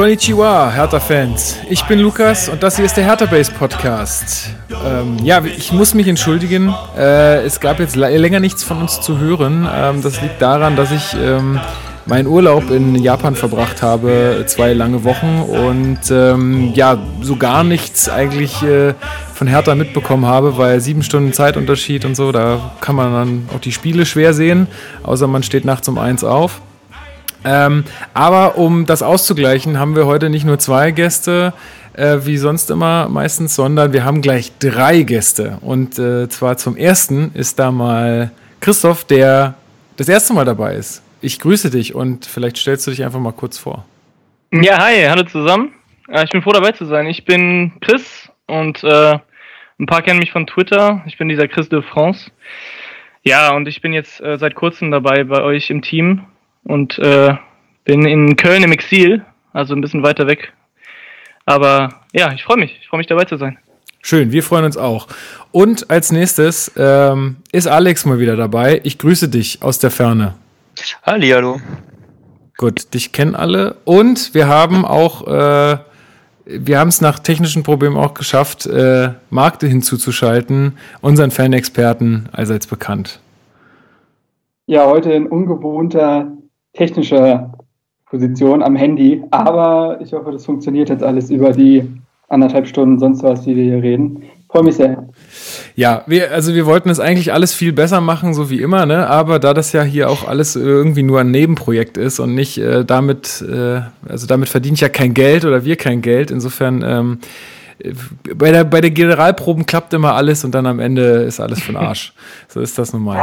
[0.00, 1.58] Konnichiwa, Hertha-Fans.
[1.68, 4.48] Ich bin Lukas und das hier ist der Hertha-Base Podcast.
[4.82, 6.74] Ähm, ja, ich muss mich entschuldigen.
[6.96, 9.68] Äh, es gab jetzt länger nichts von uns zu hören.
[9.70, 11.60] Ähm, das liegt daran, dass ich ähm,
[12.06, 18.08] meinen Urlaub in Japan verbracht habe, zwei lange Wochen und ähm, ja, so gar nichts
[18.08, 18.94] eigentlich äh,
[19.34, 23.60] von Hertha mitbekommen habe, weil sieben Stunden Zeitunterschied und so, da kann man dann auch
[23.60, 24.66] die Spiele schwer sehen,
[25.02, 26.62] außer man steht nachts um eins auf.
[27.44, 31.52] Ähm, aber um das auszugleichen, haben wir heute nicht nur zwei Gäste,
[31.94, 35.58] äh, wie sonst immer meistens, sondern wir haben gleich drei Gäste.
[35.60, 38.30] Und äh, zwar zum ersten ist da mal
[38.60, 39.54] Christoph, der
[39.96, 41.02] das erste Mal dabei ist.
[41.20, 43.84] Ich grüße dich und vielleicht stellst du dich einfach mal kurz vor.
[44.52, 45.72] Ja, hi, hallo zusammen.
[46.08, 47.06] Äh, ich bin froh dabei zu sein.
[47.06, 49.18] Ich bin Chris und äh,
[49.78, 51.02] ein paar kennen mich von Twitter.
[51.06, 52.30] Ich bin dieser Chris de France.
[53.22, 56.22] Ja, und ich bin jetzt äh, seit kurzem dabei bei euch im Team
[56.70, 57.34] und äh,
[57.84, 60.52] bin in Köln im Exil, also ein bisschen weiter weg.
[61.44, 62.78] Aber ja, ich freue mich.
[62.80, 63.58] Ich freue mich dabei zu sein.
[64.02, 65.08] Schön, wir freuen uns auch.
[65.50, 68.80] Und als nächstes ähm, ist Alex mal wieder dabei.
[68.84, 70.34] Ich grüße dich aus der Ferne.
[71.02, 71.60] Hallo.
[72.56, 73.76] Gut, dich kennen alle.
[73.84, 75.78] Und wir haben auch, äh,
[76.44, 83.20] wir haben es nach technischen Problemen auch geschafft, äh, Markte hinzuzuschalten, unseren Fanexperten allseits bekannt.
[84.66, 86.30] Ja, heute in ungewohnter
[86.72, 87.52] technischer
[88.06, 91.88] Position am Handy, aber ich hoffe, das funktioniert jetzt alles über die
[92.28, 94.22] anderthalb Stunden sonst was, die wir hier reden.
[94.48, 95.08] Freue mich sehr.
[95.76, 99.06] Ja, wir, also wir wollten es eigentlich alles viel besser machen, so wie immer, ne?
[99.06, 102.84] Aber da das ja hier auch alles irgendwie nur ein Nebenprojekt ist und nicht äh,
[102.84, 106.32] damit, äh, also damit verdiene ich ja kein Geld oder wir kein Geld.
[106.32, 107.18] Insofern ähm,
[108.34, 111.72] bei der, bei der Generalproben klappt immer alles und dann am Ende ist alles für
[111.72, 112.12] den Arsch.
[112.48, 113.22] so ist das nun mal.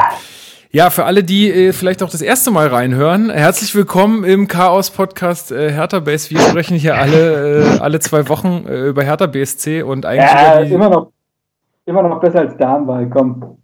[0.70, 5.54] Ja, für alle, die äh, vielleicht auch das erste Mal reinhören, herzlich willkommen im Chaos-Podcast
[5.54, 6.30] äh, Hertha Base.
[6.30, 10.30] Wir sprechen hier alle, äh, alle zwei Wochen äh, über Hertha BSC und eigentlich.
[10.30, 11.14] Ja, immer noch,
[11.86, 13.59] immer noch besser als Darmwahl, komm.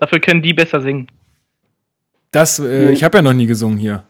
[0.00, 1.06] Dafür können die besser singen.
[2.32, 4.02] Das, äh, ich habe ja noch nie gesungen hier.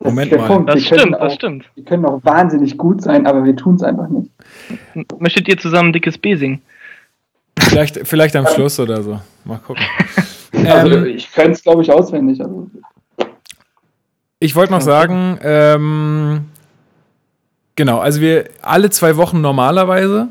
[0.00, 0.46] Das Moment mal.
[0.48, 0.68] Punkt.
[0.68, 1.64] Das stimmt, auch, das stimmt.
[1.76, 4.30] Die können auch wahnsinnig gut sein, aber wir tun es einfach nicht.
[5.18, 6.60] Möchtet ihr zusammen dickes B singen?
[7.58, 9.18] Vielleicht, vielleicht am Schluss oder so.
[9.44, 9.84] Mal gucken.
[10.66, 12.40] Also ähm, ich könnte es, glaube ich, auswendig.
[12.40, 12.68] Also.
[14.40, 16.46] Ich wollte noch sagen, ähm,
[17.76, 20.28] genau, also wir alle zwei Wochen normalerweise,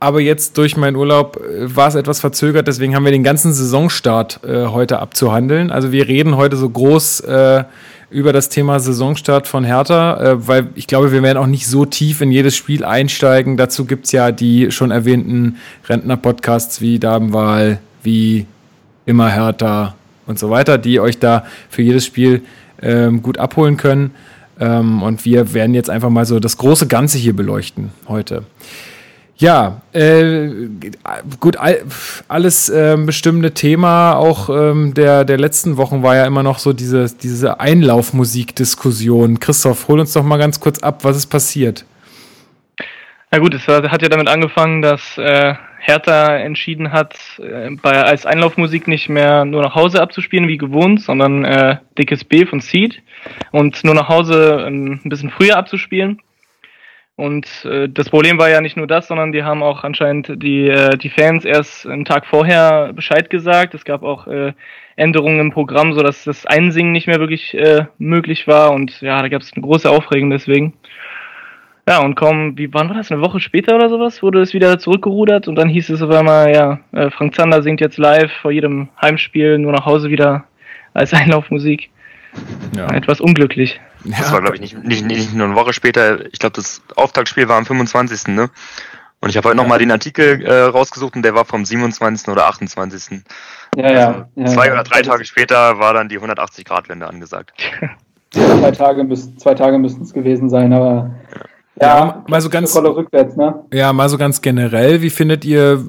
[0.00, 3.52] aber jetzt durch meinen Urlaub äh, war es etwas verzögert, deswegen haben wir den ganzen
[3.52, 5.70] Saisonstart äh, heute abzuhandeln.
[5.70, 7.64] Also wir reden heute so groß äh,
[8.10, 11.84] über das Thema Saisonstart von Hertha, äh, weil ich glaube, wir werden auch nicht so
[11.84, 13.56] tief in jedes Spiel einsteigen.
[13.56, 15.56] Dazu gibt es ja die schon erwähnten
[15.88, 18.46] Rentner-Podcasts wie Dabenwahl, wie
[19.06, 19.94] immer Hertha
[20.26, 22.42] und so weiter, die euch da für jedes Spiel
[22.82, 24.12] ähm, gut abholen können.
[24.60, 28.44] Ähm, und wir werden jetzt einfach mal so das große Ganze hier beleuchten heute.
[29.36, 30.48] Ja, äh,
[31.38, 31.82] gut, all,
[32.26, 36.72] alles äh, bestimmte Thema auch ähm, der, der letzten Wochen war ja immer noch so
[36.72, 39.38] diese, diese Einlaufmusik-Diskussion.
[39.38, 41.84] Christoph, hol uns doch mal ganz kurz ab, was ist passiert?
[43.30, 48.26] Na gut, es hat ja damit angefangen, dass äh, Hertha entschieden hat, äh, bei, als
[48.26, 53.02] Einlaufmusik nicht mehr nur nach Hause abzuspielen wie gewohnt, sondern äh, Dickes B von Seed
[53.52, 56.20] und nur nach Hause ein bisschen früher abzuspielen.
[57.18, 60.68] Und äh, das Problem war ja nicht nur das, sondern die haben auch anscheinend die,
[60.68, 63.74] äh, die Fans erst einen Tag vorher Bescheid gesagt.
[63.74, 64.52] Es gab auch äh,
[64.94, 68.70] Änderungen im Programm, so dass das Einsingen nicht mehr wirklich äh, möglich war.
[68.70, 70.74] Und ja, da gab es eine große Aufregung deswegen.
[71.88, 73.10] Ja, und kaum, wie wann war das?
[73.10, 76.54] Eine Woche später oder sowas, wurde es wieder zurückgerudert und dann hieß es auf einmal,
[76.54, 80.44] ja, äh, Frank Zander singt jetzt live vor jedem Heimspiel nur nach Hause wieder
[80.92, 81.88] als Einlaufmusik.
[82.76, 82.88] Ja.
[82.88, 83.80] Etwas unglücklich.
[84.04, 84.32] Das ja.
[84.32, 86.26] war, glaube ich, nicht, nicht, nicht nur eine Woche später.
[86.26, 88.34] Ich glaube, das Auftaktspiel war am 25.
[88.34, 88.50] Ne?
[89.20, 89.62] Und ich habe heute ja.
[89.62, 92.28] nochmal den Artikel äh, rausgesucht und der war vom 27.
[92.28, 93.22] oder 28.
[93.76, 94.06] Ja, ja.
[94.06, 97.52] Also ja zwei oder drei Tage später war dann die 180-Grad-Wende angesagt.
[98.30, 99.08] zwei Tage,
[99.38, 101.10] zwei Tage müssten es gewesen sein, aber
[101.80, 103.54] ja, ja, mal so ganz rückwärts, ne?
[103.72, 105.84] Ja, mal so ganz generell, wie findet ihr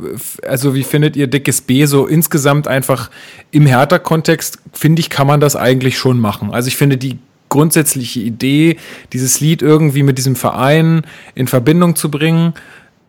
[0.48, 3.10] also wie findet ihr dickes B so insgesamt einfach
[3.52, 6.54] im Hertha Kontext finde ich kann man das eigentlich schon machen.
[6.54, 7.20] Also ich finde die
[7.50, 8.78] grundsätzliche Idee,
[9.12, 11.02] dieses Lied irgendwie mit diesem Verein
[11.36, 12.54] in Verbindung zu bringen,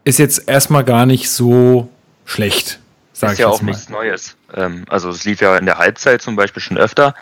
[0.05, 1.89] ist jetzt erstmal gar nicht so
[2.25, 2.81] schlecht.
[3.13, 3.73] Sag ist ja auch mal.
[3.73, 4.37] nichts Neues.
[4.55, 7.15] Ähm, also es lief ja in der Halbzeit zum Beispiel schon öfter.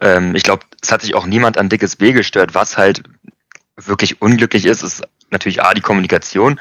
[0.00, 3.02] Ähm, ich glaube, es hat sich auch niemand an dickes B gestört, was halt
[3.86, 6.60] wirklich unglücklich ist, ist natürlich A, die Kommunikation.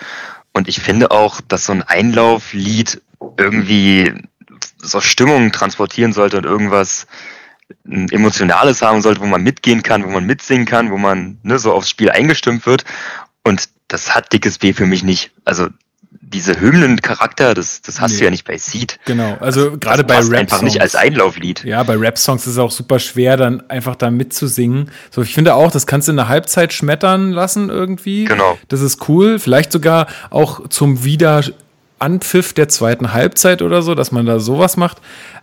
[0.53, 3.01] Und ich finde auch, dass so ein Einlauflied
[3.37, 4.13] irgendwie
[4.77, 7.07] so Stimmung transportieren sollte und irgendwas
[7.85, 11.59] ein emotionales haben sollte, wo man mitgehen kann, wo man mitsingen kann, wo man ne,
[11.59, 12.83] so aufs Spiel eingestimmt wird.
[13.43, 15.31] Und das hat Dickes B für mich nicht.
[15.45, 15.67] Also
[16.31, 18.17] diese Hymnen-Charakter, das, das hast nee.
[18.19, 18.99] du ja nicht bei Seed.
[19.05, 21.63] Genau, also gerade bei Rap einfach nicht als Einlauflied.
[21.63, 24.91] Ja, bei Rap-Songs ist es auch super schwer, dann einfach da mitzusingen.
[25.09, 28.25] So, ich finde auch, das kannst du in der Halbzeit schmettern lassen irgendwie.
[28.25, 28.57] Genau.
[28.67, 29.39] Das ist cool.
[29.39, 34.97] Vielleicht sogar auch zum Wiederanpfiff der zweiten Halbzeit oder so, dass man da sowas macht.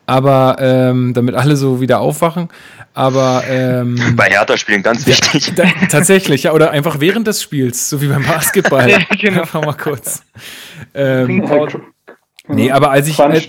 [0.07, 2.49] Aber ähm, damit alle so wieder aufwachen.
[2.95, 5.53] Aber ähm, bei Hertha spielen ganz wichtig.
[5.55, 8.89] Da, tatsächlich, ja, oder einfach während des Spiels, so wie beim Basketball.
[8.89, 9.43] ja, genau.
[9.43, 10.23] Einfach mal kurz.
[10.95, 11.45] Ähm,
[12.49, 13.49] nee, aber als ich als,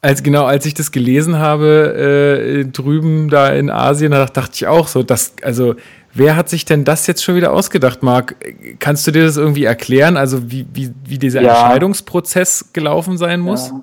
[0.00, 4.66] als genau als ich das gelesen habe äh, drüben da in Asien, da dachte ich
[4.68, 5.74] auch so, dass also
[6.14, 8.36] wer hat sich denn das jetzt schon wieder ausgedacht, Marc?
[8.78, 10.16] Kannst du dir das irgendwie erklären?
[10.16, 11.50] Also wie wie, wie dieser ja.
[11.50, 13.70] Entscheidungsprozess gelaufen sein muss?
[13.70, 13.82] Ja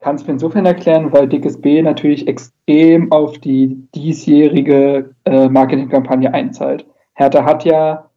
[0.00, 6.32] kann es mir insofern erklären, weil Dickes B natürlich extrem auf die diesjährige äh, Marketingkampagne
[6.32, 6.86] einzahlt.
[7.14, 8.08] Hertha hat ja,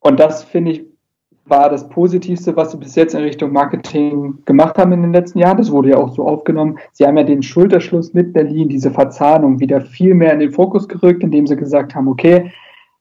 [0.00, 0.84] und das finde ich,
[1.46, 5.38] war das Positivste, was sie bis jetzt in Richtung Marketing gemacht haben in den letzten
[5.38, 5.56] Jahren.
[5.56, 6.78] Das wurde ja auch so aufgenommen.
[6.92, 10.86] Sie haben ja den Schulterschluss mit Berlin, diese Verzahnung wieder viel mehr in den Fokus
[10.86, 12.52] gerückt, indem sie gesagt haben, okay,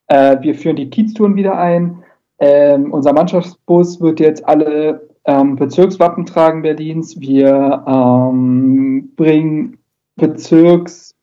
[0.07, 2.03] äh, wir führen die Kieztouren wieder ein.
[2.39, 7.19] Ähm, unser Mannschaftsbus wird jetzt alle ähm, Bezirkswappen tragen Berlins.
[7.19, 9.77] Wir ähm, bringen
[10.15, 11.15] bezirkseigene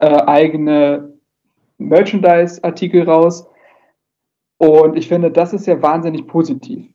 [0.00, 1.00] äh,
[1.78, 3.46] Merchandise-Artikel raus.
[4.58, 6.86] Und ich finde, das ist ja wahnsinnig positiv.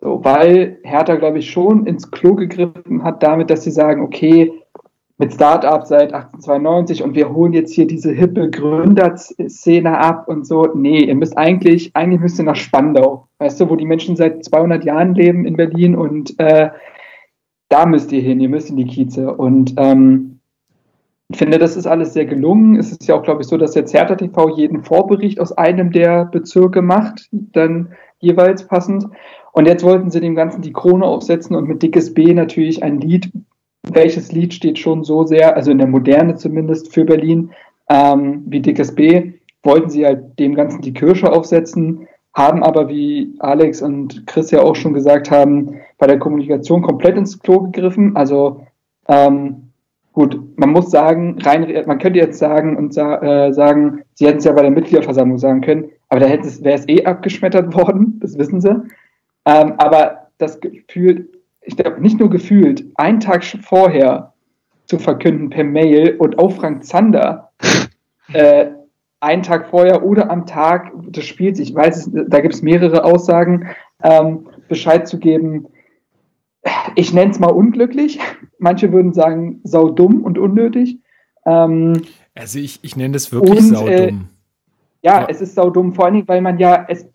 [0.00, 4.52] So, weil Hertha, glaube ich, schon ins Klo gegriffen hat damit, dass sie sagen, okay,
[5.18, 10.68] mit Startup seit 1892 und wir holen jetzt hier diese hippe Gründerszene ab und so.
[10.74, 14.44] Nee, ihr müsst eigentlich, eigentlich müsst ihr nach Spandau, weißt du, wo die Menschen seit
[14.44, 16.70] 200 Jahren leben in Berlin und äh,
[17.68, 20.34] da müsst ihr hin, ihr müsst in die Kieze und ähm,
[21.28, 22.76] ich finde, das ist alles sehr gelungen.
[22.76, 25.90] Es ist ja auch, glaube ich, so, dass jetzt Hertha TV jeden Vorbericht aus einem
[25.90, 29.06] der Bezirke macht, dann jeweils passend.
[29.52, 33.00] Und jetzt wollten sie dem Ganzen die Krone aufsetzen und mit Dickes B natürlich ein
[33.00, 33.32] Lied
[33.92, 37.50] welches Lied steht schon so sehr, also in der Moderne zumindest für Berlin,
[37.88, 39.32] ähm, wie Dickes B,
[39.62, 44.60] wollten sie halt dem Ganzen die Kirsche aufsetzen, haben aber, wie Alex und Chris ja
[44.60, 48.16] auch schon gesagt haben, bei der Kommunikation komplett ins Klo gegriffen.
[48.16, 48.66] Also
[49.08, 49.70] ähm,
[50.12, 54.44] gut, man muss sagen, rein, man könnte jetzt sagen und äh, sagen, sie hätten es
[54.44, 58.60] ja bei der Mitgliederversammlung sagen können, aber da wäre es eh abgeschmettert worden, das wissen
[58.60, 58.82] sie.
[59.46, 61.28] Ähm, aber das Gefühl
[61.64, 64.32] ich glaube, nicht nur gefühlt, einen Tag vorher
[64.86, 67.50] zu verkünden per Mail und auch Frank Zander
[68.32, 68.66] äh,
[69.20, 73.04] einen Tag vorher oder am Tag des Spiels, ich weiß es, da gibt es mehrere
[73.04, 73.68] Aussagen,
[74.02, 75.66] ähm, Bescheid zu geben.
[76.94, 78.18] Ich nenne es mal unglücklich.
[78.58, 80.98] Manche würden sagen saudumm und unnötig.
[81.46, 82.02] Ähm,
[82.34, 83.88] also ich, ich nenne das wirklich und, saudumm.
[83.88, 84.12] Äh,
[85.02, 87.06] ja, ja, es ist saudumm, vor allen Dingen, weil man ja es,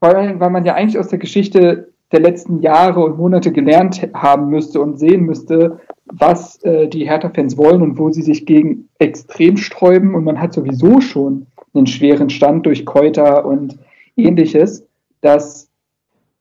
[0.00, 4.08] vor allem, weil man ja eigentlich aus der Geschichte der letzten Jahre und Monate gelernt
[4.14, 8.88] haben müsste und sehen müsste, was äh, die Hertha-Fans wollen und wo sie sich gegen
[8.98, 10.14] extrem sträuben.
[10.14, 13.78] Und man hat sowieso schon einen schweren Stand durch Keuter und
[14.16, 14.86] ähnliches,
[15.20, 15.68] dass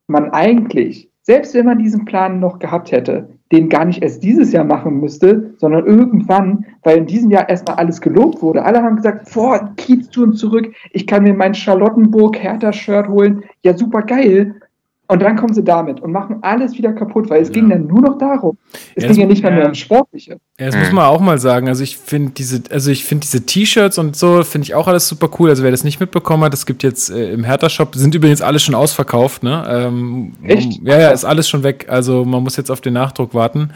[0.07, 4.51] man eigentlich, selbst wenn man diesen Plan noch gehabt hätte, den gar nicht erst dieses
[4.51, 8.63] Jahr machen müsste, sondern irgendwann, weil in diesem Jahr erstmal alles gelobt wurde.
[8.63, 13.43] Alle haben gesagt, boah, Kieztouren zurück, ich kann mir mein Charlottenburg-Hertha-Shirt holen.
[13.63, 14.55] Ja, super geil.
[15.09, 17.53] Und dann kommen sie damit und machen alles wieder kaputt, weil es ja.
[17.53, 18.57] ging dann nur noch darum.
[18.93, 19.57] Es ja, ging ja nicht mehr, ja.
[19.59, 20.39] mehr um Sportliche.
[20.59, 21.69] Ja, das muss man auch mal sagen.
[21.69, 25.07] Also ich finde diese, also ich finde diese T-Shirts und so finde ich auch alles
[25.07, 25.49] super cool.
[25.49, 28.59] Also wer das nicht mitbekommen hat, es gibt jetzt äh, im Hertha-Shop, sind übrigens alle
[28.59, 29.65] schon ausverkauft, ne?
[29.69, 30.81] Ähm, Echt?
[30.83, 31.85] ja, ja, ist alles schon weg.
[31.87, 33.71] Also man muss jetzt auf den Nachdruck warten.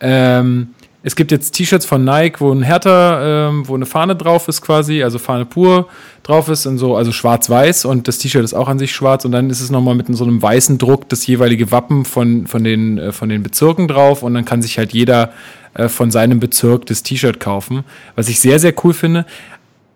[0.00, 0.74] Ähm,
[1.08, 4.60] es gibt jetzt T-Shirts von Nike, wo ein Hertha, ähm, wo eine Fahne drauf ist
[4.60, 5.88] quasi, also Fahne pur
[6.22, 9.32] drauf ist und so, also schwarz-weiß und das T-Shirt ist auch an sich schwarz und
[9.32, 12.98] dann ist es nochmal mit so einem weißen Druck das jeweilige Wappen von, von, den,
[12.98, 15.32] äh, von den Bezirken drauf und dann kann sich halt jeder
[15.72, 17.84] äh, von seinem Bezirk das T-Shirt kaufen,
[18.14, 19.24] was ich sehr, sehr cool finde.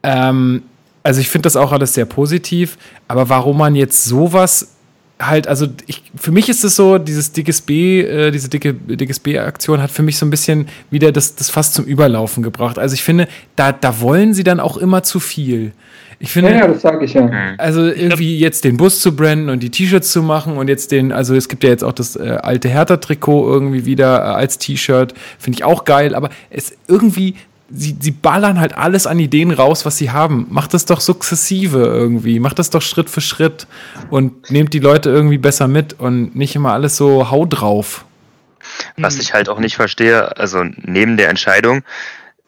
[0.03, 0.63] Ähm,
[1.03, 4.77] also ich finde das auch alles sehr positiv, aber warum man jetzt sowas
[5.21, 9.21] halt, also ich, für mich ist es so, dieses dickes B, äh, diese dicke, dickes
[9.21, 12.79] B-Aktion hat für mich so ein bisschen wieder das, das fast zum Überlaufen gebracht.
[12.79, 15.73] Also ich finde, da, da wollen sie dann auch immer zu viel.
[16.19, 17.29] Ich finde, ja, ja das sage ich ja.
[17.59, 21.11] Also irgendwie jetzt den Bus zu brennen und die T-Shirts zu machen und jetzt den,
[21.11, 25.15] also es gibt ja jetzt auch das äh, alte Hertha-Trikot irgendwie wieder äh, als T-Shirt,
[25.39, 27.35] finde ich auch geil, aber es irgendwie
[27.75, 30.47] sie, sie ballern halt alles an Ideen raus, was sie haben.
[30.51, 32.39] Macht das doch sukzessive irgendwie.
[32.39, 33.67] Macht das doch Schritt für Schritt
[34.11, 38.05] und nehmt die Leute irgendwie besser mit und nicht immer alles so hau drauf.
[38.97, 41.83] Was ich halt auch nicht verstehe, also neben der Entscheidung,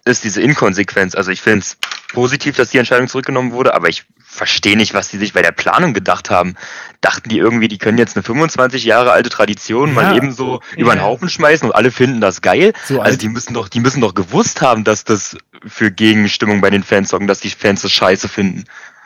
[0.05, 1.15] ist diese Inkonsequenz.
[1.15, 1.77] Also ich finde es
[2.13, 4.05] positiv, dass die Entscheidung zurückgenommen wurde, aber ich
[4.35, 6.57] verstehe nicht, was die sich bei der Planung gedacht haben.
[7.01, 9.95] Dachten die irgendwie, die können jetzt eine 25 Jahre alte Tradition ja.
[9.95, 10.79] mal eben so ja.
[10.79, 12.73] über den Haufen schmeißen und alle finden das geil?
[12.87, 15.37] So also die müssen doch, die müssen doch gewusst haben, dass das
[15.67, 18.65] für Gegenstimmung bei den Fans sorgen, dass die Fans das scheiße finden.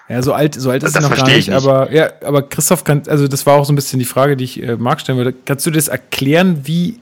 [0.09, 2.83] Ja, so alt, so alt ist es noch gar nicht, nicht, aber ja, aber Christoph
[2.83, 5.19] kann, also das war auch so ein bisschen die Frage, die ich äh, Marc stellen
[5.19, 5.35] würde.
[5.45, 6.99] Kannst du das erklären, wie,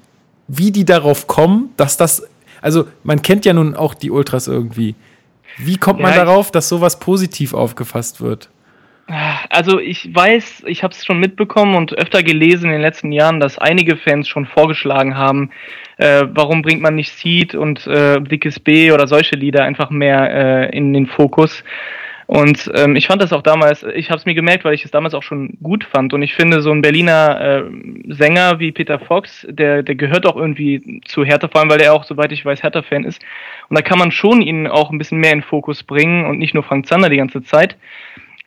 [0.49, 2.25] wie die darauf kommen, dass das,
[2.61, 4.97] also man kennt ja nun auch die Ultras irgendwie.
[5.59, 8.51] Wie kommt man ja, darauf, dass sowas positiv aufgefasst wird?
[9.51, 13.39] Also ich weiß, ich habe es schon mitbekommen und öfter gelesen in den letzten Jahren,
[13.39, 15.51] dass einige Fans schon vorgeschlagen haben,
[15.99, 20.31] äh, warum bringt man nicht Seed und äh, Dickes B oder solche Lieder einfach mehr
[20.73, 21.63] äh, in den Fokus.
[22.27, 24.91] Und ähm, ich fand das auch damals, ich habe es mir gemerkt, weil ich es
[24.91, 26.13] damals auch schon gut fand.
[26.13, 30.37] Und ich finde, so ein Berliner äh, Sänger wie Peter Fox, der, der gehört auch
[30.37, 33.23] irgendwie zu Hertha, vor allem weil er auch, soweit ich weiß, Hertha-Fan ist.
[33.69, 36.53] Und da kann man schon ihn auch ein bisschen mehr in Fokus bringen und nicht
[36.53, 37.77] nur Frank Zander die ganze Zeit.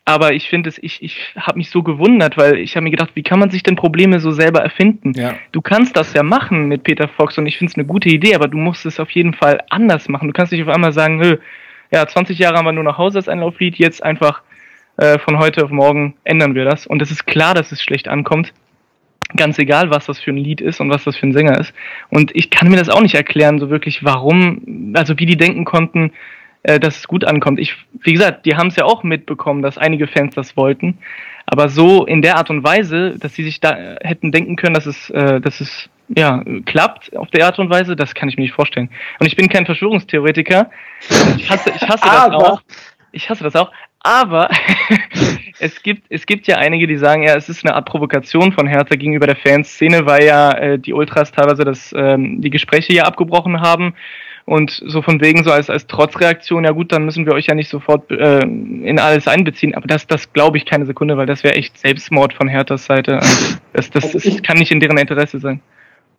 [0.04, 3.12] Aber ich finde es, ich, ich habe mich so gewundert, weil ich habe mir gedacht,
[3.14, 5.14] wie kann man sich denn Probleme so selber erfinden?
[5.16, 5.36] Ja.
[5.52, 8.34] Du kannst das ja machen mit Peter Fox und ich finde es eine gute Idee,
[8.34, 10.28] aber du musst es auf jeden Fall anders machen.
[10.28, 11.38] Du kannst nicht auf einmal sagen, Hö,
[11.92, 14.42] ja, 20 Jahre haben wir nur nach Hause als Einlauflied, jetzt einfach
[14.98, 16.86] äh, von heute auf morgen ändern wir das.
[16.86, 18.54] Und es ist klar, dass es schlecht ankommt.
[19.36, 21.74] Ganz egal, was das für ein Lied ist und was das für ein Sänger ist.
[22.10, 25.66] Und ich kann mir das auch nicht erklären, so wirklich, warum, also wie die denken
[25.66, 26.12] konnten,
[26.64, 27.60] äh, dass es gut ankommt.
[27.60, 30.98] Ich, wie gesagt, die haben es ja auch mitbekommen, dass einige Fans das wollten.
[31.46, 34.86] Aber so in der Art und Weise, dass sie sich da hätten denken können, dass
[34.86, 38.44] es, äh, dass es ja, klappt auf der Art und Weise, das kann ich mir
[38.44, 38.90] nicht vorstellen.
[39.20, 40.70] Und ich bin kein Verschwörungstheoretiker.
[41.38, 42.62] Ich hasse, ich hasse das auch.
[43.12, 43.72] Ich hasse das auch.
[44.02, 44.50] Aber
[45.60, 48.68] es gibt, es gibt ja einige, die sagen, ja, es ist eine Art Provokation von
[48.68, 53.04] Hertha gegenüber der Fanszene, weil ja äh, die Ultras teilweise das, ähm, die Gespräche ja
[53.04, 53.94] abgebrochen haben.
[54.46, 57.54] Und so von wegen so als, als Trotzreaktion, ja gut, dann müssen wir euch ja
[57.54, 59.76] nicht sofort äh, in alles einbeziehen.
[59.76, 63.18] Aber das, das glaube ich keine Sekunde, weil das wäre echt Selbstmord von Herthas Seite.
[63.18, 65.62] Also das, das, also das kann nicht in deren Interesse sein.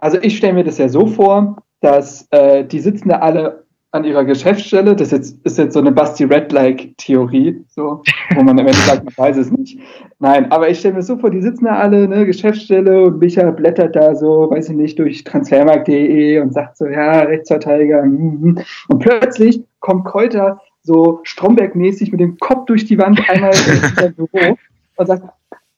[0.01, 4.05] Also ich stelle mir das ja so vor, dass äh, die sitzen da alle an
[4.05, 4.95] ihrer Geschäftsstelle.
[4.95, 8.03] Das jetzt, ist jetzt so eine Basti Red-like-Theorie, so,
[8.35, 9.81] wo man am Ende sagt, man weiß es nicht.
[10.19, 13.51] Nein, aber ich stelle mir so vor, die sitzen da alle, ne, Geschäftsstelle und Micha
[13.51, 18.05] blättert da so, weiß ich nicht, durch transfermarkt.de und sagt so, ja, Rechtsverteidiger.
[18.05, 23.97] Mm, und plötzlich kommt Kräuter so Stromberg-mäßig mit dem Kopf durch die Wand einmal in
[23.97, 24.57] sein Büro
[24.97, 25.25] und sagt,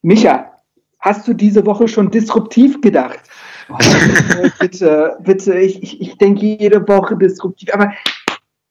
[0.03, 0.53] Micha,
[1.01, 3.21] hast du diese Woche schon disruptiv gedacht?
[3.73, 3.79] Oh,
[4.61, 7.73] bitte, bitte, ich, ich, ich denke jede Woche disruptiv.
[7.73, 7.93] Aber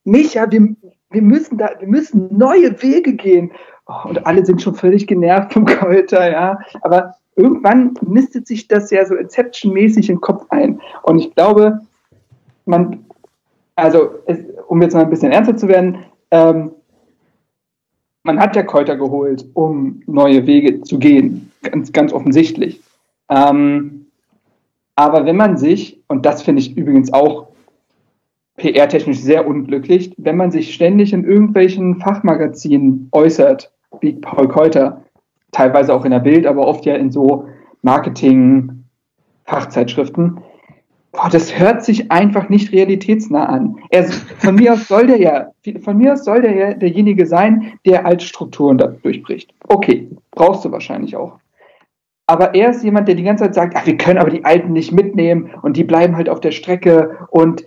[0.03, 0.75] Micha, wir,
[1.09, 3.51] wir, müssen da, wir müssen neue Wege gehen.
[3.87, 6.59] Oh, und alle sind schon völlig genervt vom Kräuter, ja.
[6.81, 10.81] Aber irgendwann nistet sich das ja so Inception-mäßig im Kopf ein.
[11.03, 11.81] Und ich glaube,
[12.65, 13.05] man,
[13.75, 15.99] also, es, um jetzt mal ein bisschen ernster zu werden,
[16.31, 16.71] ähm,
[18.23, 21.51] man hat ja Kräuter geholt, um neue Wege zu gehen.
[21.63, 22.81] Ganz, ganz offensichtlich.
[23.29, 24.00] Ähm,
[24.95, 27.49] aber wenn man sich, und das finde ich übrigens auch
[28.57, 33.71] PR-technisch sehr unglücklich, wenn man sich ständig in irgendwelchen Fachmagazinen äußert,
[34.01, 35.03] wie Paul Keuter,
[35.51, 37.47] teilweise auch in der Bild, aber oft ja in so
[37.81, 40.39] Marketing-Fachzeitschriften,
[41.31, 43.77] das hört sich einfach nicht realitätsnah an.
[43.89, 47.73] Er, von mir aus soll der ja, von mir aus soll der ja derjenige sein,
[47.85, 49.53] der alte Strukturen durchbricht.
[49.67, 51.37] Okay, brauchst du wahrscheinlich auch
[52.31, 54.71] aber er ist jemand, der die ganze Zeit sagt, ach, wir können aber die Alten
[54.71, 57.65] nicht mitnehmen und die bleiben halt auf der Strecke und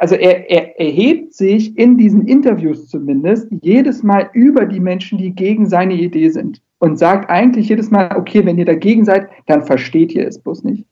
[0.00, 5.32] also er, er erhebt sich in diesen Interviews zumindest jedes Mal über die Menschen, die
[5.32, 9.62] gegen seine Idee sind und sagt eigentlich jedes Mal, okay, wenn ihr dagegen seid, dann
[9.62, 10.86] versteht ihr es bloß nicht.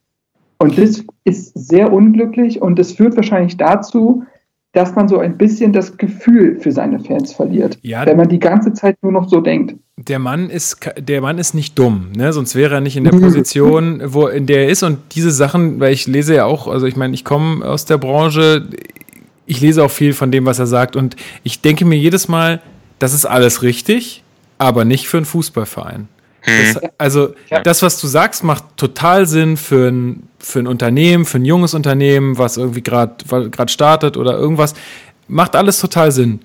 [0.58, 4.24] Und das ist sehr unglücklich und es führt wahrscheinlich dazu,
[4.72, 8.40] dass man so ein bisschen das Gefühl für seine Fans verliert, ja, wenn man die
[8.40, 9.74] ganze Zeit nur noch so denkt.
[9.98, 12.30] Der Mann ist, der Mann ist nicht dumm, ne?
[12.30, 14.82] sonst wäre er nicht in der Position, wo, in der er ist.
[14.82, 17.96] Und diese Sachen, weil ich lese ja auch, also ich meine, ich komme aus der
[17.96, 18.68] Branche,
[19.46, 20.96] ich lese auch viel von dem, was er sagt.
[20.96, 22.60] Und ich denke mir jedes Mal,
[22.98, 24.22] das ist alles richtig,
[24.58, 26.08] aber nicht für einen Fußballverein.
[26.44, 26.88] Das, mhm.
[26.98, 27.62] also ja.
[27.62, 31.72] das, was du sagst, macht total Sinn für ein, für ein Unternehmen, für ein junges
[31.72, 33.14] Unternehmen, was irgendwie gerade
[33.68, 34.74] startet oder irgendwas.
[35.26, 36.40] Macht alles total Sinn.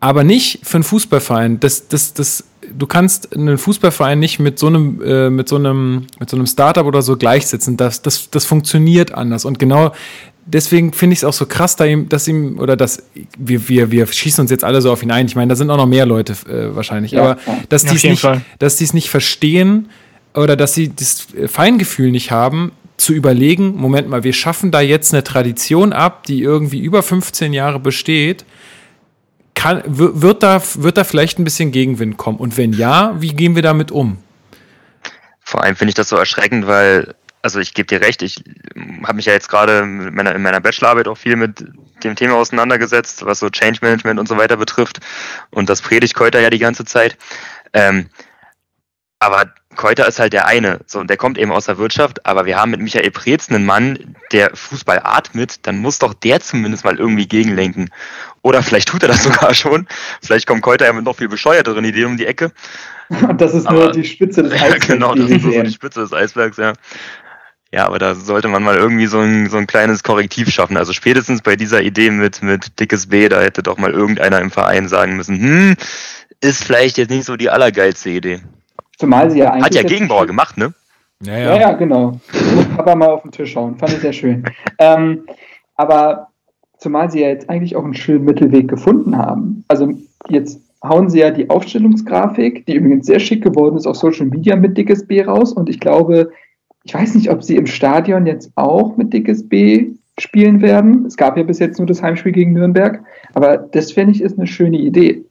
[0.00, 1.60] Aber nicht für einen Fußballverein.
[1.60, 2.44] Das, das, das,
[2.76, 6.46] du kannst einen Fußballverein nicht mit so einem, äh, mit so einem, mit so einem
[6.46, 7.76] Startup oder so gleichsetzen.
[7.76, 9.44] Das, das, das funktioniert anders.
[9.44, 9.92] Und genau
[10.48, 13.02] deswegen finde ich es auch so krass, da ihm, dass ihm, oder dass
[13.38, 15.26] wir, wir, wir schießen uns jetzt alle so auf ihn ein.
[15.26, 18.04] Ich meine, da sind auch noch mehr Leute äh, wahrscheinlich, ja, aber dass die es
[18.04, 18.26] nicht,
[18.58, 19.88] dass die es nicht verstehen
[20.34, 25.14] oder dass sie das Feingefühl nicht haben, zu überlegen, Moment mal, wir schaffen da jetzt
[25.14, 28.44] eine Tradition ab, die irgendwie über 15 Jahre besteht.
[29.58, 32.38] Kann, wird, da, wird da vielleicht ein bisschen Gegenwind kommen?
[32.38, 34.18] Und wenn ja, wie gehen wir damit um?
[35.40, 38.36] Vor allem finde ich das so erschreckend, weil, also ich gebe dir recht, ich
[39.02, 41.64] habe mich ja jetzt gerade in meiner, in meiner Bachelorarbeit auch viel mit
[42.04, 45.00] dem Thema auseinandergesetzt, was so Change Management und so weiter betrifft.
[45.50, 47.18] Und das predigt Keuter ja die ganze Zeit.
[47.72, 48.10] Ähm,
[49.18, 52.46] aber Keuter ist halt der eine, so, und der kommt eben aus der Wirtschaft, aber
[52.46, 56.84] wir haben mit Michael Preetz einen Mann, der Fußball atmet, dann muss doch der zumindest
[56.84, 57.88] mal irgendwie gegenlenken.
[58.42, 59.86] Oder vielleicht tut er das sogar schon.
[60.20, 62.50] Vielleicht kommt Keuter ja mit noch viel bescheuerteren Ideen um die Ecke.
[63.08, 64.88] Und das ist aber, nur die Spitze des Eisbergs.
[64.88, 66.72] Ja, genau, das ist nur so die Spitze des Eisbergs, ja.
[67.72, 70.76] Ja, aber da sollte man mal irgendwie so ein, so ein kleines Korrektiv schaffen.
[70.76, 74.50] Also spätestens bei dieser Idee mit, mit dickes B, da hätte doch mal irgendeiner im
[74.50, 75.76] Verein sagen müssen, hm,
[76.40, 78.40] ist vielleicht jetzt nicht so die allergeilste Idee.
[78.98, 79.64] Zumal sie ja eigentlich.
[79.64, 80.74] Hat ja Gegenbauer gemacht, ne?
[81.22, 82.20] Ja, ja, ja, ja genau.
[82.54, 83.76] Muss Papa mal auf den Tisch schauen.
[83.76, 84.44] Fand ich sehr schön.
[84.78, 85.24] ähm,
[85.76, 86.28] aber
[86.78, 89.64] zumal sie ja jetzt eigentlich auch einen schönen Mittelweg gefunden haben.
[89.68, 89.92] Also
[90.28, 94.56] jetzt hauen sie ja die Aufstellungsgrafik, die übrigens sehr schick geworden ist, auf Social Media
[94.56, 95.52] mit dickes B raus.
[95.52, 96.30] Und ich glaube,
[96.84, 101.04] ich weiß nicht, ob sie im Stadion jetzt auch mit dickes B spielen werden.
[101.06, 103.02] Es gab ja bis jetzt nur das Heimspiel gegen Nürnberg.
[103.34, 105.24] Aber das fände ich ist eine schöne Idee,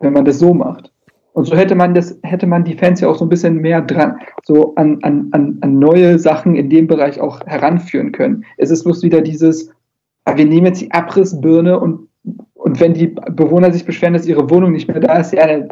[0.00, 0.90] wenn man das so macht.
[1.36, 3.82] Und so hätte man das, hätte man die Fans ja auch so ein bisschen mehr
[3.82, 8.46] dran, so an, an, an, an neue Sachen in dem Bereich auch heranführen können.
[8.56, 9.70] Es ist bloß wieder dieses,
[10.24, 12.08] ah, wir nehmen jetzt die Abrissbirne und,
[12.54, 15.68] und wenn die Bewohner sich beschweren, dass ihre Wohnung nicht mehr da ist, ja, dann,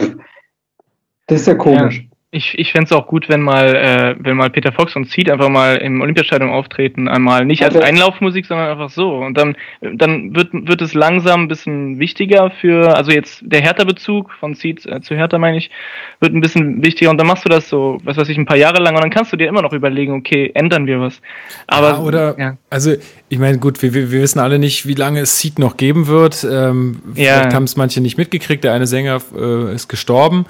[1.28, 2.06] das ist ja komisch.
[2.10, 5.08] Ja ich, ich fände es auch gut, wenn mal, äh, wenn mal Peter Fox und
[5.08, 9.18] Seed einfach mal im Olympiastadion auftreten, einmal nicht als Einlaufmusik, sondern einfach so.
[9.18, 14.32] Und dann, dann wird, wird es langsam ein bisschen wichtiger für, also jetzt der Hertha-Bezug
[14.32, 15.70] von Seed äh, zu Hertha meine ich,
[16.18, 18.56] wird ein bisschen wichtiger und dann machst du das so, was weiß ich, ein paar
[18.56, 21.20] Jahre lang und dann kannst du dir immer noch überlegen, okay, ändern wir was.
[21.68, 22.56] Aber ja, oder, ja.
[22.68, 22.94] also
[23.28, 26.44] ich meine, gut, wir, wir wissen alle nicht, wie lange es Seed noch geben wird.
[26.50, 27.34] Ähm, ja.
[27.34, 30.46] Vielleicht haben es manche nicht mitgekriegt, der eine Sänger äh, ist gestorben.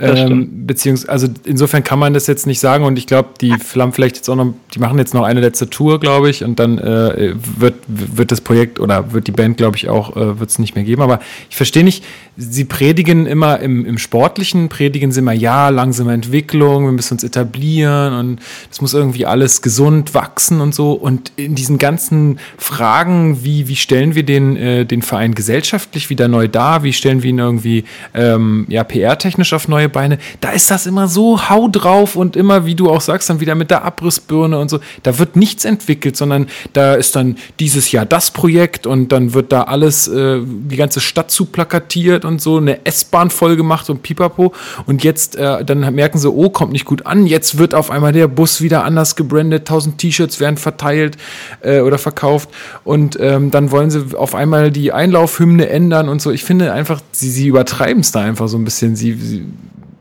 [0.00, 3.92] Ähm, beziehungsweise, also insofern kann man das jetzt nicht sagen und ich glaube, die haben
[3.92, 6.78] vielleicht jetzt auch noch, die machen jetzt noch eine letzte Tour, glaube ich, und dann
[6.78, 10.58] äh, wird, wird das Projekt oder wird die Band, glaube ich, auch, äh, wird es
[10.60, 11.02] nicht mehr geben.
[11.02, 11.18] Aber
[11.50, 12.04] ich verstehe nicht,
[12.40, 17.24] sie predigen immer im, im Sportlichen, predigen sie immer, ja, langsame Entwicklung, wir müssen uns
[17.24, 20.92] etablieren und es muss irgendwie alles gesund wachsen und so.
[20.92, 26.28] Und in diesen ganzen Fragen, wie, wie stellen wir den, äh, den Verein gesellschaftlich wieder
[26.28, 30.70] neu dar, wie stellen wir ihn irgendwie ähm, ja, PR-technisch auf neue Beine, da ist
[30.70, 33.84] das immer so hau drauf und immer, wie du auch sagst, dann wieder mit der
[33.84, 34.78] Abrissbirne und so.
[35.02, 39.50] Da wird nichts entwickelt, sondern da ist dann dieses Jahr das Projekt und dann wird
[39.50, 44.02] da alles, äh, die ganze Stadt zu plakatiert und so, eine S-Bahn voll gemacht und
[44.02, 44.52] pipapo.
[44.86, 47.26] Und jetzt, äh, dann merken sie, oh, kommt nicht gut an.
[47.26, 51.16] Jetzt wird auf einmal der Bus wieder anders gebrandet, tausend T-Shirts werden verteilt
[51.60, 52.50] äh, oder verkauft.
[52.84, 56.30] Und ähm, dann wollen sie auf einmal die Einlaufhymne ändern und so.
[56.30, 58.94] Ich finde einfach, sie, sie übertreiben es da einfach so ein bisschen.
[58.94, 59.46] Sie, sie,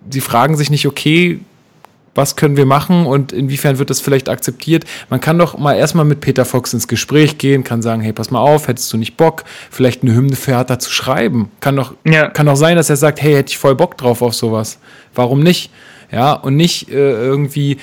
[0.09, 1.39] sie fragen sich nicht, okay,
[2.17, 4.85] was können wir machen und inwiefern wird das vielleicht akzeptiert.
[5.09, 8.31] Man kann doch mal erstmal mit Peter Fox ins Gespräch gehen, kann sagen, hey, pass
[8.31, 11.51] mal auf, hättest du nicht Bock, vielleicht eine Hymne für Hertha zu schreiben?
[11.59, 12.27] Kann doch, ja.
[12.27, 14.79] kann doch sein, dass er sagt, hey, hätte ich voll Bock drauf auf sowas.
[15.13, 15.71] Warum nicht?
[16.11, 17.77] Ja, und nicht äh, irgendwie,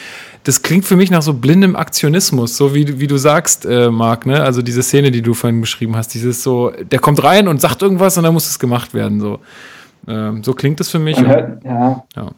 [0.45, 4.25] das klingt für mich nach so blindem Aktionismus, so wie, wie du sagst, äh, Marc,
[4.27, 4.43] ne?
[4.43, 7.83] Also diese Szene, die du vorhin beschrieben hast, dieses so, der kommt rein und sagt
[7.83, 9.41] irgendwas und dann muss es gemacht werden, so.
[10.07, 11.19] Ähm, so klingt es für mich.
[11.19, 12.05] Hört, ja.
[12.17, 12.31] ja.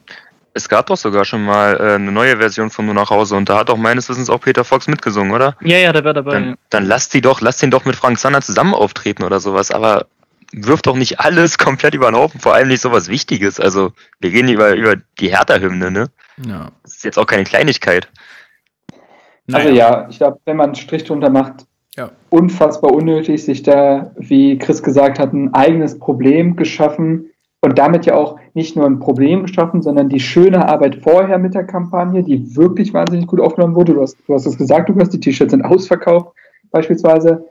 [0.56, 3.50] Es gab doch sogar schon mal äh, eine neue Version von Nur nach Hause und
[3.50, 5.54] da hat auch meines Wissens auch Peter Fox mitgesungen, oder?
[5.60, 6.32] Ja, ja, der war dabei.
[6.32, 9.70] Dann, dann lasst die doch, lasst den doch mit Frank Sander zusammen auftreten oder sowas,
[9.70, 10.06] aber
[10.52, 13.60] wirft doch nicht alles komplett über den Haufen, vor allem nicht sowas Wichtiges.
[13.60, 16.06] Also, wir gehen über, über die Hertha-Hymne, ne?
[16.46, 16.70] Ja.
[16.82, 18.08] Das ist jetzt auch keine Kleinigkeit.
[19.52, 21.66] Also ja, ich glaube, wenn man einen Strich drunter macht,
[21.96, 22.10] ja.
[22.30, 28.14] unfassbar unnötig, sich da, wie Chris gesagt hat, ein eigenes Problem geschaffen und damit ja
[28.14, 32.56] auch nicht nur ein Problem geschaffen, sondern die schöne Arbeit vorher mit der Kampagne, die
[32.56, 33.92] wirklich wahnsinnig gut aufgenommen wurde.
[33.92, 36.34] Du hast, du hast es gesagt, Lukas, die T-Shirts sind ausverkauft
[36.70, 37.44] beispielsweise.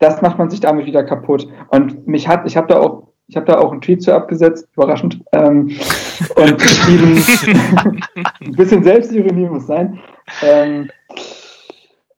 [0.00, 1.46] Das macht man sich damit wieder kaputt.
[1.68, 4.66] Und mich hat, ich habe da auch, ich habe da auch einen Tweet zu abgesetzt,
[4.74, 5.70] überraschend, ähm,
[6.34, 7.22] und geschrieben,
[8.40, 10.00] ein bisschen Selbstironie muss sein,
[10.42, 10.90] ähm,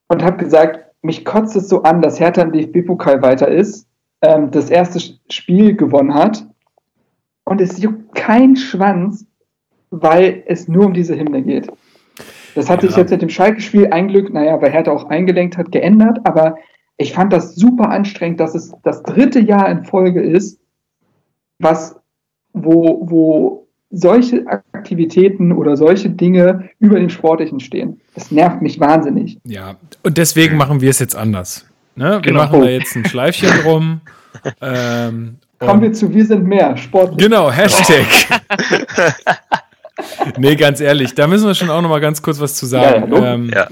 [0.08, 3.86] und habe gesagt, mich kotzt es so an, dass Hertha im DFB-Pokal weiter ist,
[4.22, 6.46] ähm, das erste Spiel gewonnen hat
[7.44, 9.26] und es juckt kein Schwanz,
[9.90, 11.70] weil es nur um diese Hymne geht.
[12.54, 12.88] Das hat ja.
[12.88, 16.56] sich jetzt mit dem Schalke-Spiel ein Glück, naja, weil Hertha auch eingelenkt hat, geändert, aber
[16.96, 20.60] ich fand das super anstrengend, dass es das dritte Jahr in Folge ist,
[21.58, 21.96] was,
[22.52, 28.00] wo, wo solche Aktivitäten oder solche Dinge über den Sportlichen stehen.
[28.14, 29.38] Das nervt mich wahnsinnig.
[29.44, 31.66] Ja, und deswegen machen wir es jetzt anders.
[31.96, 32.14] Ne?
[32.14, 32.44] Wir genau.
[32.44, 34.00] machen da jetzt ein Schleifchen drum.
[34.60, 37.18] Ähm, Kommen wir zu Wir sind mehr, Sport.
[37.18, 38.06] Genau, Hashtag.
[40.38, 43.12] nee, ganz ehrlich, da müssen wir schon auch noch mal ganz kurz was zu sagen.
[43.12, 43.68] Ja, ja, ähm, ja.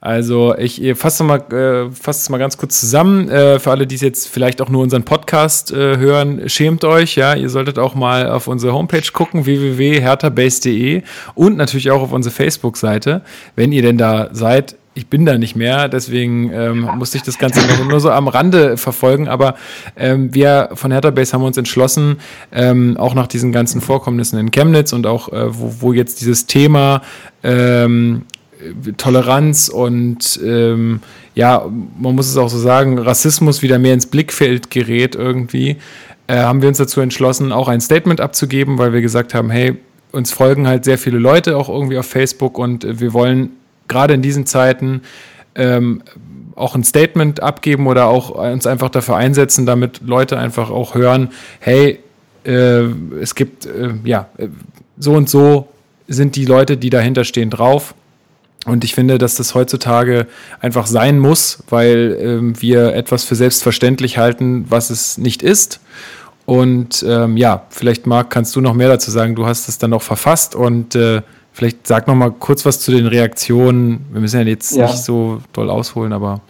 [0.00, 3.28] Also ich fasse mal, äh, fasse es mal ganz kurz zusammen.
[3.28, 7.16] Äh, für alle, die es jetzt vielleicht auch nur unseren Podcast äh, hören, schämt euch,
[7.16, 7.34] ja.
[7.34, 11.02] Ihr solltet auch mal auf unsere Homepage gucken, www.herterbase.de
[11.34, 13.22] und natürlich auch auf unsere Facebook-Seite.
[13.56, 17.38] Wenn ihr denn da seid, ich bin da nicht mehr, deswegen ähm, musste ich das
[17.38, 19.28] Ganze nur, nur so am Rande verfolgen.
[19.28, 19.54] Aber
[19.96, 22.16] ähm, wir von Hertha Base haben uns entschlossen,
[22.52, 26.46] ähm, auch nach diesen ganzen Vorkommnissen in Chemnitz und auch, äh, wo, wo jetzt dieses
[26.46, 27.02] Thema
[27.44, 28.22] ähm,
[28.96, 31.00] Toleranz und ähm,
[31.36, 31.64] ja,
[31.96, 35.76] man muss es auch so sagen, Rassismus wieder mehr ins Blickfeld gerät irgendwie,
[36.26, 39.76] äh, haben wir uns dazu entschlossen, auch ein Statement abzugeben, weil wir gesagt haben, hey,
[40.10, 43.50] uns folgen halt sehr viele Leute auch irgendwie auf Facebook und äh, wir wollen
[43.88, 45.02] gerade in diesen Zeiten
[45.54, 46.02] ähm,
[46.54, 51.30] auch ein Statement abgeben oder auch uns einfach dafür einsetzen, damit Leute einfach auch hören,
[51.60, 52.00] hey,
[52.44, 52.84] äh,
[53.20, 54.28] es gibt, äh, ja,
[54.98, 55.68] so und so
[56.08, 57.94] sind die Leute, die dahinter stehen, drauf.
[58.66, 60.26] Und ich finde, dass das heutzutage
[60.60, 65.80] einfach sein muss, weil ähm, wir etwas für selbstverständlich halten, was es nicht ist.
[66.44, 69.36] Und ähm, ja, vielleicht Marc, kannst du noch mehr dazu sagen.
[69.36, 71.22] Du hast es dann auch verfasst und äh,
[71.58, 74.06] Vielleicht sag noch mal kurz was zu den Reaktionen.
[74.12, 74.84] Wir müssen ja jetzt ja.
[74.84, 76.40] nicht so doll ausholen, aber.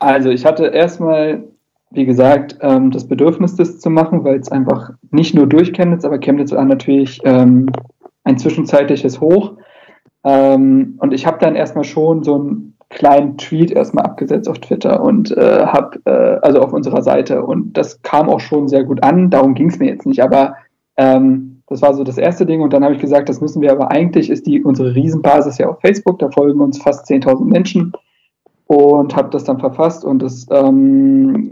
[0.00, 1.44] Also ich hatte erstmal,
[1.92, 6.04] wie gesagt, ähm, das Bedürfnis, das zu machen, weil es einfach nicht nur durch Chemnitz,
[6.04, 7.70] aber Chemnitz war natürlich ähm,
[8.24, 9.52] ein zwischenzeitliches Hoch.
[10.24, 15.04] Ähm, und ich habe dann erstmal schon so einen kleinen Tweet erstmal abgesetzt auf Twitter
[15.04, 17.44] und äh, habe, äh, also auf unserer Seite.
[17.44, 19.30] Und das kam auch schon sehr gut an.
[19.30, 20.20] Darum ging es mir jetzt nicht.
[20.20, 20.56] Aber
[20.96, 22.60] ähm, das war so das erste Ding.
[22.60, 25.68] Und dann habe ich gesagt, das müssen wir aber eigentlich, ist die unsere Riesenbasis ja
[25.68, 27.92] auf Facebook, da folgen uns fast 10.000 Menschen
[28.66, 30.04] und habe das dann verfasst.
[30.04, 31.50] Und das, ähm,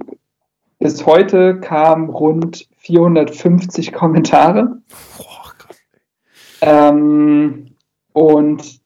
[0.79, 4.79] bis heute kamen rund 450 Kommentare.
[6.61, 7.66] ähm,
[8.12, 8.81] und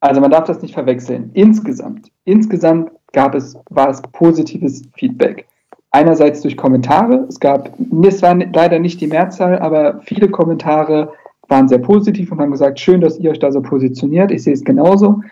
[0.00, 1.30] also man darf das nicht verwechseln.
[1.34, 5.47] Insgesamt, insgesamt gab es, war es positives Feedback
[5.90, 7.26] einerseits durch Kommentare.
[7.28, 7.70] Es gab,
[8.04, 11.12] es war leider nicht die Mehrzahl, aber viele Kommentare
[11.48, 14.30] waren sehr positiv und haben gesagt, schön, dass ihr euch da so positioniert.
[14.30, 15.22] Ich sehe es genauso.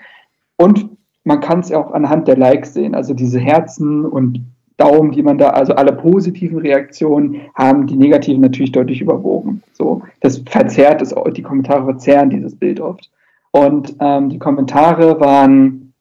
[0.57, 0.89] Und
[1.25, 4.41] man kann es auch anhand der Likes sehen, also diese Herzen und
[4.79, 9.63] Daumen, die man da, also alle positiven Reaktionen haben die negativen natürlich deutlich überwogen.
[9.73, 13.11] So, das verzerrt es, die Kommentare verzerren dieses Bild oft.
[13.53, 15.95] Und ähm, die Kommentare waren,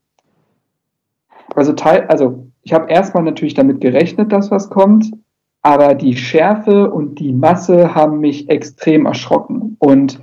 [1.55, 5.11] also Teil, also ich habe erstmal natürlich damit gerechnet, dass was kommt,
[5.61, 10.19] aber die Schärfe und die Masse haben mich extrem erschrocken und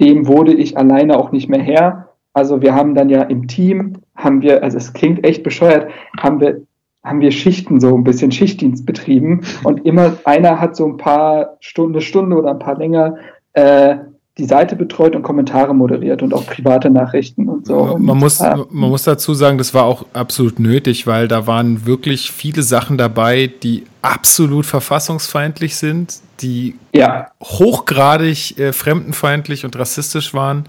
[0.00, 2.08] dem wurde ich alleine auch nicht mehr her.
[2.32, 6.40] Also wir haben dann ja im Team, haben wir, also es klingt echt bescheuert, haben
[6.40, 6.66] wir
[7.04, 11.58] haben wir Schichten so ein bisschen Schichtdienst betrieben und immer einer hat so ein paar
[11.60, 13.16] Stunden, eine Stunde oder ein paar länger
[13.52, 13.96] äh,
[14.36, 17.96] die Seite betreut und Kommentare moderiert und auch private Nachrichten und so.
[17.98, 21.46] Man, und, muss, äh, man muss dazu sagen, das war auch absolut nötig, weil da
[21.46, 27.28] waren wirklich viele Sachen dabei, die absolut verfassungsfeindlich sind, die ja.
[27.42, 30.64] hochgradig äh, fremdenfeindlich und rassistisch waren.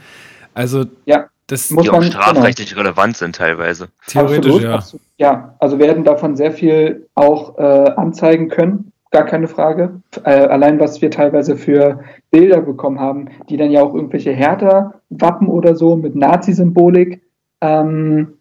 [0.54, 1.26] Also ja.
[1.48, 2.82] das muss die man, auch strafrechtlich genau.
[2.82, 3.88] relevant sind teilweise.
[4.06, 4.76] Theoretisch, absolut, ja.
[4.76, 7.62] Absolut, ja, also werden davon sehr viel auch äh,
[7.96, 10.02] anzeigen können gar keine Frage.
[10.26, 12.02] Äh, allein was wir teilweise für
[12.32, 17.22] Bilder bekommen haben, die dann ja auch irgendwelche Hertha-Wappen oder so mit Nazi-Symbolik
[17.62, 18.34] ähm,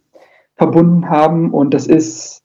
[0.56, 1.54] verbunden haben.
[1.54, 2.42] Und das ist.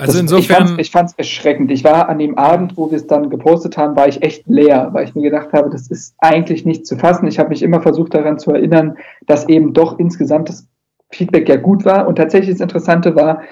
[0.00, 0.76] Also das, insofern.
[0.80, 1.70] Ich fand es erschreckend.
[1.70, 4.88] Ich war an dem Abend, wo wir es dann gepostet haben, war ich echt leer,
[4.90, 7.28] weil ich mir gedacht habe, das ist eigentlich nicht zu fassen.
[7.28, 8.96] Ich habe mich immer versucht daran zu erinnern,
[9.28, 10.66] dass eben doch insgesamt das
[11.12, 12.08] Feedback ja gut war.
[12.08, 13.42] Und tatsächlich das Interessante war,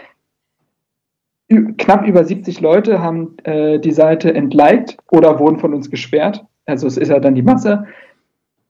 [1.61, 6.45] knapp über 70 Leute haben äh, die Seite entliked oder wurden von uns gesperrt.
[6.67, 7.87] Also es ist ja dann die Masse.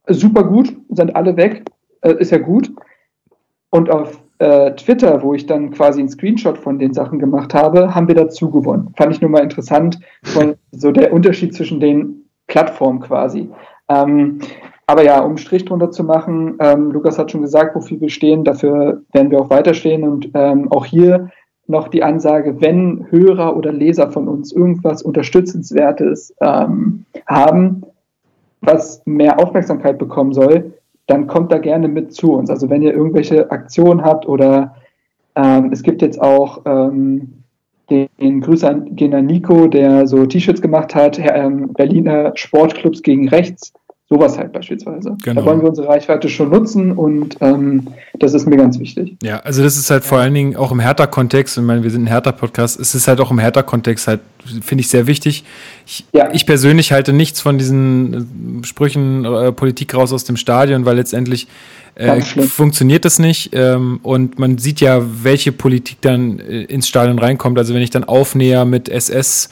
[0.07, 1.64] Super gut, sind alle weg,
[2.03, 2.73] äh, ist ja gut.
[3.71, 7.95] Und auf äh, Twitter, wo ich dann quasi einen Screenshot von den Sachen gemacht habe,
[7.95, 8.92] haben wir dazu gewonnen.
[8.97, 13.49] Fand ich nur mal interessant, von so der Unterschied zwischen den Plattformen quasi.
[13.88, 14.40] Ähm,
[14.87, 18.45] aber ja, um Strich drunter zu machen, ähm, Lukas hat schon gesagt, wofür wir stehen,
[18.45, 21.31] dafür werden wir auch weiterstehen und ähm, auch hier
[21.66, 27.83] noch die Ansage, wenn Hörer oder Leser von uns irgendwas Unterstützenswertes ähm, haben,
[28.61, 30.72] was mehr Aufmerksamkeit bekommen soll,
[31.07, 32.51] dann kommt da gerne mit zu uns.
[32.51, 34.77] Also wenn ihr irgendwelche Aktionen habt oder
[35.35, 37.42] ähm, es gibt jetzt auch ähm,
[37.90, 38.94] den Grüße an
[39.27, 43.72] Nico, der so T-Shirts gemacht hat, ähm, Berliner Sportclubs gegen rechts,
[44.12, 45.16] sowas halt beispielsweise.
[45.22, 45.40] Genau.
[45.40, 49.16] Da wollen wir unsere Reichweite schon nutzen und ähm, das ist mir ganz wichtig.
[49.22, 52.05] Ja, also das ist halt vor allen Dingen auch im Hertha-Kontext, ich meine, wir sind
[52.05, 54.20] ein Hertha-Podcast, es ist halt auch im Hertha-Kontext halt,
[54.62, 55.44] finde ich, sehr wichtig.
[55.87, 56.29] Ich, ja.
[56.33, 61.48] ich, persönlich halte nichts von diesen Sprüchen äh, Politik raus aus dem Stadion, weil letztendlich
[61.94, 63.51] äh, funktioniert das nicht.
[63.53, 67.59] Ähm, und man sieht ja, welche Politik dann äh, ins Stadion reinkommt.
[67.59, 69.48] Also wenn ich dann Aufnäher mit SS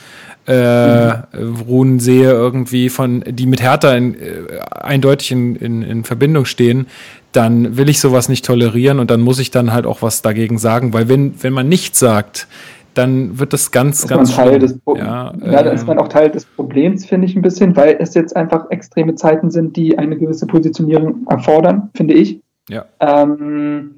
[0.46, 1.56] äh, mhm.
[1.66, 6.86] Runen sehe, irgendwie von, die mit Hertha in, äh, eindeutig in, in, in Verbindung stehen,
[7.32, 10.58] dann will ich sowas nicht tolerieren und dann muss ich dann halt auch was dagegen
[10.58, 12.48] sagen, weil wenn, wenn man nichts sagt,
[12.94, 16.08] dann wird das ganz, ist ganz Teil des ja, ja, da ist man ähm, auch
[16.08, 19.96] Teil des Problems, finde ich ein bisschen, weil es jetzt einfach extreme Zeiten sind, die
[19.96, 22.40] eine gewisse Positionierung erfordern, finde ich.
[22.68, 22.86] Ja.
[23.00, 23.96] Ähm,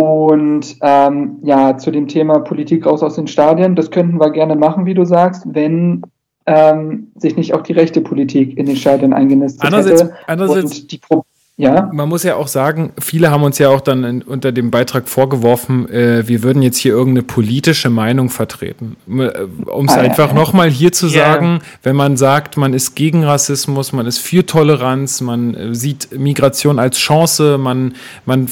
[0.00, 4.56] und ähm, ja, zu dem Thema Politik raus aus den Stadien, das könnten wir gerne
[4.56, 6.02] machen, wie du sagst, wenn
[6.46, 10.14] ähm, sich nicht auch die rechte Politik in den Stadien eingenistet andererseits, hätte.
[10.26, 11.24] Andererseits, und die Pro
[11.58, 11.90] ja.
[11.92, 15.08] Man muss ja auch sagen, viele haben uns ja auch dann in, unter dem Beitrag
[15.08, 18.96] vorgeworfen, äh, wir würden jetzt hier irgendeine politische Meinung vertreten.
[19.08, 19.30] Äh,
[19.66, 20.34] um es ah, einfach ja.
[20.34, 21.32] nochmal hier zu yeah.
[21.32, 26.16] sagen, wenn man sagt, man ist gegen Rassismus, man ist für Toleranz, man äh, sieht
[26.16, 27.94] Migration als Chance, man,
[28.24, 28.46] man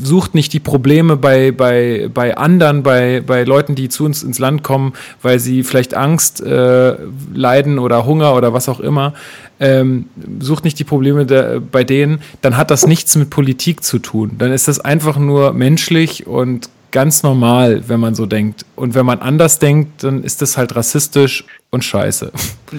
[0.00, 4.38] sucht nicht die Probleme bei, bei, bei anderen, bei, bei Leuten, die zu uns ins
[4.38, 6.94] Land kommen, weil sie vielleicht Angst äh,
[7.34, 9.14] leiden oder Hunger oder was auch immer
[9.62, 10.06] ähm,
[10.40, 14.32] sucht nicht die Probleme der, bei denen, dann hat das nichts mit Politik zu tun.
[14.38, 18.64] Dann ist das einfach nur menschlich und ganz normal, wenn man so denkt.
[18.76, 22.30] Und wenn man anders denkt, dann ist das halt rassistisch und scheiße.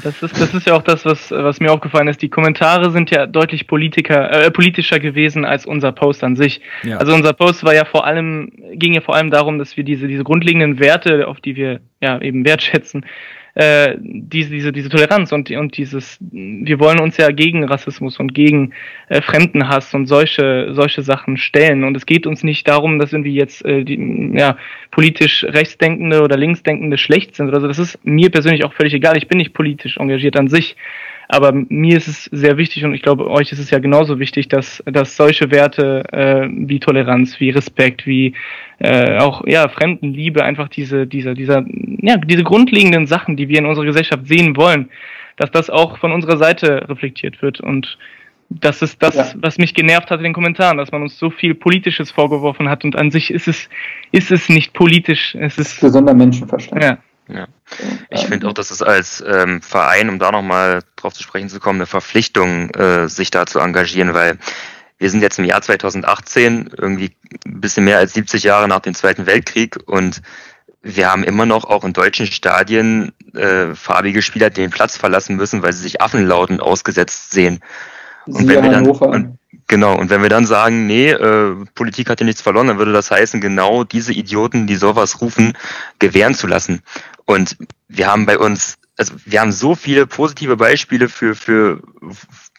[0.03, 2.21] Das ist, das ist ja auch das, was, was mir aufgefallen ist.
[2.21, 6.61] Die Kommentare sind ja deutlich Politiker, äh, politischer gewesen als unser Post an sich.
[6.83, 6.97] Ja.
[6.97, 10.07] Also unser Post war ja vor allem, ging ja vor allem darum, dass wir diese,
[10.07, 13.05] diese grundlegenden Werte, auf die wir ja eben wertschätzen,
[13.55, 18.33] äh, diese, diese, diese Toleranz und, und dieses, wir wollen uns ja gegen Rassismus und
[18.33, 18.73] gegen
[19.09, 21.83] äh, Fremdenhass und solche, solche Sachen stellen.
[21.83, 24.57] Und es geht uns nicht darum, dass irgendwie jetzt äh, die, ja,
[24.89, 27.67] politisch rechtsdenkende oder linksdenkende schlecht sind oder so.
[27.67, 29.17] Das ist mir persönlich auch völlig egal.
[29.17, 30.75] Ich bin nicht politisch engagiert an sich.
[31.33, 34.49] Aber mir ist es sehr wichtig und ich glaube, euch ist es ja genauso wichtig,
[34.49, 38.35] dass, dass solche Werte äh, wie Toleranz, wie Respekt, wie
[38.77, 41.65] äh, auch ja, Fremdenliebe, einfach diese, dieser, dieser,
[42.03, 44.89] ja, diese grundlegenden Sachen, die wir in unserer Gesellschaft sehen wollen,
[45.37, 47.59] dass das auch von unserer Seite reflektiert wird.
[47.59, 47.97] Und
[48.51, 49.33] das ist das, ja.
[49.37, 52.85] was mich genervt hat in den Kommentaren, dass man uns so viel Politisches vorgeworfen hat
[52.85, 53.69] und an sich ist es,
[54.11, 55.33] ist es nicht politisch.
[55.33, 56.83] Es ist gesunder Menschenverstand.
[56.83, 56.99] Ja.
[57.27, 57.47] Ja.
[58.09, 61.59] Ich finde auch, dass es als ähm, Verein, um da nochmal drauf zu sprechen zu
[61.59, 64.37] kommen, eine Verpflichtung, äh, sich da zu engagieren, weil
[64.97, 68.93] wir sind jetzt im Jahr 2018, irgendwie ein bisschen mehr als 70 Jahre nach dem
[68.93, 70.21] Zweiten Weltkrieg und
[70.83, 75.63] wir haben immer noch auch in deutschen Stadien äh, farbige Spieler den Platz verlassen müssen,
[75.63, 77.61] weil sie sich Affenlauten ausgesetzt sehen.
[78.25, 82.19] Und wenn wir dann, und, genau, und wenn wir dann sagen, nee, äh, Politik hat
[82.19, 85.57] ja nichts verloren, dann würde das heißen, genau diese Idioten, die sowas rufen,
[85.99, 86.81] gewähren zu lassen.
[87.25, 87.57] Und
[87.87, 91.81] wir haben bei uns, also wir haben so viele positive Beispiele für, für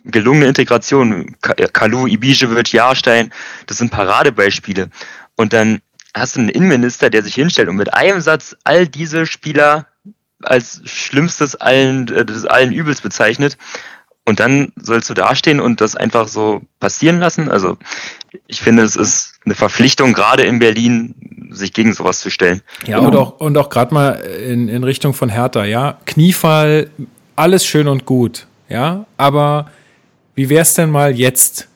[0.05, 1.37] gelungene Integration.
[1.41, 3.33] Kalu, Ibišević, Jahrstein,
[3.67, 4.91] das sind Paradebeispiele.
[5.37, 5.81] Und dann
[6.15, 9.87] hast du einen Innenminister, der sich hinstellt und mit einem Satz all diese Spieler
[10.43, 13.57] als schlimmstes allen, äh, des allen Übels bezeichnet.
[14.27, 17.51] Und dann sollst du dastehen und das einfach so passieren lassen.
[17.51, 17.77] Also
[18.47, 21.15] ich finde, es ist eine Verpflichtung, gerade in Berlin,
[21.51, 22.63] sich gegen sowas zu stellen.
[22.87, 25.99] Ja, und auch, und auch gerade mal in, in Richtung von Hertha, ja.
[26.07, 26.91] Kniefall,
[27.37, 29.05] alles schön und gut, ja.
[29.19, 29.71] Aber
[30.35, 31.69] wie wäre es denn mal jetzt,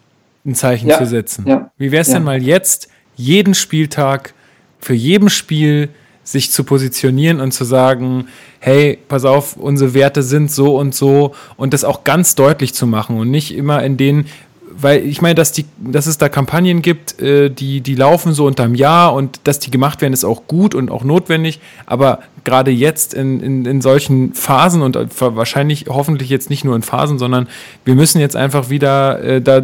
[0.47, 1.47] ein Zeichen ja, zu setzen?
[1.47, 2.15] Ja, wie wäre es ja.
[2.15, 4.33] denn mal jetzt, jeden Spieltag,
[4.81, 5.91] für jedem Spiel
[6.33, 8.29] sich zu positionieren und zu sagen,
[8.61, 12.87] hey, pass auf, unsere Werte sind so und so und das auch ganz deutlich zu
[12.87, 14.27] machen und nicht immer in den,
[14.71, 18.47] weil ich meine, dass, die, dass es da Kampagnen gibt, äh, die, die laufen so
[18.47, 22.71] unterm Jahr und dass die gemacht werden, ist auch gut und auch notwendig, aber gerade
[22.71, 27.49] jetzt in, in, in solchen Phasen und wahrscheinlich hoffentlich jetzt nicht nur in Phasen, sondern
[27.85, 29.63] wir müssen jetzt einfach wieder äh, da,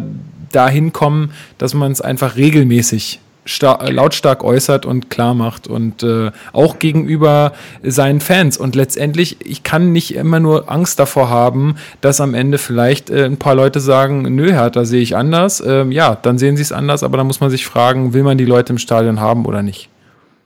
[0.51, 6.79] dahin kommen, dass man es einfach regelmäßig lautstark äußert und klar macht und äh, auch
[6.79, 7.53] gegenüber
[7.83, 8.57] seinen Fans.
[8.57, 13.25] Und letztendlich, ich kann nicht immer nur Angst davor haben, dass am Ende vielleicht äh,
[13.25, 15.63] ein paar Leute sagen, nö, Hertha sehe ich anders.
[15.65, 18.37] Ähm, ja, dann sehen sie es anders, aber dann muss man sich fragen, will man
[18.37, 19.89] die Leute im Stadion haben oder nicht?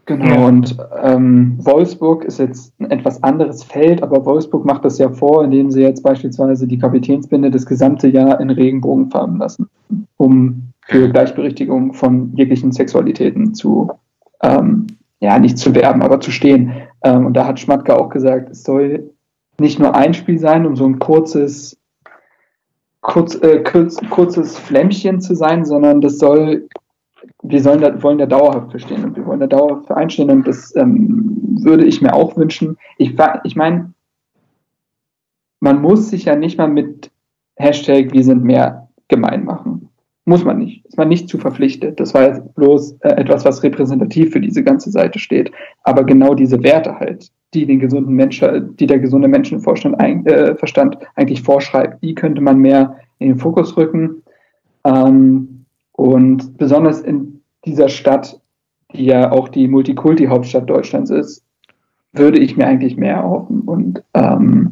[0.09, 5.07] Genau, und ähm, Wolfsburg ist jetzt ein etwas anderes Feld, aber Wolfsburg macht das ja
[5.11, 9.69] vor, indem sie jetzt beispielsweise die Kapitänsbinde das gesamte Jahr in Regenbogenfarben lassen,
[10.17, 13.91] um für Gleichberechtigung von jeglichen Sexualitäten zu
[14.41, 14.87] ähm,
[15.19, 16.71] ja, nicht zu werben, aber zu stehen.
[17.03, 19.11] Ähm, und da hat Schmatke auch gesagt, es soll
[19.59, 21.77] nicht nur ein Spiel sein, um so ein kurzes,
[23.01, 26.67] kurz, äh, kurz, kurzes Flämmchen zu sein, sondern das soll,
[27.43, 30.47] wir sollen da, wollen da dauerhaft verstehen und wir wollen da dauerhaft für einstehen und
[30.47, 32.77] das ähm, würde ich mir auch wünschen.
[32.97, 33.93] Ich, ich meine,
[35.59, 37.11] man muss sich ja nicht mal mit
[37.57, 39.48] Hashtag wir sind mehr gemein.
[40.29, 40.85] Muss man nicht.
[40.85, 41.99] Ist man nicht zu verpflichtet.
[41.99, 45.51] Das war jetzt bloß äh, etwas, was repräsentativ für diese ganze Seite steht.
[45.81, 50.55] Aber genau diese Werte halt, die den gesunden Menschen, die der gesunde Menschenverstand ein, äh,
[50.55, 54.21] Verstand eigentlich vorschreibt, die könnte man mehr in den Fokus rücken.
[54.83, 58.39] Ähm, und besonders in dieser Stadt,
[58.93, 61.43] die ja auch die Multikulti-Hauptstadt Deutschlands ist,
[62.13, 63.61] würde ich mir eigentlich mehr erhoffen.
[63.61, 64.69] Und ähm,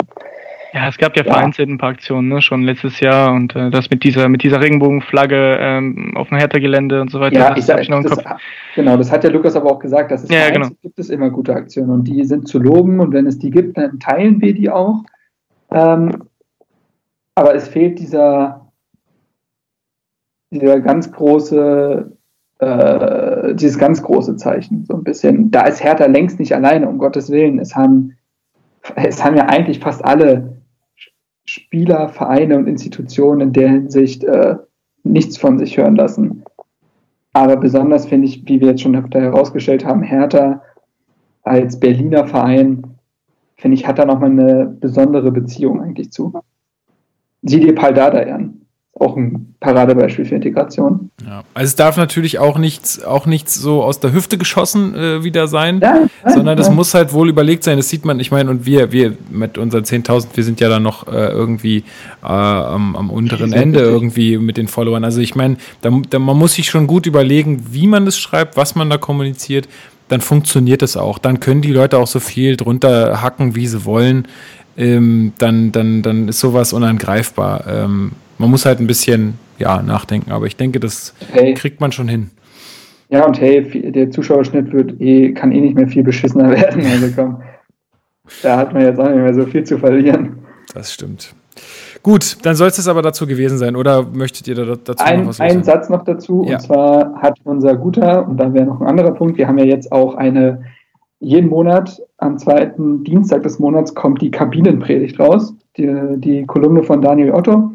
[0.74, 1.34] ja, es gab ja, ja.
[1.34, 4.62] vereinzelt ein paar Aktionen, ne, schon letztes Jahr und äh, das mit dieser mit dieser
[4.62, 7.40] Regenbogenflagge ähm, auf dem Hertha-Gelände und so weiter.
[7.40, 8.42] Ja, das ich sag, ich noch im das, Kopf.
[8.76, 10.70] Genau, das hat ja Lukas aber auch gesagt, dass es ja, genau.
[10.82, 13.78] gibt es immer gute Aktionen und die sind zu loben und wenn es die gibt,
[13.78, 15.04] dann teilen wir die auch.
[15.72, 16.24] Ähm,
[17.36, 18.68] aber es fehlt dieser
[20.52, 22.12] dieser ganz große
[22.60, 25.52] äh, dieses ganz große Zeichen, so ein bisschen.
[25.52, 27.60] Da ist Hertha längst nicht alleine, um Gottes Willen.
[27.60, 28.18] Es haben,
[28.96, 30.57] es haben ja eigentlich fast alle
[31.58, 34.56] Spieler, Vereine und Institutionen in der Hinsicht äh,
[35.04, 36.44] nichts von sich hören lassen.
[37.34, 40.62] Aber besonders finde ich, wie wir jetzt schon herausgestellt haben, Hertha
[41.44, 42.84] als Berliner Verein,
[43.56, 46.34] finde ich, hat da nochmal eine besondere Beziehung eigentlich zu.
[47.44, 48.67] Sieh dir Paldada an
[49.00, 51.12] auch ein Paradebeispiel für Integration.
[51.26, 55.24] Ja, also es darf natürlich auch nichts, auch nichts so aus der Hüfte geschossen äh,
[55.24, 57.78] wieder sein, ja, nein, sondern das muss halt wohl überlegt sein.
[57.78, 60.84] Das sieht man, ich meine, und wir, wir mit unseren 10.000, wir sind ja dann
[60.84, 61.84] noch äh, irgendwie
[62.24, 65.04] äh, am, am, unteren Ende irgendwie mit den Followern.
[65.04, 68.58] Also ich meine, da, da, man muss sich schon gut überlegen, wie man das schreibt,
[68.58, 69.68] was man da kommuniziert.
[70.10, 71.18] Dann funktioniert es auch.
[71.18, 74.28] Dann können die Leute auch so viel drunter hacken, wie sie wollen.
[74.78, 77.66] Ähm, dann, dann, dann ist sowas unangreifbar.
[77.68, 81.54] Ähm, man muss halt ein bisschen ja, nachdenken, aber ich denke, das hey.
[81.54, 82.30] kriegt man schon hin.
[83.10, 86.86] Ja, und hey, der Zuschauerschnitt wird eh, kann eh nicht mehr viel beschissener werden.
[86.86, 87.42] Also komm,
[88.44, 90.40] da hat man jetzt auch nicht mehr so viel zu verlieren.
[90.74, 91.34] Das stimmt.
[92.04, 95.22] Gut, dann soll es das aber dazu gewesen sein, oder möchtet ihr da, dazu ein,
[95.22, 95.52] noch was sagen?
[95.52, 96.56] Ein Satz noch dazu, ja.
[96.56, 99.66] und zwar hat unser guter, und da wäre noch ein anderer Punkt, wir haben ja
[99.66, 100.64] jetzt auch eine,
[101.20, 107.02] jeden Monat am zweiten Dienstag des Monats kommt die Kabinenpredigt raus, die, die Kolumne von
[107.02, 107.72] Daniel Otto.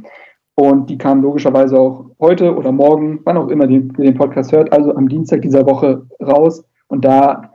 [0.55, 4.73] Und die kam logischerweise auch heute oder morgen, wann auch immer ihr den Podcast hört,
[4.73, 6.65] also am Dienstag dieser Woche raus.
[6.89, 7.53] Und da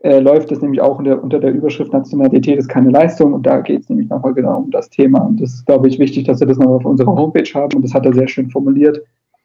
[0.00, 3.32] äh, läuft es nämlich auch unter, unter der Überschrift Nationalität ist keine Leistung.
[3.32, 5.20] Und da geht es nämlich nochmal genau um das Thema.
[5.20, 7.76] Und das ist, glaube ich, wichtig, dass wir das noch auf unserer Homepage haben.
[7.76, 9.00] Und das hat er sehr schön formuliert.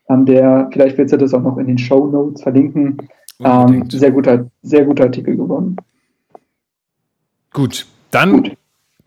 [0.07, 2.97] An der, vielleicht wird er das auch noch in den Show Notes verlinken.
[3.41, 5.77] Ähm, sehr, guter, sehr guter Artikel geworden.
[7.53, 8.57] Gut, dann Gut.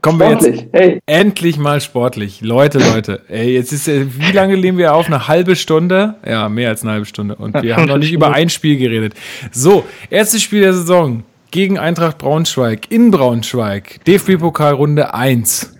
[0.02, 0.66] Kommen sportlich.
[0.72, 1.00] wir jetzt hey.
[1.06, 2.40] endlich mal sportlich.
[2.40, 5.06] Leute, Leute, ey, jetzt ist, wie lange nehmen wir auf?
[5.06, 6.16] Eine halbe Stunde?
[6.26, 7.36] Ja, mehr als eine halbe Stunde.
[7.36, 9.14] Und wir haben noch nicht über ein Spiel geredet.
[9.52, 14.04] So, erstes Spiel der Saison gegen Eintracht Braunschweig in Braunschweig.
[14.04, 15.76] DFB-Pokal Runde 1.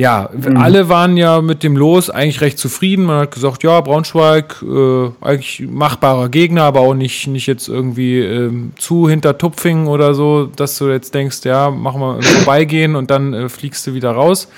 [0.00, 0.56] Ja, mhm.
[0.56, 3.04] alle waren ja mit dem Los eigentlich recht zufrieden.
[3.04, 8.20] Man hat gesagt, ja, Braunschweig, äh, eigentlich machbarer Gegner, aber auch nicht, nicht jetzt irgendwie
[8.20, 13.10] äh, zu hinter Tupfing oder so, dass du jetzt denkst, ja, machen wir vorbeigehen und
[13.10, 14.48] dann äh, fliegst du wieder raus.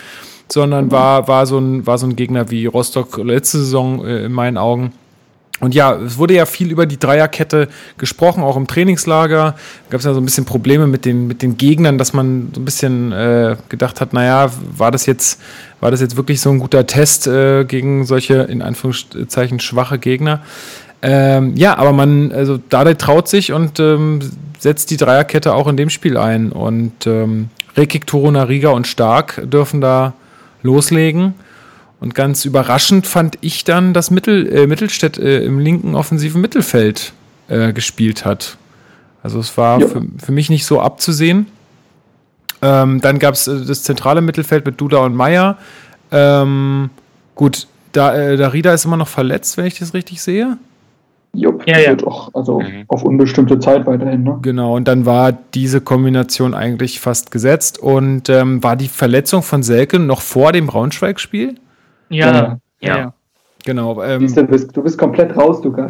[0.53, 0.93] Sondern mhm.
[0.93, 4.59] war, war, so ein, war so ein Gegner wie Rostock letzte Saison äh, in meinen
[4.59, 4.93] Augen.
[5.61, 7.69] Und ja, es wurde ja viel über die Dreierkette
[7.99, 9.55] gesprochen, auch im Trainingslager.
[9.91, 12.61] Gab es ja so ein bisschen Probleme mit den, mit den Gegnern, dass man so
[12.61, 15.41] ein bisschen äh, gedacht hat, naja, war das jetzt,
[15.81, 20.41] war das jetzt wirklich so ein guter Test äh, gegen solche, in Anführungszeichen, schwache Gegner?
[21.03, 24.21] Ähm, ja, aber man, also Dade traut sich und ähm,
[24.59, 26.53] setzt die Dreierkette auch in dem Spiel ein.
[26.53, 30.15] Und ähm, Rekik, Toruna, Riga und Stark dürfen da
[30.63, 31.35] loslegen.
[32.01, 37.13] Und ganz überraschend fand ich dann, dass Mittel, äh, Mittelstädt äh, im linken offensiven Mittelfeld
[37.49, 38.57] äh, gespielt hat.
[39.23, 41.47] Also es war für, für, mich nicht so abzusehen.
[42.63, 45.59] Ähm, dann gab es äh, das zentrale Mittelfeld mit Duda und Meier.
[46.11, 46.89] Ähm,
[47.35, 50.57] gut, da, äh, Darida ist immer noch verletzt, wenn ich das richtig sehe.
[51.33, 51.97] Jupp, ja, ja.
[52.07, 52.85] auch also mhm.
[52.89, 54.25] auf unbestimmte Zeit weiterhin.
[54.25, 54.39] Ne?
[54.43, 57.79] Genau, und dann war diese Kombination eigentlich fast gesetzt.
[57.79, 61.57] Und ähm, war die Verletzung von Selke noch vor dem Braunschweig-Spiel?
[62.11, 62.59] Ja, ja.
[62.81, 62.99] ja.
[62.99, 63.15] ja.
[63.65, 64.03] Genau.
[64.03, 65.75] Ähm, du, bist, du bist komplett raus, du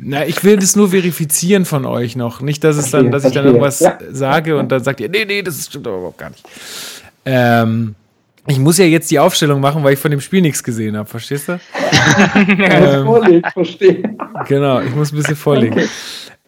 [0.00, 2.40] Na, ich will das nur verifizieren von euch noch.
[2.40, 3.98] Nicht, dass es dann, dass ich dann irgendwas ja.
[4.10, 6.44] sage und dann sagt ihr, nee, nee, das stimmt aber überhaupt gar nicht.
[7.24, 7.94] Ähm,
[8.46, 11.08] ich muss ja jetzt die Aufstellung machen, weil ich von dem Spiel nichts gesehen habe,
[11.08, 11.52] verstehst du?
[12.58, 14.02] ähm, vorlegen, verstehe.
[14.46, 15.74] Genau, ich muss ein bisschen vorlegen.
[15.74, 15.88] Okay.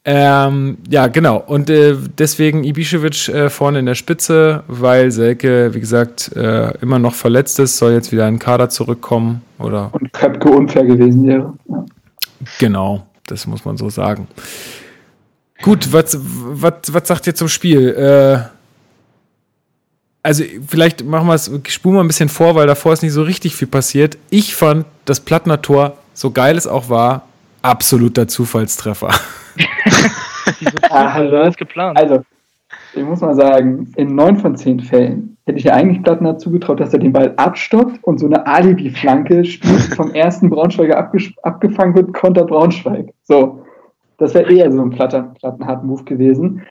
[0.04, 1.36] Ähm, ja, genau.
[1.36, 6.98] Und äh, deswegen Ibišević äh, vorne in der Spitze, weil Selke, wie gesagt, äh, immer
[6.98, 9.42] noch verletzt ist, soll jetzt wieder in den Kader zurückkommen.
[9.58, 9.90] Oder?
[9.92, 11.52] Und Köpke unfair gewesen wäre.
[11.68, 11.84] Ja.
[12.58, 14.26] Genau, das muss man so sagen.
[15.62, 17.90] Gut, was, was, was sagt ihr zum Spiel?
[17.90, 18.38] Äh,
[20.22, 23.22] also vielleicht machen wir es, spulen wir ein bisschen vor, weil davor ist nicht so
[23.22, 24.16] richtig viel passiert.
[24.30, 27.26] Ich fand das Plattner Tor, so geil es auch war,
[27.62, 29.10] absoluter Zufallstreffer.
[30.90, 31.98] ah, also, geplant.
[31.98, 32.22] Also,
[32.94, 36.80] ich muss mal sagen, in neun von zehn Fällen hätte ich ja eigentlich Plattner zugetraut,
[36.80, 40.98] dass er den Ball abstoppt und so eine Alibi-Flanke spielt, vom ersten Braunschweiger
[41.42, 43.12] abgefangen wird, konter Braunschweig.
[43.22, 43.64] So.
[44.18, 46.62] Das wäre eher so ein Platten, Plattenhard-Move gewesen.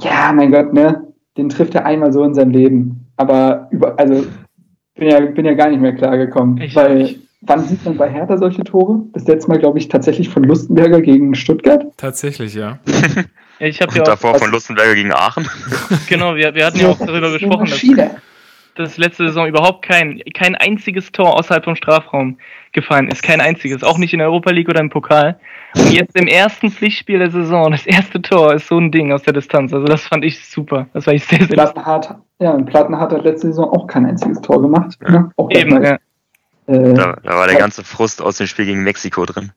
[0.00, 1.06] Ja, mein Gott, ne?
[1.36, 3.06] Den trifft er einmal so in seinem Leben.
[3.16, 4.24] Aber über, also,
[4.94, 6.58] bin ja, bin ja gar nicht mehr klargekommen.
[6.74, 9.02] Weil, wann sieht man bei Hertha solche Tore?
[9.12, 11.86] Das letzte Mal, glaube ich, tatsächlich von Lustenberger gegen Stuttgart.
[11.96, 12.78] Tatsächlich, ja.
[13.58, 15.48] ich habe ja davor von Lustenberger gegen Aachen.
[16.08, 18.10] genau, wir, wir hatten ja auch darüber gesprochen, dass,
[18.76, 22.38] dass letzte Saison überhaupt kein, kein einziges Tor außerhalb vom Strafraum
[22.72, 23.22] gefallen ist.
[23.22, 23.82] Kein einziges.
[23.82, 25.38] Auch nicht in der Europa League oder im Pokal.
[25.74, 29.22] Und jetzt im ersten Pflichtspiel der Saison, das erste Tor ist so ein Ding aus
[29.22, 29.72] der Distanz.
[29.72, 30.86] Also das fand ich super.
[30.92, 34.40] Das war ich sehr, sehr Plattenhardt, Ja, und Plattenhardt hat letzte Saison auch kein einziges
[34.40, 34.96] Tor gemacht.
[35.02, 35.10] Ja.
[35.10, 35.30] Ne?
[35.36, 35.98] Auch Eben, ja.
[36.66, 39.50] Äh, da, da, war der ganze Frust aus dem Spiel gegen Mexiko drin.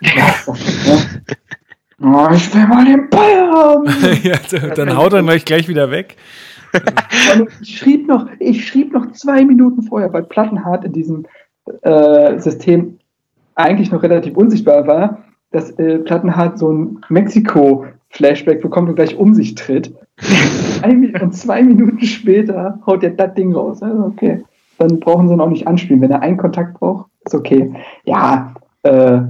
[0.00, 3.86] Ja, oh, ich will mal den Ball haben.
[4.22, 4.36] ja,
[4.74, 6.16] dann haut er euch gleich wieder weg.
[7.60, 11.26] ich schrieb noch, ich schrieb noch zwei Minuten vorher, weil Plattenhardt in diesem
[11.82, 12.98] äh, System
[13.54, 19.34] eigentlich noch relativ unsichtbar war, dass äh, Plattenhardt so ein Mexiko-Flashback bekommt und gleich um
[19.34, 19.92] sich tritt.
[20.82, 23.82] und zwei Minuten später haut er das Ding raus.
[23.82, 24.44] Also okay,
[24.78, 26.00] dann brauchen sie ihn auch nicht anspielen.
[26.00, 27.74] Wenn er einen Kontakt braucht, ist okay.
[28.04, 29.20] Ja, äh,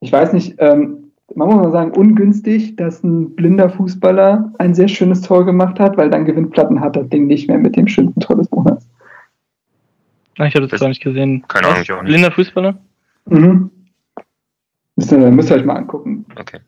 [0.00, 4.88] ich weiß nicht, ähm, man muss mal sagen, ungünstig, dass ein blinder Fußballer ein sehr
[4.88, 8.20] schönes Tor gemacht hat, weil dann gewinnt Plattenhardt das Ding nicht mehr mit dem schönsten
[8.20, 8.86] Tor des Monats.
[10.38, 11.44] Ich habe das gar nicht gesehen.
[11.48, 12.10] Keine Ahnung, ich auch nicht.
[12.10, 12.78] Blinder Fußballer?
[13.26, 13.70] Mhm.
[14.96, 16.26] Müsst ihr, müsst ihr euch mal angucken.
[16.38, 16.58] Okay.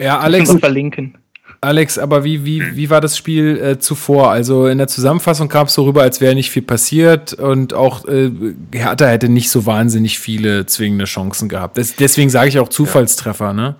[0.00, 0.52] Ja, Alex.
[0.58, 1.18] verlinken.
[1.62, 2.76] Alex, aber wie, wie, hm.
[2.76, 4.32] wie war das Spiel äh, zuvor?
[4.32, 8.04] Also in der Zusammenfassung kam es so rüber, als wäre nicht viel passiert und auch
[8.04, 8.32] äh,
[8.72, 11.78] Hertha hätte nicht so wahnsinnig viele zwingende Chancen gehabt.
[11.78, 13.52] Das, deswegen sage ich auch Zufallstreffer, ja.
[13.52, 13.76] ne?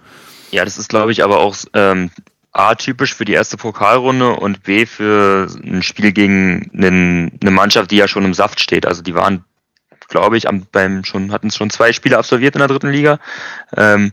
[0.52, 2.10] Ja, das ist, glaube ich, aber auch ähm,
[2.52, 7.90] A, typisch für die erste Pokalrunde und B, für ein Spiel gegen einen, eine Mannschaft,
[7.90, 8.86] die ja schon im Saft steht.
[8.86, 9.44] Also die waren,
[10.08, 13.18] glaube ich, am, beim schon, hatten schon zwei Spiele absolviert in der dritten Liga.
[13.76, 14.12] Ähm,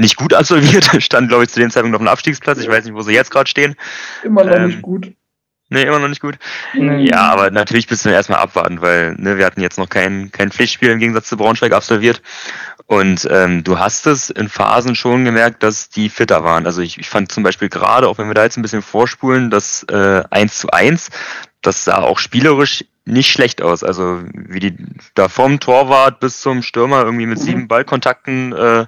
[0.00, 2.58] nicht gut absolviert, stand, glaube ich, zu dem Zeitpunkt noch ein Abstiegsplatz.
[2.58, 3.76] Ich weiß nicht, wo sie jetzt gerade stehen.
[4.24, 5.12] Immer noch ähm, nicht gut.
[5.72, 6.36] Nee, immer noch nicht gut.
[6.74, 6.98] Mhm.
[6.98, 10.50] Ja, aber natürlich bist du erstmal abwarten, weil ne, wir hatten jetzt noch kein, kein
[10.50, 12.22] Pflichtspiel im Gegensatz zu Braunschweig absolviert.
[12.86, 16.66] Und ähm, du hast es in Phasen schon gemerkt, dass die fitter waren.
[16.66, 19.48] Also ich, ich fand zum Beispiel gerade, auch wenn wir da jetzt ein bisschen vorspulen,
[19.48, 21.10] das äh, 1 zu 1,
[21.62, 23.82] das sah auch spielerisch nicht schlecht aus.
[23.82, 24.76] Also wie die
[25.14, 27.42] da vom Torwart bis zum Stürmer irgendwie mit mhm.
[27.42, 28.86] sieben Ballkontakten äh,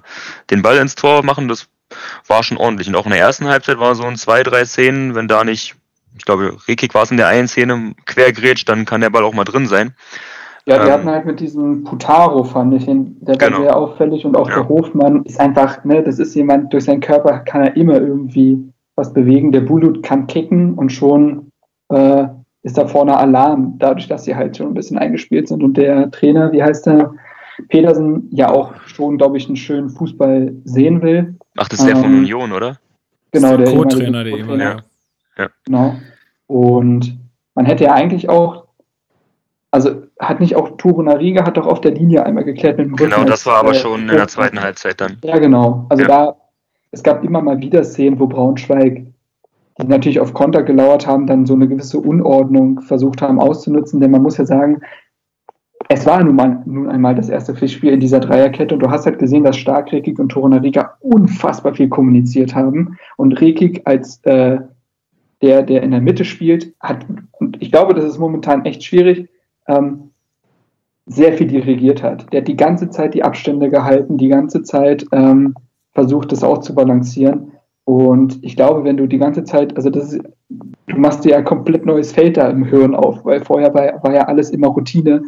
[0.49, 1.67] den Ball ins Tor machen, das
[2.27, 2.87] war schon ordentlich.
[2.87, 5.75] Und auch in der ersten Halbzeit war so ein zwei, drei Szenen, wenn da nicht
[6.15, 9.33] ich glaube, Rekik war es in der einen Szene quergrätscht, dann kann der Ball auch
[9.33, 9.93] mal drin sein.
[10.65, 13.61] Ja, die ähm, hatten halt mit diesem Putaro, fand ich, der war genau.
[13.61, 14.55] sehr auffällig und auch ja.
[14.55, 18.71] der Hofmann ist einfach, ne, das ist jemand, durch seinen Körper kann er immer irgendwie
[18.95, 19.51] was bewegen.
[19.51, 21.49] Der Bulut kann kicken und schon
[21.89, 22.27] äh,
[22.63, 26.09] ist da vorne Alarm, dadurch, dass sie halt schon ein bisschen eingespielt sind und der
[26.11, 27.13] Trainer, wie heißt der,
[27.69, 31.35] Petersen, ja auch schon, glaube ich, einen schönen Fußball sehen will.
[31.57, 32.79] Ach, das ist der ähm, von Union, oder?
[33.31, 34.63] Genau, der Co-Trainer, der ehemalige.
[34.63, 34.77] Ja.
[35.37, 35.49] Ja.
[35.65, 35.95] Genau.
[36.47, 37.17] Und
[37.55, 38.65] man hätte ja eigentlich auch,
[39.71, 42.93] also hat nicht auch Turo Nariga hat doch auf der Linie einmal geklärt mit dem
[42.93, 43.11] Rücken.
[43.11, 45.17] Genau, das war aber äh, schon in der zweiten Halbzeit dann.
[45.23, 45.85] Ja, genau.
[45.89, 46.07] Also ja.
[46.07, 46.35] da,
[46.91, 49.12] es gab immer mal wieder Szenen, wo Braunschweig,
[49.81, 54.11] die natürlich auf Konter gelauert haben, dann so eine gewisse Unordnung versucht haben auszunutzen, denn
[54.11, 54.81] man muss ja sagen,
[55.89, 59.05] es war nun, mal, nun einmal das erste Pflichtspiel in dieser Dreierkette und du hast
[59.05, 64.59] halt gesehen, dass Stark, Rekik und Torunariga unfassbar viel kommuniziert haben und Rekik als äh,
[65.41, 69.29] der, der in der Mitte spielt, hat, und ich glaube, das ist momentan echt schwierig,
[69.67, 70.11] ähm,
[71.05, 72.31] sehr viel dirigiert hat.
[72.31, 75.53] Der hat die ganze Zeit die Abstände gehalten, die ganze Zeit ähm,
[75.91, 77.52] versucht, das auch zu balancieren.
[77.85, 81.41] Und ich glaube, wenn du die ganze Zeit, also das ist, du machst dir ja
[81.41, 85.23] komplett neues Feld da im Hirn auf, weil vorher war, war ja alles immer Routine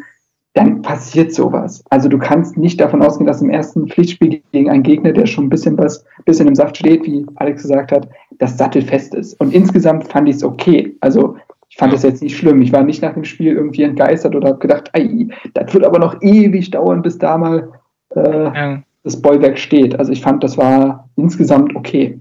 [0.55, 1.83] dann passiert sowas.
[1.89, 5.45] Also du kannst nicht davon ausgehen, dass im ersten Pflichtspiel gegen einen Gegner, der schon
[5.45, 8.07] ein bisschen was, bisschen im Saft steht, wie Alex gesagt hat,
[8.39, 9.39] das sattelfest ist.
[9.41, 10.95] Und insgesamt fand ich es okay.
[11.01, 11.35] Also
[11.67, 12.61] ich fand das jetzt nicht schlimm.
[12.61, 15.99] Ich war nicht nach dem Spiel irgendwie entgeistert oder habe gedacht, ei, das wird aber
[15.99, 17.73] noch ewig dauern, bis da mal
[18.15, 18.83] äh, ja.
[19.03, 19.99] das Bollwerk steht.
[19.99, 22.17] Also ich fand, das war insgesamt okay.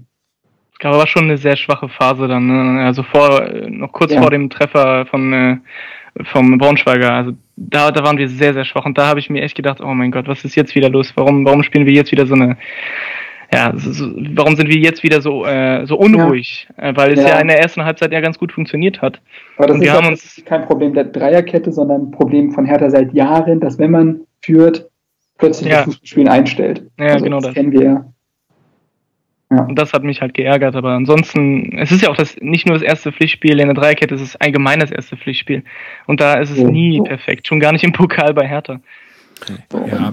[0.85, 2.85] Gab aber schon eine sehr schwache Phase dann, ne?
[2.85, 4.21] also vor, noch kurz ja.
[4.21, 5.57] vor dem Treffer von äh,
[6.25, 7.11] vom Braunschweiger.
[7.11, 9.81] Also da, da waren wir sehr, sehr schwach und da habe ich mir echt gedacht,
[9.81, 11.13] oh mein Gott, was ist jetzt wieder los?
[11.15, 12.57] Warum, warum spielen wir jetzt wieder so eine
[13.51, 16.67] ja, so, warum sind wir jetzt wieder so, äh, so unruhig?
[16.77, 16.89] Ja.
[16.89, 17.29] Äh, weil es ja.
[17.29, 17.39] ja.
[17.39, 19.19] in der ersten Halbzeit ja ganz gut funktioniert hat.
[19.57, 22.91] Aber das ist wir haben uns kein Problem der Dreierkette, sondern ein Problem von Hertha
[22.91, 24.87] seit Jahren, dass wenn man führt,
[25.39, 25.77] plötzlich ja.
[25.77, 26.83] das Fußballspielen einstellt.
[26.99, 27.45] Ja, also, genau das.
[27.47, 28.13] das kennen wir
[29.51, 29.61] ja.
[29.61, 32.75] Und das hat mich halt geärgert, aber ansonsten, es ist ja auch das, nicht nur
[32.75, 35.63] das erste Pflichtspiel in der Dreikette, es ist allgemein das erste Pflichtspiel.
[36.07, 36.67] Und da ist es ja.
[36.67, 38.79] nie perfekt, schon gar nicht im Pokal bei Hertha.
[39.71, 40.11] Ja.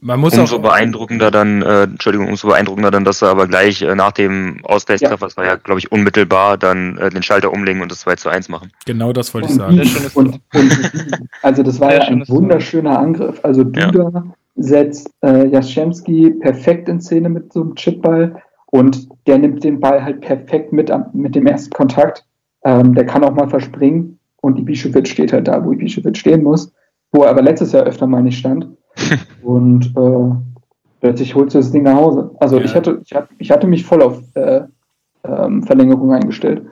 [0.00, 3.80] Man muss umso auch beeindruckender dann, äh, Entschuldigung, umso beeindruckender dann, dass er aber gleich
[3.80, 5.26] äh, nach dem Ausgleichstreffer, ja.
[5.28, 8.28] das war ja, glaube ich, unmittelbar, dann äh, den Schalter umlegen und das 2 zu
[8.28, 8.70] 1 machen.
[8.84, 9.80] Genau das wollte ich sagen.
[10.12, 10.80] Und, und,
[11.42, 13.40] also das war ja ein wunderschöner Angriff.
[13.44, 14.24] Also Duda ja.
[14.56, 18.42] setzt äh, Jaschemski perfekt in Szene mit so einem Chipball
[18.74, 22.24] und der nimmt den Ball halt perfekt mit, mit dem ersten Kontakt.
[22.64, 26.72] Ähm, der kann auch mal verspringen und Ibišević steht halt da, wo Ibišević stehen muss,
[27.12, 28.66] wo er aber letztes Jahr öfter mal nicht stand.
[29.44, 30.34] und äh,
[31.00, 32.32] plötzlich holst du das Ding nach Hause.
[32.40, 32.64] Also ja.
[32.64, 34.62] ich, hatte, ich, hatte, ich hatte mich voll auf äh,
[35.22, 36.62] ähm, Verlängerung eingestellt.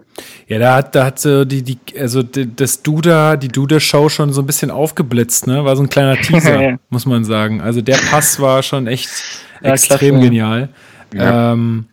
[0.49, 4.43] Ja, da hat, da hat so die, die, also das Duda, die Duda-Show schon so
[4.43, 5.65] ein bisschen aufgeblitzt, ne?
[5.65, 7.61] War so ein kleiner Teaser, muss man sagen.
[7.61, 9.09] Also der Pass war schon echt
[9.63, 10.29] ja, extrem klasse.
[10.29, 10.69] genial.
[11.15, 11.87] Ähm,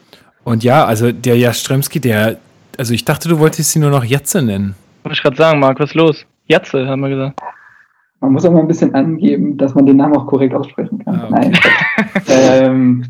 [0.44, 2.38] und ja, also der Jastremski, der,
[2.78, 4.76] also ich dachte, du wolltest ihn nur noch Jatze nennen.
[5.04, 6.26] Wollte ich gerade sagen, Marc, was ist los?
[6.48, 7.40] Jatze, haben wir gesagt.
[8.22, 11.16] Man muss auch mal ein bisschen angeben, dass man den Namen auch korrekt aussprechen kann.
[11.16, 11.52] Ah, okay.
[11.52, 11.54] Nein.
[12.28, 13.06] ähm,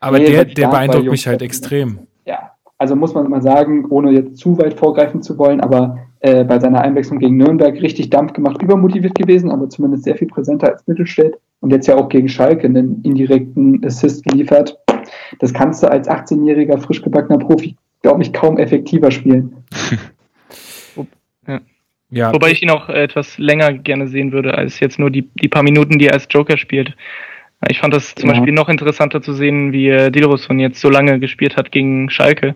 [0.00, 1.98] Aber nee, der, der beeindruckt mich halt extrem.
[2.24, 6.44] Ja, also muss man mal sagen, ohne jetzt zu weit vorgreifen zu wollen, aber äh,
[6.44, 10.72] bei seiner Einwechslung gegen Nürnberg richtig Dampf gemacht, übermotiviert gewesen, aber zumindest sehr viel präsenter
[10.72, 14.78] als Mittelstädt und jetzt ja auch gegen Schalke einen indirekten Assist geliefert
[15.38, 19.56] das kannst du als 18-jähriger, frisch gebackener Profi, glaube ich, kaum effektiver spielen.
[21.46, 21.60] ja.
[22.10, 22.32] Ja.
[22.34, 25.62] Wobei ich ihn auch etwas länger gerne sehen würde, als jetzt nur die, die paar
[25.62, 26.94] Minuten, die er als Joker spielt.
[27.70, 28.34] Ich fand das zum ja.
[28.34, 32.54] Beispiel noch interessanter zu sehen, wie Dilrosun jetzt so lange gespielt hat gegen Schalke.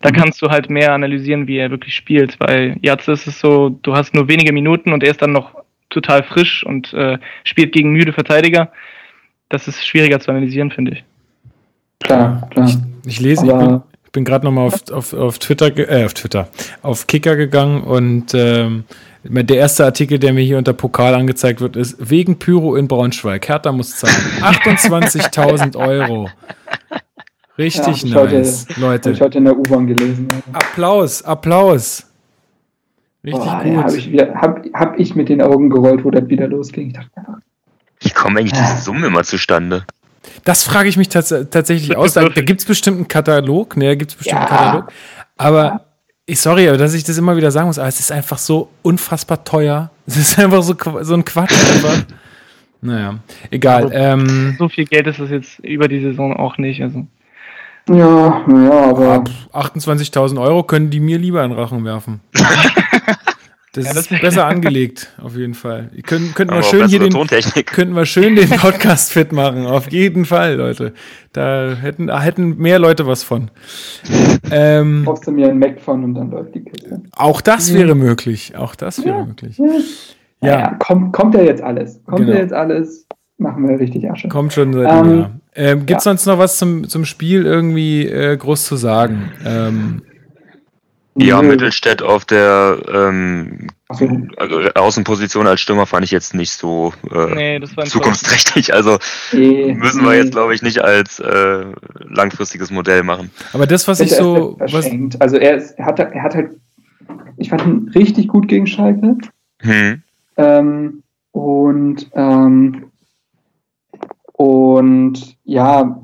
[0.00, 0.14] Da mhm.
[0.14, 3.94] kannst du halt mehr analysieren, wie er wirklich spielt, weil jetzt ist es so, du
[3.94, 5.54] hast nur wenige Minuten und er ist dann noch
[5.88, 8.72] total frisch und äh, spielt gegen müde Verteidiger.
[9.48, 11.04] Das ist schwieriger zu analysieren, finde ich.
[12.00, 12.68] Klar, klar.
[12.68, 12.76] Ich,
[13.06, 16.14] ich lese, Aber ich bin, ich bin gerade nochmal auf, auf, auf Twitter, äh, auf
[16.14, 16.48] Twitter,
[16.82, 18.84] auf Kicker gegangen und ähm,
[19.24, 23.48] der erste Artikel, der mir hier unter Pokal angezeigt wird, ist wegen Pyro in Braunschweig.
[23.48, 24.14] Hertha muss zahlen.
[24.40, 26.28] 28.000 Euro.
[27.58, 29.10] Richtig ja, nice, heute, Leute.
[29.12, 30.28] ich heute in der U-Bahn gelesen.
[30.52, 32.06] Applaus, Applaus.
[33.24, 33.72] Richtig Boah, gut.
[33.72, 36.88] Ja, Habe ich, hab, hab ich mit den Augen gerollt, wo das wieder losging.
[36.88, 37.10] Ich dachte.
[38.00, 39.84] Wie kommen eigentlich diese Summen immer zustande?
[40.44, 42.14] Das frage ich mich tats tatsächlich aus.
[42.14, 44.46] Da, da gibt es bestimmt einen Katalog, ne, da gibt es bestimmt ja.
[44.46, 44.92] einen Katalog.
[45.36, 45.86] Aber
[46.26, 48.68] ich sorry, aber dass ich das immer wieder sagen muss, aber es ist einfach so
[48.82, 49.90] unfassbar teuer.
[50.08, 52.04] Es ist einfach so, so ein Quatsch einfach.
[52.80, 53.18] Naja,
[53.50, 53.86] egal.
[53.86, 56.80] Also, ähm, so viel Geld ist das jetzt über die Saison auch nicht.
[56.80, 57.08] Also.
[57.88, 59.24] Ja, ja, aber.
[59.52, 62.20] 28.000 Euro können die mir lieber in Rachen werfen.
[63.76, 65.90] Das, ja, das ist besser angelegt, auf jeden Fall.
[66.06, 70.24] Können, könnten, wir schön hier den, könnten wir schön den Podcast fit machen, auf jeden
[70.24, 70.94] Fall, Leute.
[71.34, 73.50] Da hätten, hätten mehr Leute was von.
[74.50, 77.02] Ähm, Kaufst du mir ein Mac von und dann läuft die Kiste.
[77.14, 78.56] Auch das wäre möglich.
[78.56, 79.58] Auch das wäre ja, möglich.
[79.58, 79.66] Ja,
[80.40, 80.58] ja.
[80.60, 82.00] ja kommt, kommt ja jetzt alles.
[82.06, 82.32] Kommt genau.
[82.32, 83.06] ja jetzt alles.
[83.36, 84.28] Machen wir richtig Asche.
[84.28, 85.30] Kommt schon seit ähm, Jahr.
[85.54, 89.32] Ähm, Gibt es sonst noch was zum, zum Spiel irgendwie äh, groß zu sagen?
[89.44, 90.00] Ähm,
[91.16, 94.06] ja, Mittelstädt auf der ähm, also
[94.74, 98.74] Außenposition als Stürmer fand ich jetzt nicht so äh, nee, zukunftsträchtig.
[98.74, 98.98] Also
[99.32, 100.18] nee, müssen wir nee.
[100.18, 101.64] jetzt, glaube ich, nicht als äh,
[102.00, 103.30] langfristiges Modell machen.
[103.52, 104.56] Aber das, was ich so.
[104.58, 104.74] Was
[105.20, 106.50] also er, ist, er, hat, er hat halt,
[107.36, 109.16] ich fand ihn richtig gut gegen Schalke.
[109.60, 110.02] Hm.
[110.36, 111.02] Ähm,
[111.32, 112.90] und ähm,
[114.32, 116.02] und ja,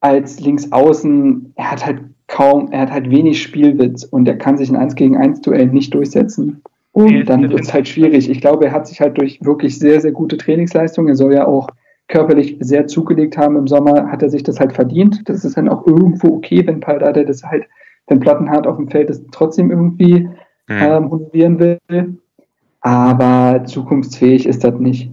[0.00, 4.68] als Linksaußen, er hat halt kaum, er hat halt wenig Spielwitz und er kann sich
[4.68, 6.62] in 1 gegen 1 Duell nicht durchsetzen.
[6.92, 8.28] Und dann wird es halt schwierig.
[8.28, 11.46] Ich glaube, er hat sich halt durch wirklich sehr, sehr gute Trainingsleistungen, er soll ja
[11.46, 11.68] auch
[12.08, 15.28] körperlich sehr zugelegt haben im Sommer, hat er sich das halt verdient.
[15.28, 17.64] Das ist dann auch irgendwo okay, wenn Paldada das halt,
[18.06, 20.28] wenn Plattenhardt auf dem Feld ist, trotzdem irgendwie mhm.
[20.68, 21.78] ähm, honorieren will.
[22.80, 25.10] Aber zukunftsfähig ist das nicht.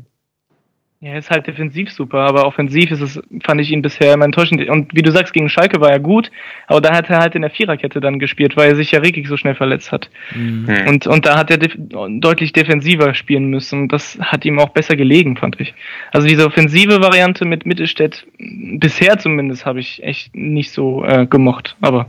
[1.05, 4.25] Ja, er ist halt defensiv super, aber offensiv ist es, fand ich ihn bisher immer
[4.25, 4.67] enttäuschend.
[4.67, 6.31] Und wie du sagst, gegen Schalke war er gut,
[6.65, 9.27] aber da hat er halt in der Viererkette dann gespielt, weil er sich ja Rekik
[9.27, 10.09] so schnell verletzt hat.
[10.33, 10.67] Mhm.
[10.87, 13.83] Und, und da hat er def deutlich defensiver spielen müssen.
[13.83, 15.75] Und das hat ihm auch besser gelegen, fand ich.
[16.11, 21.75] Also diese offensive Variante mit Mittelstädt, bisher zumindest, habe ich echt nicht so äh, gemocht.
[21.81, 22.07] Aber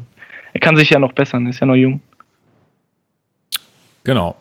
[0.55, 2.01] er kann sich ja noch bessern, ist ja noch jung.
[4.05, 4.37] Genau.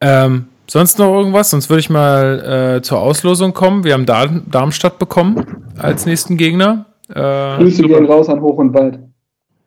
[0.00, 1.50] Ähm, Sonst noch irgendwas?
[1.50, 3.84] Sonst würde ich mal äh, zur Auslosung kommen.
[3.84, 6.86] Wir haben Dar Darmstadt bekommen als nächsten Gegner.
[7.08, 7.88] Äh, Grüße super.
[7.88, 8.98] gehen raus an Hoch und Weit.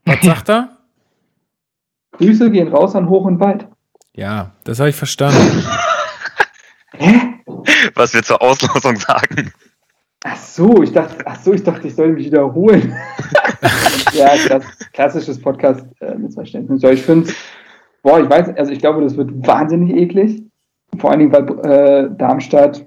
[0.06, 0.78] Was sagt er?
[2.14, 3.68] Grüße gehen raus an Hoch und Weit.
[4.14, 5.64] Ja, das habe ich verstanden.
[6.94, 7.36] Hä?
[7.94, 9.52] Was wir zur Auslosung sagen.
[10.24, 12.96] Ach so, ich dachte, ach so, ich dachte, ich soll mich wiederholen.
[14.14, 16.16] ja, das klassisches Podcast äh,
[16.92, 17.32] ich finde,
[18.02, 20.47] boah, ich weiß, also ich glaube, das wird wahnsinnig eklig.
[21.00, 22.86] Vor allen Dingen, weil äh, Darmstadt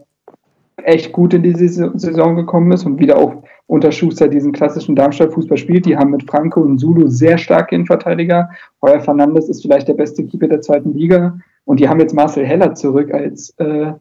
[0.85, 5.59] echt gut in die Saison gekommen ist und wieder auch unter Schuster diesen klassischen Darmstadt-Fußball
[5.59, 5.87] spielt.
[5.87, 8.51] Die haben mit Franco und Zulu sehr starke Innenverteidiger.
[8.83, 11.39] Heuer Fernandes ist vielleicht der beste Keeper der zweiten Liga.
[11.65, 13.93] Und die haben jetzt Marcel Heller zurück als äh,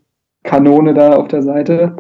[0.43, 1.97] Kanone da auf der Seite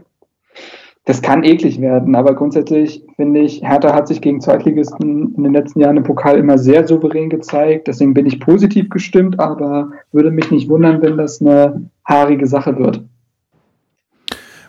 [1.09, 5.53] das kann eklig werden, aber grundsätzlich finde ich, Hertha hat sich gegen Zweitligisten in den
[5.53, 7.87] letzten Jahren im Pokal immer sehr souverän gezeigt.
[7.87, 12.77] Deswegen bin ich positiv gestimmt, aber würde mich nicht wundern, wenn das eine haarige Sache
[12.77, 13.01] wird.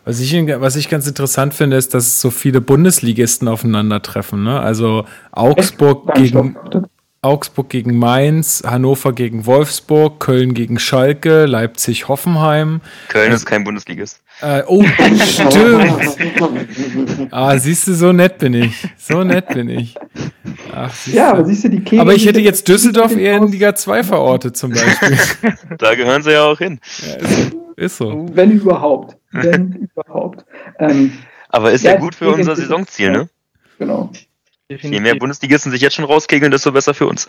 [0.07, 4.43] Was ich, was ich ganz interessant finde, ist, dass so viele Bundesligisten aufeinandertreffen.
[4.43, 4.61] Ne?
[4.61, 6.57] Also Augsburg gegen,
[7.21, 12.81] Augsburg gegen Mainz, Hannover gegen Wolfsburg, Köln gegen Schalke, Leipzig, Hoffenheim.
[13.09, 14.23] Köln ist kein Bundesligist.
[14.43, 16.17] Äh, oh, stimmt.
[17.31, 18.89] ah, siehst du, so nett bin ich.
[18.97, 19.95] So nett bin ich.
[20.75, 23.75] Ach, ja, aber siehst du die Kegel, Aber ich hätte jetzt Düsseldorf eher in Liga
[23.75, 25.19] 2 verortet, zum Beispiel.
[25.79, 26.81] da gehören sie ja auch hin.
[27.07, 28.27] Ja, ist, ist, so.
[28.33, 29.17] Wenn überhaupt.
[29.31, 30.45] Wenn überhaupt.
[30.79, 31.13] Ähm,
[31.51, 33.29] aber ist ja, ja gut für unser Saisonziel, ne?
[33.79, 34.11] Genau.
[34.71, 34.93] Definitiv.
[34.93, 37.29] Je mehr Bundesligisten sich jetzt schon rauskegeln, desto besser für uns.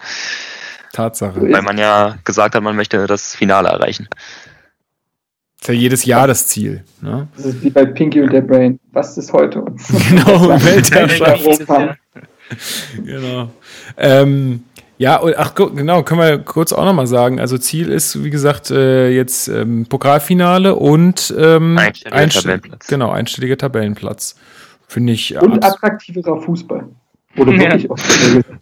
[0.94, 1.42] Tatsache.
[1.42, 4.08] Weil man ja gesagt hat, man möchte das Finale erreichen.
[5.62, 6.84] Das ist ja jedes Jahr das Ziel.
[7.02, 7.28] Ne?
[7.38, 8.80] Das ist wie bei Pinky und der Brain.
[8.94, 9.88] Was ist heute uns?
[10.10, 11.68] Genau, Weltherrschaft.
[13.06, 13.52] genau.
[13.96, 14.64] Ähm,
[14.98, 17.40] ja, ach genau, können wir kurz auch nochmal sagen.
[17.40, 22.88] Also Ziel ist, wie gesagt, äh, jetzt ähm, Pokalfinale und ähm, einstelliger einst Tabellenplatz.
[22.88, 24.36] Genau, einstelliger Tabellenplatz.
[24.88, 25.40] Finde ich.
[25.40, 26.90] Und attraktiverer Fußball.
[27.38, 27.78] Oder ja.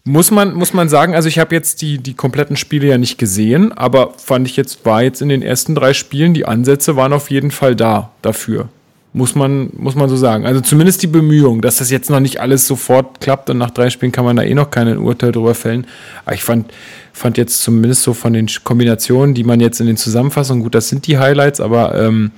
[0.03, 3.17] muss man muss man sagen, also ich habe jetzt die die kompletten Spiele ja nicht
[3.17, 7.13] gesehen, aber fand ich jetzt war jetzt in den ersten drei Spielen die Ansätze waren
[7.13, 8.69] auf jeden Fall da dafür.
[9.11, 10.45] Muss man muss man so sagen.
[10.45, 13.89] Also zumindest die Bemühung, dass das jetzt noch nicht alles sofort klappt und nach drei
[13.89, 15.87] Spielen kann man da eh noch keinen Urteil drüber fällen.
[16.25, 16.71] Aber ich fand
[17.11, 20.89] fand jetzt zumindest so von den Kombinationen, die man jetzt in den Zusammenfassungen gut, das
[20.89, 22.31] sind die Highlights, aber ähm,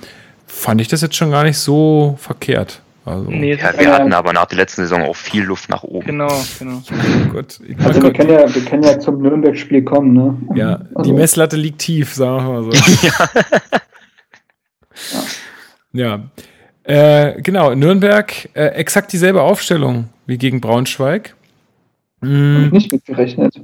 [0.47, 2.81] fand ich das jetzt schon gar nicht so verkehrt.
[3.03, 6.05] Also, nee, ja, wir hatten aber nach der letzten Saison auch viel Luft nach oben.
[6.05, 6.83] Genau, genau.
[7.31, 7.59] Gut.
[7.83, 10.37] Also wir können, ja, wir können ja zum Nürnberg-Spiel kommen, ne?
[10.55, 11.09] Ja, also.
[11.09, 12.71] die Messlatte liegt tief, sagen wir mal so.
[15.93, 16.19] ja.
[16.23, 16.29] ja.
[16.83, 21.35] Äh, genau, Nürnberg, äh, exakt dieselbe Aufstellung wie gegen Braunschweig.
[22.21, 22.69] Mhm.
[22.71, 23.59] Nicht mitgerechnet.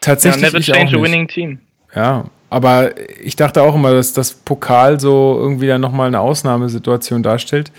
[0.00, 0.42] Tatsächlich.
[0.42, 1.58] Ja, never change a winning team.
[1.94, 7.22] Ja, aber ich dachte auch immer, dass das Pokal so irgendwie dann nochmal eine Ausnahmesituation
[7.22, 7.70] darstellt.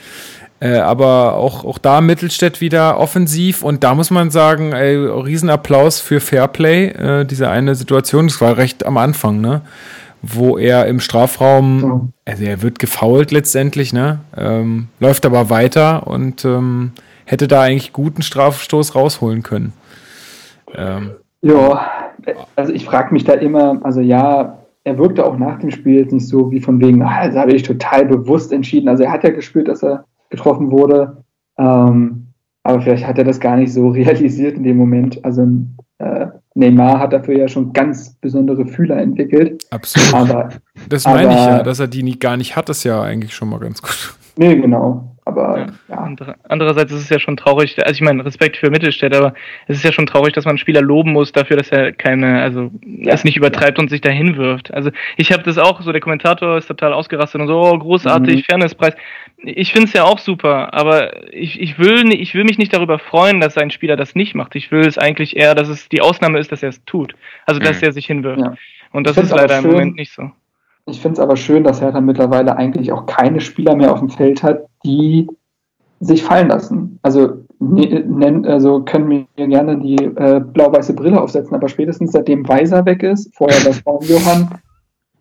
[0.62, 6.00] Äh, aber auch, auch da Mittelstädt wieder offensiv und da muss man sagen, ey, Riesenapplaus
[6.00, 9.62] für Fairplay, äh, diese eine Situation, das war recht am Anfang, ne?
[10.22, 14.20] Wo er im Strafraum, also er wird gefault letztendlich, ne?
[14.38, 16.92] Ähm, läuft aber weiter und ähm,
[17.26, 19.74] hätte da eigentlich guten Strafstoß rausholen können.
[20.76, 21.88] Ähm, ja,
[22.56, 26.14] also ich frage mich da immer, also ja, er wirkte auch nach dem Spiel jetzt
[26.14, 28.90] nicht so wie von wegen, also habe ich total bewusst entschieden.
[28.90, 31.24] Also er hat ja gespürt, dass er getroffen wurde.
[31.60, 32.28] Ähm,
[32.64, 35.24] aber vielleicht hat er das gar nicht so realisiert in dem Moment.
[35.24, 35.48] Also
[36.00, 39.64] äh, Neymar hat dafür ja schon ganz besondere Fühler entwickelt.
[39.70, 40.14] Absolut.
[40.14, 40.50] Aber,
[40.90, 43.34] das meine aber, ich ja, dass er die nie, gar nicht hat, ist ja eigentlich
[43.34, 44.16] schon mal ganz gut.
[44.38, 45.11] Nee, genau.
[45.24, 45.68] Aber ja.
[45.88, 45.98] ja.
[45.98, 49.34] Andere, andererseits ist es ja schon traurig, also ich meine, Respekt für Mittelstädt, aber
[49.68, 52.42] es ist ja schon traurig, dass man einen Spieler loben muss dafür, dass er keine,
[52.42, 53.14] also ja.
[53.14, 54.74] es nicht übertreibt und sich dahin wirft.
[54.74, 58.38] Also ich habe das auch, so der Kommentator ist total ausgerastet und so, oh, großartig,
[58.38, 58.44] mhm.
[58.44, 58.96] Fairnesspreis.
[59.38, 62.98] Ich finde es ja auch super, aber ich, ich, will, ich will mich nicht darüber
[62.98, 64.56] freuen, dass ein Spieler das nicht macht.
[64.56, 67.16] Ich will es eigentlich eher, dass es die Ausnahme ist, dass er es tut.
[67.46, 67.88] Also dass mhm.
[67.88, 68.42] er sich hinwirft.
[68.42, 68.56] Ja.
[68.92, 70.32] Und das ist leider im Moment nicht so.
[70.88, 74.10] Ich finde es aber schön, dass Hertha mittlerweile eigentlich auch keine Spieler mehr auf dem
[74.10, 75.28] Feld hat, die
[76.00, 77.00] sich fallen lassen.
[77.04, 82.86] Also, nennen, also können wir gerne die äh, blau-weiße Brille aufsetzen, aber spätestens seitdem Weiser
[82.86, 84.50] weg ist, vorher das Baum Johann,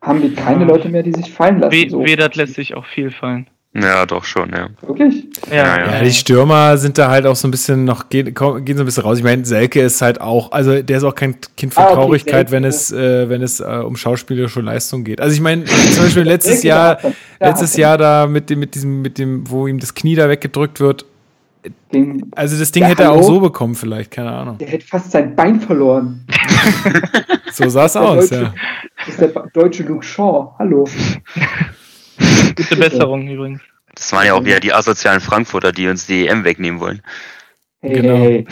[0.03, 1.73] haben die keine Leute mehr, die sich fallen lassen.
[1.73, 2.05] We so.
[2.05, 3.49] Vedat lässt sich auch viel fallen.
[3.73, 4.69] Ja, doch schon, ja.
[4.81, 5.29] Wirklich?
[5.49, 6.03] Ja, ja, ja.
[6.03, 9.05] die Stürmer sind da halt auch so ein bisschen noch, gehen, gehen so ein bisschen
[9.05, 9.19] raus.
[9.19, 11.95] Ich meine, Selke ist halt auch, also der ist auch kein Kind für ah, okay,
[11.95, 15.21] Traurigkeit, wenn es, äh, wenn es äh, um schauspielerische Leistung geht.
[15.21, 16.99] Also ich meine, zum Beispiel letztes Jahr,
[17.39, 20.81] letztes Jahr da mit dem, mit diesem, mit dem, wo ihm das Knie da weggedrückt
[20.81, 21.07] wird.
[22.35, 24.59] also das Ding hätte er auch so bekommen, vielleicht, keine Ahnung.
[24.59, 26.27] Der hätte fast sein Bein verloren.
[27.53, 28.55] so sah es aus, deutsche, ja.
[28.99, 30.55] Das ist der deutsche Luke Shaw.
[30.59, 30.89] Hallo.
[32.57, 33.61] Gute Besserung übrigens.
[33.95, 37.03] Das waren ja auch wieder die asozialen Frankfurter, die uns die EM wegnehmen wollen.
[37.81, 38.17] Hey, genau.
[38.17, 38.47] hey,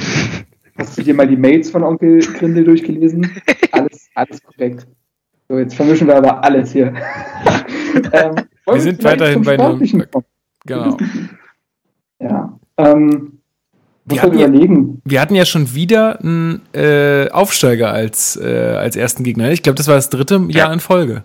[0.79, 3.29] Hast du dir mal die Mails von Onkel Grindel durchgelesen?
[3.73, 4.87] Alles, alles korrekt.
[5.49, 6.87] So, jetzt vermischen wir aber alles hier.
[8.13, 8.35] ähm,
[8.67, 10.07] wir sind weiterhin bei einem.
[10.67, 10.97] Genau.
[12.21, 12.59] Ja.
[12.77, 13.39] Ähm,
[14.05, 14.49] wir hatten, ja,
[15.05, 19.51] wir hatten ja schon wieder einen äh, Aufsteiger als, äh, als ersten Gegner.
[19.51, 20.59] Ich glaube, das war das dritte ja.
[20.59, 21.25] Jahr in Folge.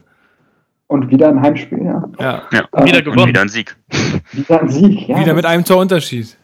[0.88, 2.04] Und wieder ein Heimspiel, ja.
[2.20, 2.68] Ja, ja.
[2.76, 3.22] Ähm, wieder gewonnen.
[3.22, 3.76] Und wieder ein Sieg.
[4.32, 5.20] Wieder ein Sieg, ja.
[5.20, 6.38] Wieder mit einem Torunterschied.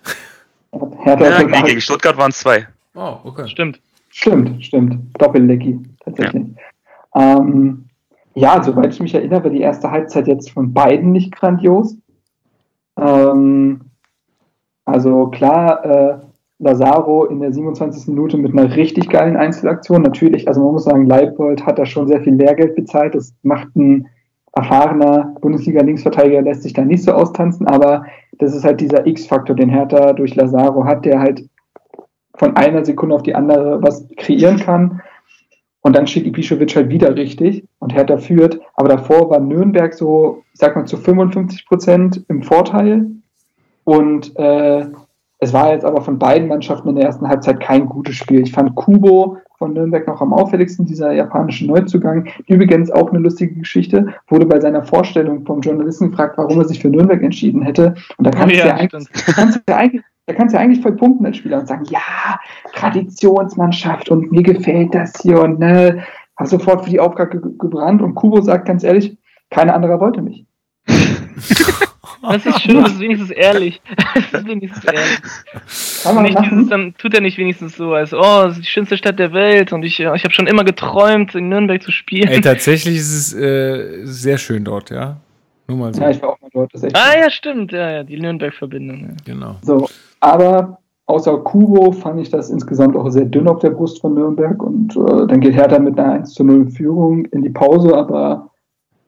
[1.05, 2.67] Ja, ja gegen Stuttgart waren es zwei.
[2.95, 3.47] Oh, okay.
[3.47, 3.79] Stimmt.
[4.09, 4.97] Stimmt, stimmt.
[5.19, 6.47] Doppellecki, tatsächlich.
[7.15, 7.37] Ja.
[7.37, 7.85] Ähm,
[8.35, 11.97] ja, soweit ich mich erinnere, war die erste Halbzeit jetzt von beiden nicht grandios.
[12.99, 13.81] Ähm,
[14.85, 16.17] also klar, äh,
[16.59, 18.07] Lazaro in der 27.
[18.07, 20.01] Minute mit einer richtig geilen Einzelaktion.
[20.01, 23.15] Natürlich, also man muss sagen, Leibold hat da schon sehr viel Lehrgeld bezahlt.
[23.15, 24.07] Das macht ein
[24.59, 28.05] erfahrener Bundesliga-Linksverteidiger lässt sich da nicht so austanzen, aber
[28.39, 31.47] das ist halt dieser X-Faktor, den Hertha durch Lazaro hat, der halt
[32.35, 35.01] von einer Sekunde auf die andere was kreieren kann.
[35.81, 38.59] Und dann steht Ibišević halt wieder richtig und Hertha führt.
[38.75, 43.07] Aber davor war Nürnberg so, ich sag mal, zu 55 Prozent im Vorteil.
[43.83, 44.85] Und äh,
[45.39, 48.41] es war jetzt aber von beiden Mannschaften in der ersten Halbzeit kein gutes Spiel.
[48.41, 52.27] Ich fand Kubo von Nürnberg noch am auffälligsten, dieser japanische Neuzugang.
[52.47, 56.79] Übrigens auch eine lustige Geschichte, wurde bei seiner Vorstellung vom Journalisten gefragt, warum er sich
[56.79, 57.93] für Nürnberg entschieden hätte.
[58.17, 58.75] Und da kannst, ja, du ja
[59.75, 62.39] eigentlich da kannst du ja eigentlich voll punkten als Spieler und sagen, ja,
[62.73, 66.03] Traditionsmannschaft und mir gefällt das hier und ne,
[66.37, 69.17] habe sofort für die Aufgabe ge gebrannt und Kubo sagt ganz ehrlich,
[69.49, 70.45] keiner anderer wollte mich.
[72.21, 73.81] Das ist schön, das ist wenigstens ehrlich.
[74.31, 76.03] Das ist wenigstens ehrlich.
[76.03, 78.69] Kann man nicht dieses, dann tut er nicht wenigstens so, als oh, das ist die
[78.69, 82.27] schönste Stadt der Welt und ich, ich habe schon immer geträumt, in Nürnberg zu spielen.
[82.27, 85.17] Ey, tatsächlich ist es äh, sehr schön dort, ja.
[85.67, 86.01] Nur mal so.
[86.01, 86.71] Ja, ich war auch mal dort.
[86.93, 89.01] ah, ja, stimmt, ja, ja, die Nürnberg-Verbindung.
[89.01, 89.33] Ja.
[89.33, 89.55] Genau.
[89.61, 89.87] So,
[90.19, 94.61] aber außer Kubo fand ich das insgesamt auch sehr dünn auf der Brust von Nürnberg
[94.61, 98.48] und äh, dann geht Hertha mit einer 1 zu 0 Führung in die Pause, aber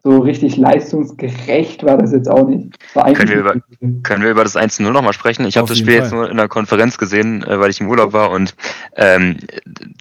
[0.03, 2.77] so richtig leistungsgerecht war das jetzt auch nicht.
[2.93, 3.55] Können wir, über,
[4.03, 5.45] können wir über das 1-0 nochmal sprechen?
[5.45, 6.03] Ich habe das Spiel Fall.
[6.03, 8.55] jetzt nur in der Konferenz gesehen, äh, weil ich im Urlaub war und
[8.95, 9.37] ähm,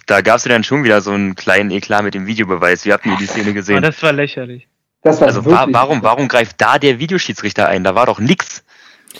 [0.07, 2.85] da gab es ja dann schon wieder so einen kleinen Eklat mit dem Videobeweis.
[2.85, 3.77] Wie habt ihr die Szene gesehen?
[3.77, 4.67] Oh, das war lächerlich.
[5.03, 7.83] Das war also wa warum, warum greift da der Videoschiedsrichter ein?
[7.83, 8.63] Da war doch nix.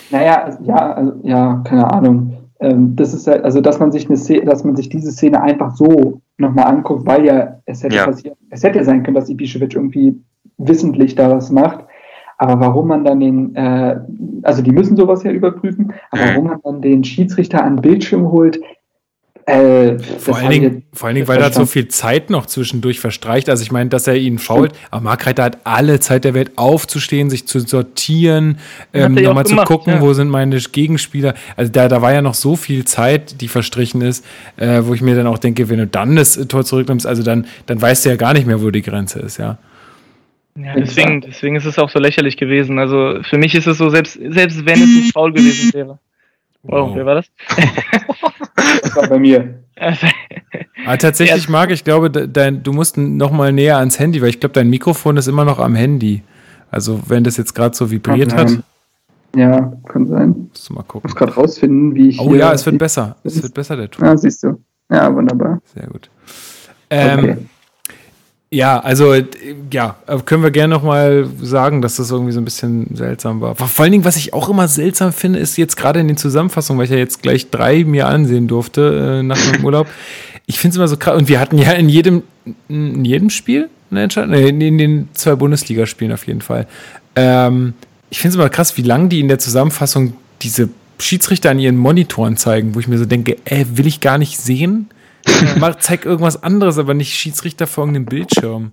[0.09, 2.38] Naja, ja, also, ja, keine Ahnung.
[2.59, 5.41] Ähm, das ist halt, also dass man sich eine Szene, dass man sich diese Szene
[5.41, 8.05] einfach so nochmal anguckt, weil ja es hätte ja.
[8.05, 10.21] passiert, es hätte sein können, dass Ibišević irgendwie
[10.68, 11.86] wissentlich da was macht.
[12.38, 13.99] Aber warum man dann den, äh,
[14.41, 16.28] also die müssen sowas ja überprüfen, aber mhm.
[16.30, 18.59] warum man dann den Schiedsrichter an den Bildschirm holt,
[19.45, 23.49] äh, vor, allen Dingen, vor allen Dingen, weil da so viel Zeit noch zwischendurch verstreicht.
[23.49, 27.30] Also ich meine, dass er ihn fault, aber Markreiter hat alle Zeit der Welt aufzustehen,
[27.30, 28.57] sich zu sortieren,
[28.93, 30.01] ähm, nochmal zu gucken, ja.
[30.01, 31.34] wo sind meine Gegenspieler.
[31.57, 34.26] Also da, da war ja noch so viel Zeit, die verstrichen ist,
[34.57, 37.45] äh, wo ich mir dann auch denke, wenn du dann das Tor zurücknimmst, also dann,
[37.66, 39.57] dann weißt du ja gar nicht mehr, wo die Grenze ist, ja.
[40.55, 42.77] Ja, deswegen, deswegen ist es auch so lächerlich gewesen.
[42.79, 45.99] Also für mich ist es so, selbst, selbst wenn es ein Foul gewesen wäre.
[46.63, 46.95] Wow, wow.
[46.95, 47.25] wer war das?
[48.83, 49.63] das war bei mir.
[50.85, 51.51] ah, tatsächlich, ja.
[51.51, 54.69] Marc, ich glaube, dein, du musst noch mal näher ans Handy, weil ich glaube, dein
[54.69, 56.21] Mikrofon ist immer noch am Handy.
[56.69, 58.59] Also wenn das jetzt gerade so vibriert hat.
[59.35, 60.49] Ja, kann sein.
[60.49, 61.09] Musst du mal gucken.
[61.09, 62.19] Ich muss gerade rausfinden, wie ich.
[62.19, 63.15] Oh ja, es wird besser.
[63.23, 64.05] Es wird besser, der Ton.
[64.05, 64.61] Ja, siehst du.
[64.89, 65.61] Ja, wunderbar.
[65.73, 66.09] Sehr gut.
[66.89, 67.37] Ähm, okay.
[68.53, 69.15] Ja, also
[69.71, 69.95] ja,
[70.25, 73.55] können wir gerne noch mal sagen, dass das irgendwie so ein bisschen seltsam war.
[73.55, 76.77] Vor allen Dingen, was ich auch immer seltsam finde, ist jetzt gerade in den Zusammenfassungen,
[76.77, 79.87] weil ich ja jetzt gleich drei mir ansehen durfte äh, nach dem Urlaub.
[80.47, 81.17] Ich finde es immer so krass.
[81.17, 82.23] Und wir hatten ja in jedem,
[82.67, 86.67] in jedem Spiel eine Entscheidung, nee, in den zwei Bundesligaspielen auf jeden Fall.
[87.15, 87.73] Ähm,
[88.09, 91.77] ich finde es immer krass, wie lange die in der Zusammenfassung diese Schiedsrichter an ihren
[91.77, 94.89] Monitoren zeigen, wo ich mir so denke, ey, will ich gar nicht sehen
[95.59, 98.72] Mach, zeig irgendwas anderes, aber nicht Schiedsrichter vor irgendeinem Bildschirm.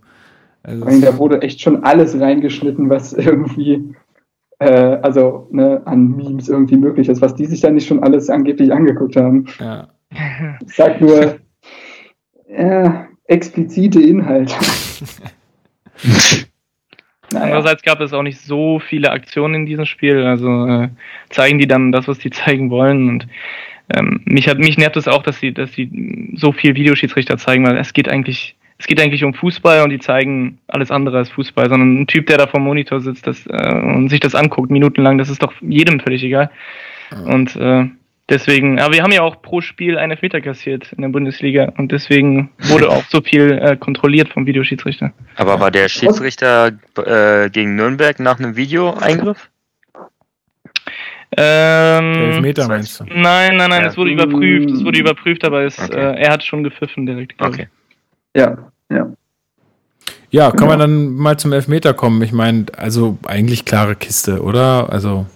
[0.63, 3.95] Also da wurde echt schon alles reingeschnitten, was irgendwie,
[4.59, 8.29] äh, also ne, an Memes irgendwie möglich ist, was die sich dann nicht schon alles
[8.29, 9.47] angeblich angeguckt haben.
[9.61, 9.89] Ja.
[10.67, 11.39] Ich sag nur,
[12.49, 12.91] äh,
[13.25, 14.55] explizite Inhalte.
[17.31, 17.45] Naja.
[17.45, 20.89] Andererseits gab es auch nicht so viele Aktionen in diesem Spiel, also äh,
[21.29, 23.29] zeigen die dann das, was die zeigen wollen und
[23.95, 27.67] ähm, mich hat mich nervt es auch, dass sie dass sie so viel Videoschiedsrichter zeigen,
[27.67, 31.31] weil es geht eigentlich es geht eigentlich um Fußball und die zeigen alles andere als
[31.31, 34.71] Fußball, sondern ein Typ, der da vom Monitor sitzt das, äh, und sich das anguckt,
[34.71, 36.51] minutenlang, das ist doch jedem völlig egal.
[37.11, 37.19] Ja.
[37.19, 37.87] Und äh,
[38.29, 41.91] deswegen, aber wir haben ja auch pro Spiel eine Elfmeter kassiert in der Bundesliga und
[41.91, 45.13] deswegen wurde auch so viel äh, kontrolliert vom Videoschiedsrichter.
[45.35, 49.51] Aber war der Schiedsrichter äh, gegen Nürnberg nach einem Videoeingriff?
[51.41, 53.05] Ähm, Elfmeter meinst du?
[53.05, 53.89] Nein, nein, nein, ja.
[53.89, 55.95] es wurde überprüft, es wurde überprüft, aber es, okay.
[55.95, 57.41] äh, er hat schon gepfiffen direkt.
[57.41, 57.69] Okay.
[58.35, 58.59] Ja,
[58.91, 59.13] ja.
[60.31, 60.71] Ja, kann genau.
[60.71, 62.21] man dann mal zum Elfmeter kommen?
[62.23, 64.93] Ich meine, also eigentlich klare Kiste, oder?
[64.93, 65.27] Also.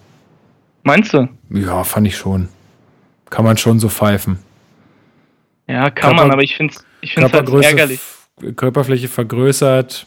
[0.83, 1.29] Meinst du?
[1.51, 2.49] Ja, fand ich schon.
[3.31, 4.39] Kann man schon so pfeifen.
[5.69, 8.01] Ja, kann Körper, man, aber ich finde es ich find's halt ärgerlich.
[8.57, 10.07] Körperfläche vergrößert.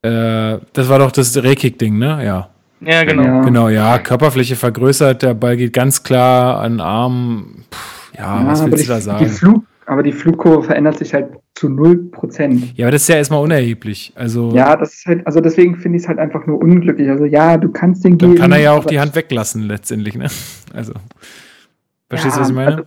[0.00, 2.24] Äh, das war doch das Rekick-Ding, ne?
[2.24, 2.51] Ja.
[2.84, 3.22] Ja, genau.
[3.22, 3.40] Ja.
[3.42, 3.98] Genau, ja.
[3.98, 7.64] Körperfläche vergrößert, der Ball geht ganz klar an den Arm.
[7.70, 7.78] Puh,
[8.18, 9.24] ja, ja, was willst du da sagen?
[9.24, 12.72] Die Flug, aber die Flugkurve verändert sich halt zu 0%.
[12.74, 14.12] Ja, aber das ist ja erstmal unerheblich.
[14.16, 17.08] Also ja, das ist halt, also deswegen finde ich es halt einfach nur unglücklich.
[17.08, 18.34] Also ja, du kannst den geben.
[18.34, 20.28] Dann kann er ja auch die Hand weglassen letztendlich, ne?
[20.74, 20.94] Also.
[22.08, 22.70] Verstehst ja, du, was ich meine?
[22.70, 22.82] Also,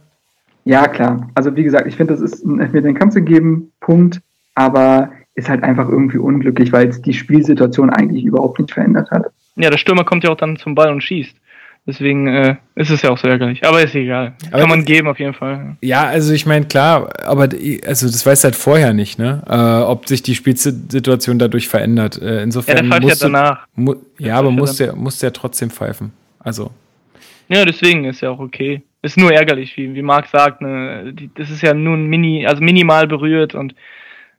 [0.66, 1.30] ja, klar.
[1.36, 4.22] Also wie gesagt, ich finde, das ist ein Elfmeter, den kannst du geben, Punkt.
[4.56, 9.26] Aber ist halt einfach irgendwie unglücklich, weil es die Spielsituation eigentlich überhaupt nicht verändert hat.
[9.56, 11.36] Ja, der Stürmer kommt ja auch dann zum Ball und schießt.
[11.88, 13.64] Deswegen äh, ist es ja auch so ärgerlich.
[13.64, 14.34] Aber ist egal.
[14.48, 15.78] Aber Kann man geben auf jeden Fall.
[15.82, 17.50] Ja, also ich meine, klar, aber
[17.86, 19.44] also das weiß halt vorher nicht, ne?
[19.48, 22.20] Äh, ob sich die Spielsituation dadurch verändert.
[22.20, 22.78] Äh, insofern.
[22.78, 23.68] Ja, der pfeift ja danach.
[23.76, 26.12] Mu ja, aber muss der, muss der trotzdem pfeifen.
[26.40, 26.72] Also.
[27.50, 28.82] Ja, deswegen ist ja auch okay.
[29.04, 31.14] Ist nur ärgerlich, wie, wie Marc sagt, ne?
[31.14, 33.76] Die, das ist ja nur ein Mini, also minimal berührt und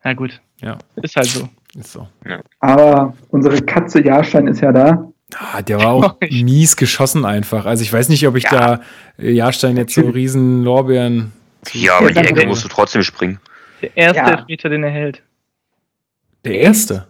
[0.02, 0.40] na gut.
[0.60, 0.78] Ja.
[0.96, 1.48] Ist halt so.
[1.78, 2.08] Ist so.
[2.26, 2.40] Ja.
[2.60, 5.12] Aber unsere Katze Jahrstein ist ja da.
[5.34, 7.66] Ah, der war auch mies geschossen einfach.
[7.66, 8.50] Also ich weiß nicht, ob ich ja.
[8.50, 8.80] da
[9.18, 11.32] äh, Jahrstein jetzt so riesen Lorbeeren.
[11.72, 13.40] Ja, aber die Ecke musst du trotzdem springen.
[13.82, 14.30] Der erste ja.
[14.30, 15.22] Elfmeter, den er hält.
[16.44, 17.08] Der erste?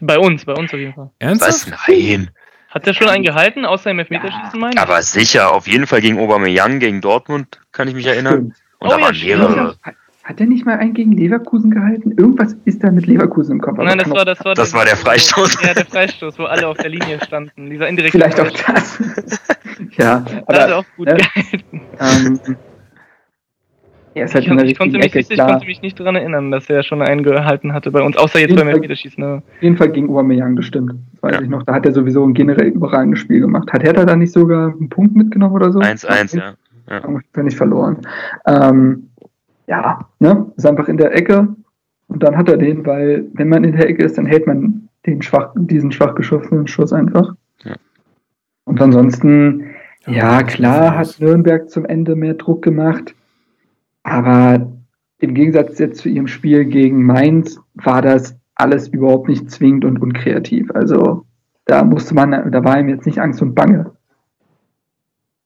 [0.00, 1.10] Bei uns, bei uns auf jeden Fall.
[1.20, 1.70] Ernsthaft?
[1.70, 1.88] Was?
[1.88, 2.30] Nein.
[2.68, 6.18] Hat er schon einen gehalten, außer im Elfmeterschießen, meine Aber sicher, auf jeden Fall gegen
[6.18, 8.52] Aubameyang, gegen Dortmund, kann ich mich erinnern.
[8.80, 9.76] Und oh, da waren mehrere.
[10.24, 12.12] Hat er nicht mal einen gegen Leverkusen gehalten?
[12.12, 13.76] Irgendwas ist da mit Leverkusen im Kopf.
[13.76, 15.62] Nein, das war, das war, das der, war der Freistoß.
[15.62, 17.68] Ja, der Freistoß, wo alle auf der Linie standen.
[17.68, 19.02] Dieser indirekte Vielleicht auch das.
[19.98, 20.58] ja, aber.
[20.58, 21.80] hat er auch gut ne, gehalten.
[22.00, 22.40] Ähm,
[24.14, 26.82] ja, ist halt ich, ich, konnte mich, ich konnte mich nicht daran erinnern, dass er
[26.84, 29.22] schon einen gehalten hatte bei uns, außer jetzt beim Elfmeterschießen.
[29.22, 29.42] Ne?
[29.56, 30.92] Auf jeden Fall gegen Aubameyang, das stimmt.
[31.12, 31.42] Das weiß ja.
[31.42, 31.64] ich noch.
[31.64, 33.70] Da hat er sowieso ein generell überragendes Spiel gemacht.
[33.74, 35.80] Hat Hertha da nicht sogar einen Punkt mitgenommen oder so?
[35.80, 36.54] 1-1, ja.
[36.88, 37.42] ja.
[37.42, 37.98] Nicht verloren.
[38.46, 39.10] Ähm,
[39.66, 41.54] ja, ne, ist einfach in der Ecke
[42.08, 44.88] und dann hat er den, weil wenn man in der Ecke ist, dann hält man
[45.06, 47.34] den schwach, diesen schwach geschossenen Schuss einfach.
[47.64, 47.74] Ja.
[48.64, 49.74] Und ansonsten,
[50.06, 53.14] ja, klar hat Nürnberg zum Ende mehr Druck gemacht,
[54.02, 54.70] aber
[55.18, 60.00] im Gegensatz jetzt zu ihrem Spiel gegen Mainz war das alles überhaupt nicht zwingend und
[60.00, 60.70] unkreativ.
[60.74, 61.24] Also
[61.64, 63.92] da musste man, da war ihm jetzt nicht Angst und Bange.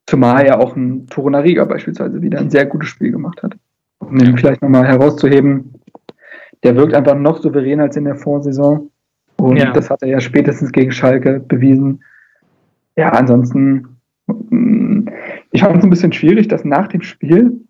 [0.07, 3.57] Zumal ja auch ein Torunariga beispielsweise wieder ein sehr gutes Spiel gemacht hat
[4.01, 5.75] um ihn vielleicht nochmal herauszuheben,
[6.63, 8.91] der wirkt einfach noch souveräner als in der Vorsaison.
[9.37, 9.73] Und ja.
[9.73, 12.03] das hat er ja spätestens gegen Schalke bewiesen.
[12.97, 15.09] Ja, ansonsten, mm,
[15.53, 17.61] ich fand es ein bisschen schwierig, dass nach dem Spiel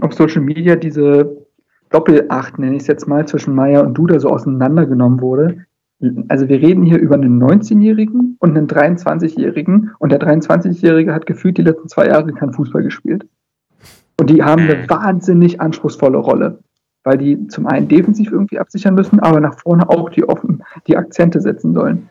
[0.00, 1.44] auf Social Media diese
[1.90, 5.66] Doppelacht, nenne ich es jetzt mal, zwischen Meier und Duda so auseinandergenommen wurde.
[6.28, 11.56] Also wir reden hier über einen 19-Jährigen und einen 23-Jährigen und der 23-Jährige hat gefühlt
[11.56, 13.26] die letzten zwei Jahre kein Fußball gespielt.
[14.18, 14.90] Und die haben eine mhm.
[14.90, 16.58] wahnsinnig anspruchsvolle Rolle,
[17.02, 20.96] weil die zum einen defensiv irgendwie absichern müssen, aber nach vorne auch die offen die
[20.96, 22.08] Akzente setzen sollen.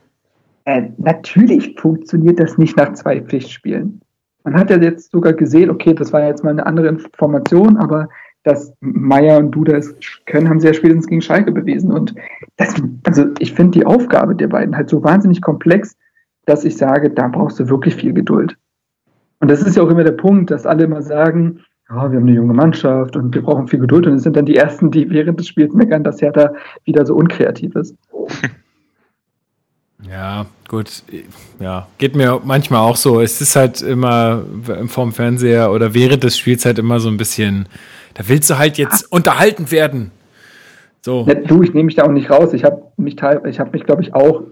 [0.66, 4.01] Äh, natürlich funktioniert das nicht nach zwei Pflichtspielen.
[4.43, 8.10] Man hat ja jetzt sogar gesehen, okay, das war jetzt mal eine andere Information, aber
[8.43, 9.95] dass Meier und Duda es
[10.26, 11.91] können, haben sie ja spätestens gegen Schalke bewiesen.
[11.91, 12.14] Und
[12.58, 12.76] das,
[13.06, 15.95] also ich finde die Aufgabe der beiden halt so wahnsinnig komplex,
[16.45, 18.58] dass ich sage, da brauchst du wirklich viel Geduld.
[19.39, 21.62] Und das ist ja auch immer der Punkt, dass alle immer sagen,
[21.96, 24.08] ja, wir haben eine junge Mannschaft und wir brauchen viel Geduld.
[24.08, 26.54] Und es sind dann die Ersten, die während des Spiels meckern, dass Hertha
[26.86, 27.96] wieder so unkreativ ist.
[30.10, 31.02] Ja, gut.
[31.62, 33.22] Ja, geht mir manchmal auch so.
[33.22, 34.44] Es ist halt immer
[34.88, 37.68] vorm Fernseher oder während des Spiels halt immer so ein bisschen,
[38.16, 40.12] da willst du halt jetzt unterhalten werden.
[41.00, 41.26] So.
[41.28, 42.54] Ja, du, ich nehme mich da auch nicht raus.
[42.54, 44.44] Ich habe mich, ich habe mich, glaube ich, auch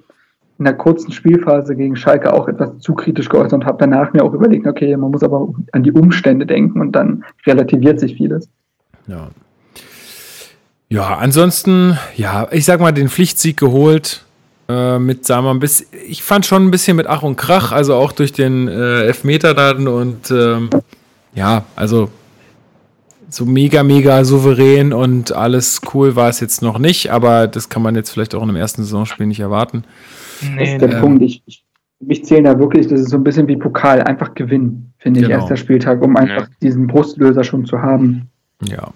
[0.62, 4.24] in der kurzen Spielphase gegen Schalke auch etwas zu kritisch geäußert und habe danach mir
[4.24, 8.47] auch überlegt, okay, man muss aber an die Umstände denken und dann relativiert sich vieles.
[9.07, 9.30] Ja.
[10.88, 14.24] Ja, ansonsten, ja, ich sag mal, den Pflichtsieg geholt.
[14.70, 17.72] Äh, mit, sagen wir, ein bisschen, ich fand schon ein bisschen mit Ach und Krach,
[17.72, 20.70] also auch durch den äh, Elfmeter dann und ähm,
[21.34, 22.12] ja, also
[23.32, 27.82] so mega, mega souverän und alles cool war es jetzt noch nicht, aber das kann
[27.82, 29.86] man jetzt vielleicht auch in einem ersten Saisonspiel nicht erwarten.
[30.42, 31.22] Nee, das ist der ähm, Punkt.
[31.24, 31.66] Ich, ich,
[32.00, 35.28] mich zählen da wirklich, das ist so ein bisschen wie Pokal, einfach gewinnen, finde ich,
[35.28, 35.39] genau.
[35.39, 36.56] erster Spieltag, um einfach ja.
[36.62, 38.30] diesen Brustlöser schon zu haben.
[38.64, 38.89] Ja.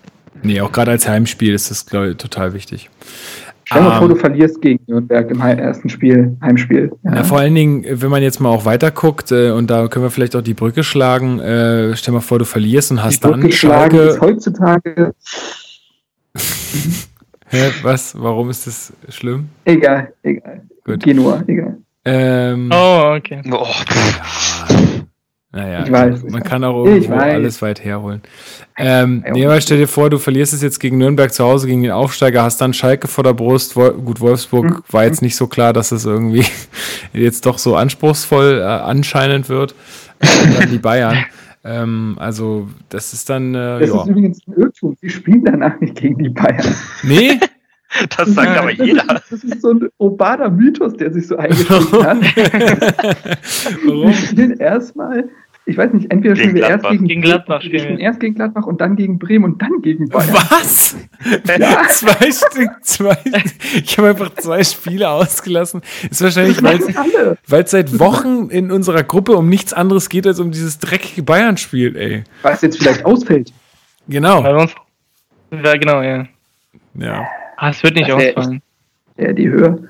[0.43, 2.89] Nee, auch gerade als Heimspiel ist das, glaube ich, total wichtig.
[3.65, 6.91] Stell dir um, vor, du ähm, verlierst gegen Nürnberg im ersten Spiel, Heimspiel.
[7.03, 7.15] Ja.
[7.15, 7.23] ja.
[7.23, 10.11] vor allen Dingen, wenn man jetzt mal auch weiter guckt, äh, und da können wir
[10.11, 13.41] vielleicht auch die Brücke schlagen, äh, stell mal vor, du verlierst und hast die Brücke
[13.41, 13.97] dann Schalke.
[14.01, 15.13] Ist heutzutage.
[17.55, 18.13] Hä, was?
[18.17, 19.47] Warum ist das schlimm?
[19.63, 20.61] Egal, egal.
[20.83, 21.01] Gut.
[21.01, 21.77] Genua, egal.
[22.03, 23.41] Ähm, oh, okay.
[23.49, 23.65] Oh.
[25.53, 28.21] Naja, ich weiß, man kann auch irgendwo alles weit herholen.
[28.77, 31.81] Ähm, nee, aber stell dir vor, du verlierst es jetzt gegen Nürnberg zu Hause, gegen
[31.81, 33.73] den Aufsteiger, hast dann Schalke vor der Brust.
[33.73, 34.83] Gut, Wolfsburg mhm.
[34.89, 36.45] war jetzt nicht so klar, dass es irgendwie
[37.13, 39.75] jetzt doch so anspruchsvoll äh, anscheinend wird.
[40.19, 41.23] Und dann die Bayern.
[41.65, 43.55] Ähm, also, das ist dann.
[43.55, 44.01] Äh, das ja.
[44.01, 44.95] ist übrigens ein Irrtum.
[45.01, 46.75] Sie spielen danach nicht gegen die Bayern.
[47.03, 47.39] Nee?
[48.17, 49.05] Das sagt ja, aber jeder.
[49.05, 52.17] Das ist, das ist so ein urbaner Mythos, der sich so eingeschrieben hat.
[53.85, 54.07] Warum?
[54.07, 55.29] Wir spielen erstmal
[55.67, 58.67] ich weiß nicht, entweder spielen wir erst gegen, gegen Gladbach, wir spielen erst gegen Gladbach
[58.67, 60.33] und dann gegen Bremen und dann gegen Bayern.
[60.33, 60.95] Was?
[61.57, 61.81] Ja.
[61.89, 63.17] zwei Stück, zwei.
[63.73, 65.81] Ich habe einfach zwei Spiele ausgelassen.
[66.09, 70.51] Ist wahrscheinlich, weil es seit Wochen in unserer Gruppe um nichts anderes geht als um
[70.51, 72.23] dieses dreckige Bayern-Spiel, ey.
[72.43, 73.51] Weil es jetzt vielleicht ausfällt.
[74.07, 74.43] Genau.
[74.43, 76.27] Ja, genau, ja.
[76.93, 77.27] Ja.
[77.57, 78.61] Ah, es wird nicht ausfallen.
[79.17, 79.87] Ja, die Höhe.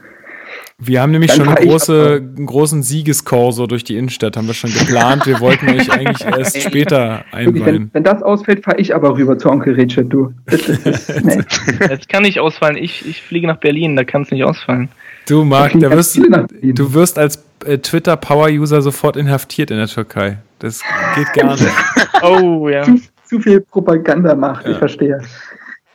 [0.77, 4.53] Wir haben nämlich Dann schon eine große, einen großen Siegeskorso durch die Innenstadt, haben wir
[4.53, 5.25] schon geplant.
[5.25, 7.65] Wir wollten euch eigentlich erst später einweihen.
[7.65, 10.33] Wenn, wenn das ausfällt, fahre ich aber rüber zu Onkel Richard, du.
[10.45, 11.41] Das, das, nee.
[11.79, 12.75] das kann nicht ausfallen.
[12.75, 14.89] Ich, ich fliege nach Berlin, da kann es nicht ausfallen.
[15.29, 20.39] Du, Marc, da wirst, du wirst als äh, Twitter-Power-User sofort inhaftiert in der Türkei.
[20.59, 20.81] Das
[21.15, 21.65] geht gar nicht.
[22.21, 22.83] oh, ja.
[22.83, 24.71] Zu, zu viel Propaganda macht, ja.
[24.71, 25.21] ich verstehe.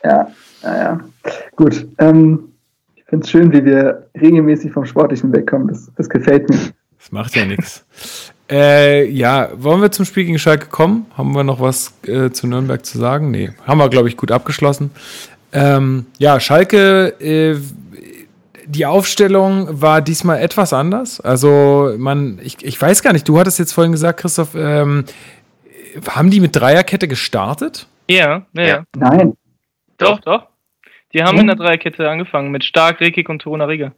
[0.03, 0.29] Ja,
[0.63, 1.01] naja.
[1.55, 1.87] Gut.
[1.99, 2.50] Ähm,
[3.11, 5.69] finde es schön, wie wir regelmäßig vom Sportlichen wegkommen.
[5.69, 6.59] Das, das gefällt mir.
[6.99, 7.85] Das macht ja nichts.
[8.51, 11.07] Äh, ja, wollen wir zum Spiel gegen Schalke kommen?
[11.17, 13.31] Haben wir noch was äh, zu Nürnberg zu sagen?
[13.31, 14.91] Nee, haben wir, glaube ich, gut abgeschlossen.
[15.53, 17.57] Ähm, ja, Schalke, äh,
[18.67, 21.21] die Aufstellung war diesmal etwas anders.
[21.21, 25.05] Also, man, ich, ich weiß gar nicht, du hattest jetzt vorhin gesagt, Christoph, ähm,
[26.09, 27.87] haben die mit Dreierkette gestartet?
[28.09, 28.85] Ja, ja, ja.
[28.97, 29.35] Nein.
[29.97, 30.50] Doch, doch.
[31.13, 31.41] Die haben hm?
[31.41, 33.93] in der Dreierkette angefangen mit Stark, Rekik und Toruna Riga.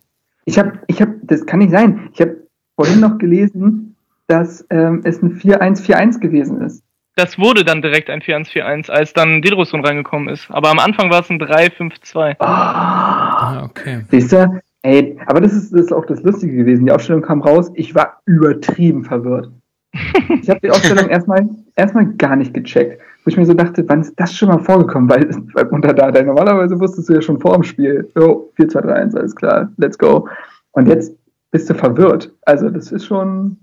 [0.45, 2.11] Ich habe, ich habe, das kann nicht sein.
[2.15, 2.37] Ich habe
[2.77, 3.97] vorhin noch gelesen,
[4.27, 6.83] dass ähm, es ein 4-1-4-1 gewesen ist.
[7.15, 10.51] Das wurde dann direkt ein 4-1-4-1, als dann Didrosson reingekommen ist.
[10.51, 12.37] Aber am Anfang war es ein 3-5-2.
[12.39, 12.45] Oh.
[12.45, 14.03] Ah, okay.
[14.11, 14.63] Siehst du?
[14.81, 16.87] Ey, aber das ist, das ist auch das Lustige gewesen.
[16.87, 17.71] Die Aufstellung kam raus.
[17.75, 19.51] Ich war übertrieben verwirrt.
[19.93, 24.01] ich habe die Aufstellung erstmal, erstmal gar nicht gecheckt wo ich mir so dachte, wann
[24.01, 25.09] ist das schon mal vorgekommen?
[25.09, 28.81] Weil, weil unter da, normalerweise wusstest du ja schon vor dem Spiel, jo, 4, 2,
[28.81, 30.29] 3, 1, alles klar, let's go.
[30.73, 31.15] Und jetzt
[31.51, 32.33] bist du verwirrt.
[32.43, 33.59] Also, das ist schon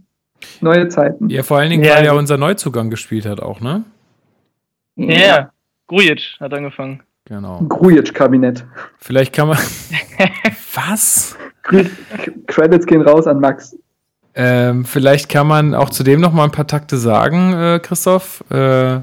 [0.62, 1.30] neue Zeiten.
[1.30, 3.84] Ja, vor allen Dingen, ja, weil ja unser Neuzugang gespielt hat auch, ne?
[4.96, 5.52] Ja, yeah.
[5.88, 7.02] Grujic hat angefangen.
[7.26, 7.60] Genau.
[7.68, 8.66] Grujic-Kabinett.
[8.98, 9.58] Vielleicht kann man.
[10.74, 11.38] Was?
[12.48, 13.78] Credits gehen raus an Max.
[14.36, 18.44] Ähm, vielleicht kann man auch zu dem noch mal ein paar Takte sagen, äh, Christoph.
[18.50, 19.00] Äh,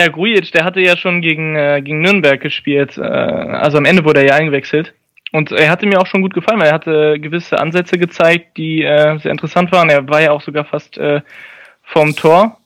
[0.00, 2.98] ja, Grujic, der hatte ja schon gegen, äh, gegen Nürnberg gespielt.
[2.98, 4.94] Äh, also am Ende wurde er ja eingewechselt.
[5.32, 8.82] Und er hatte mir auch schon gut gefallen, weil er hatte gewisse Ansätze gezeigt, die
[8.82, 9.88] äh, sehr interessant waren.
[9.88, 11.20] Er war ja auch sogar fast äh,
[11.82, 12.56] vom Tor.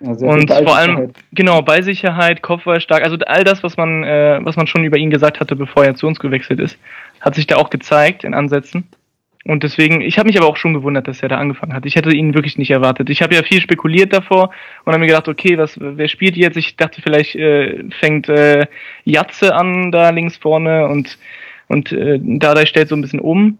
[0.00, 4.56] Ja, und vor allem, genau, Beisicherheit, Kopfball stark, also all das, was man, äh, was
[4.56, 6.78] man schon über ihn gesagt hatte, bevor er zu uns gewechselt ist,
[7.20, 8.86] hat sich da auch gezeigt in Ansätzen.
[9.46, 11.86] Und deswegen, ich habe mich aber auch schon gewundert, dass er da angefangen hat.
[11.86, 13.10] Ich hätte ihn wirklich nicht erwartet.
[13.10, 14.50] Ich habe ja viel spekuliert davor
[14.84, 16.56] und habe mir gedacht, okay, was, wer spielt jetzt?
[16.56, 18.66] Ich dachte, vielleicht äh, fängt äh,
[19.04, 21.16] Jatze an da links vorne und
[21.68, 23.58] und äh, Dardai stellt so ein bisschen um.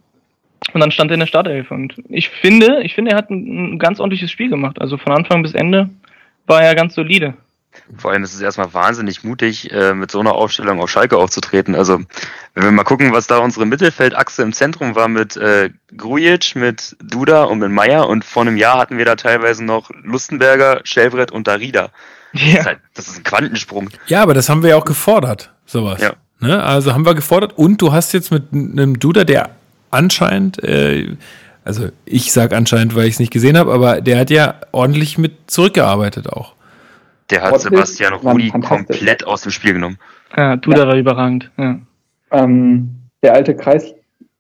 [0.72, 1.70] Und dann stand er in der Startelf.
[1.70, 4.80] Und ich finde, ich finde, er hat ein, ein ganz ordentliches Spiel gemacht.
[4.80, 5.90] Also von Anfang bis Ende
[6.46, 7.34] war er ganz solide.
[7.96, 11.74] Vor allem ist es erstmal wahnsinnig mutig, äh, mit so einer Aufstellung auf Schalke aufzutreten.
[11.74, 12.00] Also,
[12.54, 16.96] wenn wir mal gucken, was da unsere Mittelfeldachse im Zentrum war mit äh, Grujic, mit
[17.02, 21.30] Duda und mit Meier und vor einem Jahr hatten wir da teilweise noch Lustenberger, Schelbrett
[21.30, 21.90] und Darida.
[22.32, 22.40] Ja.
[22.40, 23.90] Das, ist halt, das ist ein Quantensprung.
[24.08, 26.02] Ja, aber das haben wir ja auch gefordert, sowas.
[26.02, 26.14] Ja.
[26.40, 26.62] Ne?
[26.62, 29.50] Also haben wir gefordert und du hast jetzt mit einem Duda, der
[29.90, 31.16] anscheinend, äh,
[31.64, 35.18] also ich sag anscheinend, weil ich es nicht gesehen habe, aber der hat ja ordentlich
[35.18, 36.55] mit zurückgearbeitet auch.
[37.30, 39.98] Der hat Trotzdem Sebastian Rudi komplett aus dem Spiel genommen.
[40.36, 40.88] Ja, Duda ja.
[40.88, 41.50] war überragend.
[41.56, 41.78] Ja.
[42.30, 42.90] Ähm,
[43.22, 43.94] der alte Kreis,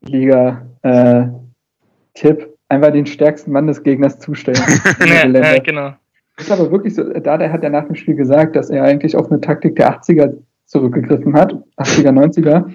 [0.06, 2.40] Bundesliga-Tipp.
[2.40, 4.60] Äh, einfach den stärksten Mann des Gegners zustellen.
[5.06, 5.92] ja, ja, genau.
[6.36, 9.16] Ist aber wirklich so, da der hat ja nach dem Spiel gesagt, dass er eigentlich
[9.16, 12.74] auf eine Taktik der 80er zurückgegriffen hat, 80er, 90er,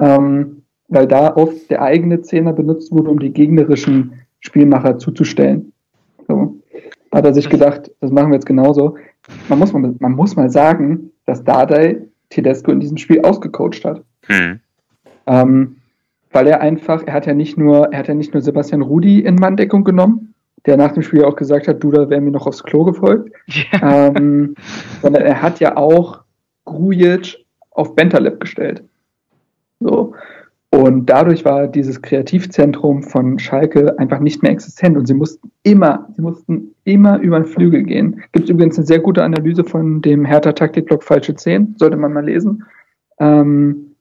[0.00, 5.72] ähm, weil da oft der eigene Zehner benutzt wurde, um die gegnerischen Spielmacher zuzustellen.
[6.26, 6.55] So.
[7.16, 8.96] Hat er sich gedacht, das machen wir jetzt genauso.
[9.48, 14.02] Man muss mal, man muss mal sagen, dass Dardai Tedesco in diesem Spiel ausgecoacht hat.
[14.26, 14.60] Hm.
[15.26, 15.76] Ähm,
[16.30, 19.20] weil er einfach, er hat ja nicht nur, er hat ja nicht nur Sebastian Rudi
[19.20, 20.34] in Manndeckung genommen,
[20.66, 23.32] der nach dem Spiel auch gesagt hat, du, da wäre mir noch aufs Klo gefolgt,
[23.46, 24.08] ja.
[24.08, 24.54] ähm,
[25.00, 26.20] sondern er hat ja auch
[26.66, 28.84] Grujic auf Bentaleb gestellt.
[29.80, 30.14] So.
[30.76, 36.06] Und dadurch war dieses Kreativzentrum von Schalke einfach nicht mehr existent und sie mussten immer,
[36.14, 38.22] sie mussten immer über den Flügel gehen.
[38.32, 42.26] Gibt übrigens eine sehr gute Analyse von dem Hertha Taktikblock Falsche 10, sollte man mal
[42.26, 42.64] lesen.
[43.18, 43.92] Ähm,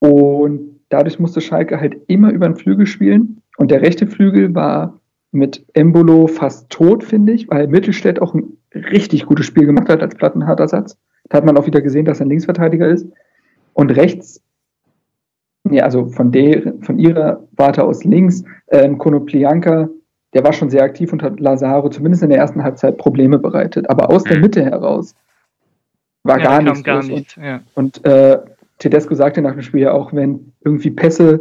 [0.00, 4.98] und dadurch musste Schalke halt immer über den Flügel spielen und der rechte Flügel war
[5.30, 10.02] mit Embolo fast tot, finde ich, weil Mittelstädt auch ein richtig gutes Spiel gemacht hat
[10.02, 10.98] als plattenharter Satz.
[11.28, 13.06] Da hat man auch wieder gesehen, dass er ein Linksverteidiger ist.
[13.72, 14.42] Und rechts
[15.64, 19.88] nee, also von der, von ihrer Warte aus links, ähm, Konoplianka,
[20.34, 23.88] der war schon sehr aktiv und hat Lazaro zumindest in der ersten Halbzeit Probleme bereitet.
[23.90, 24.42] Aber aus der mhm.
[24.42, 25.14] Mitte heraus
[26.24, 26.84] war ja, gar nichts.
[26.84, 27.60] Gar nicht, und, ja.
[27.74, 28.38] und äh,
[28.78, 31.40] Tedesco sagte nach dem Spiel ja auch, wenn irgendwie Pässe,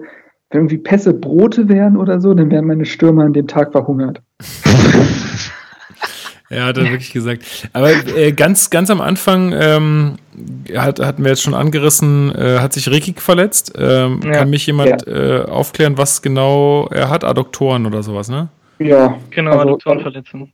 [0.50, 4.22] wenn irgendwie Pässe Brote wären oder so, dann wären meine Stürmer an dem Tag verhungert.
[6.52, 7.70] Ja, hat er wirklich gesagt.
[7.72, 10.16] Aber äh, ganz, ganz am Anfang ähm,
[10.76, 13.74] hat, hatten wir jetzt schon angerissen, äh, hat sich Rekik verletzt.
[13.78, 14.32] Ähm, ja.
[14.32, 15.40] Kann mich jemand ja.
[15.40, 17.24] äh, aufklären, was genau er hat?
[17.24, 18.50] Adduktoren oder sowas, ne?
[18.80, 20.52] Ja, genau, also, Adduktorenverletzung.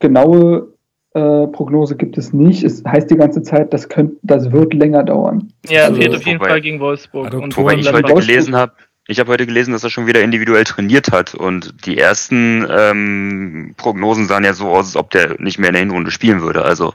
[0.00, 0.72] Genaue
[1.14, 2.64] äh, Prognose gibt es nicht.
[2.64, 5.52] Es heißt die ganze Zeit, das, könnt, das wird länger dauern.
[5.68, 7.26] Ja, also, fehlt auf jeden Fall gegen Wolfsburg.
[7.26, 8.72] Adduktoren und wobei ich heute gelesen habe,
[9.06, 13.74] ich habe heute gelesen, dass er schon wieder individuell trainiert hat und die ersten ähm,
[13.76, 16.64] Prognosen sahen ja so aus, als ob der nicht mehr in der Hinrunde spielen würde.
[16.64, 16.94] Also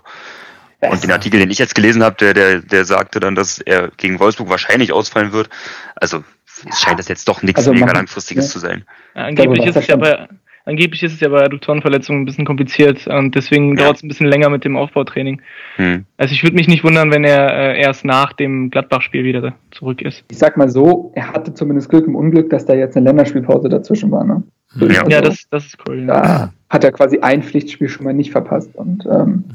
[0.80, 3.90] und den Artikel, den ich jetzt gelesen habe, der, der, der sagte dann, dass er
[3.98, 5.50] gegen Wolfsburg wahrscheinlich ausfallen wird.
[5.96, 6.24] Also
[6.70, 8.52] es scheint das jetzt doch nichts also mega langfristiges ja.
[8.52, 8.86] zu sein.
[9.16, 10.28] Angeblich ist es ja bei
[10.68, 13.86] Angeblich ist es ja bei Adduktorenverletzungen ein bisschen kompliziert und deswegen ja.
[13.86, 15.42] dauert es ein bisschen länger mit dem Aufbautraining.
[15.78, 16.04] Hm.
[16.18, 20.02] Also ich würde mich nicht wundern, wenn er äh, erst nach dem Gladbach-Spiel wieder zurück
[20.02, 20.26] ist.
[20.30, 23.70] Ich sag mal so, er hatte zumindest Glück im Unglück, dass da jetzt eine Länderspielpause
[23.70, 24.26] dazwischen war.
[24.26, 24.44] Ne?
[24.76, 26.06] Ja, also, ja das, das ist cool.
[26.06, 26.54] Da ja.
[26.70, 28.76] hat er quasi ein Pflichtspiel schon mal nicht verpasst.
[28.76, 29.46] Und, ähm,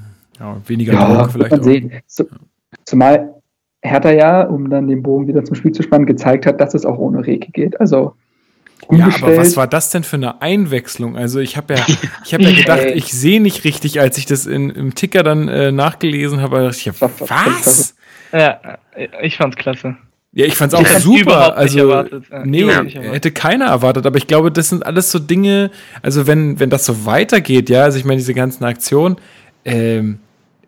[0.40, 1.64] ja, weniger ja, vielleicht man auch.
[1.64, 1.92] Sehen.
[2.06, 2.24] So,
[2.86, 3.34] zumal
[3.82, 6.86] Hertha ja, um dann den Bogen wieder zum Spiel zu spannen, gezeigt hat, dass es
[6.86, 7.78] auch ohne Reke geht.
[7.80, 8.14] Also
[8.90, 11.16] ja, aber was war das denn für eine Einwechslung?
[11.16, 11.84] Also ich habe ja,
[12.24, 15.48] ich habe ja gedacht, ich sehe nicht richtig, als ich das in, im Ticker dann
[15.48, 16.70] äh, nachgelesen habe.
[16.70, 17.94] Ich hab, was?
[18.32, 18.78] Ja,
[19.22, 19.96] ich fand's klasse.
[20.34, 21.56] Ja, ich fand's auch ich super.
[21.56, 22.04] Also
[22.44, 22.82] nee, ja.
[22.82, 24.06] hätte keiner erwartet.
[24.06, 25.70] Aber ich glaube, das sind alles so Dinge.
[26.00, 29.16] Also wenn wenn das so weitergeht, ja, also ich meine diese ganzen Aktionen.
[29.64, 30.18] Ähm,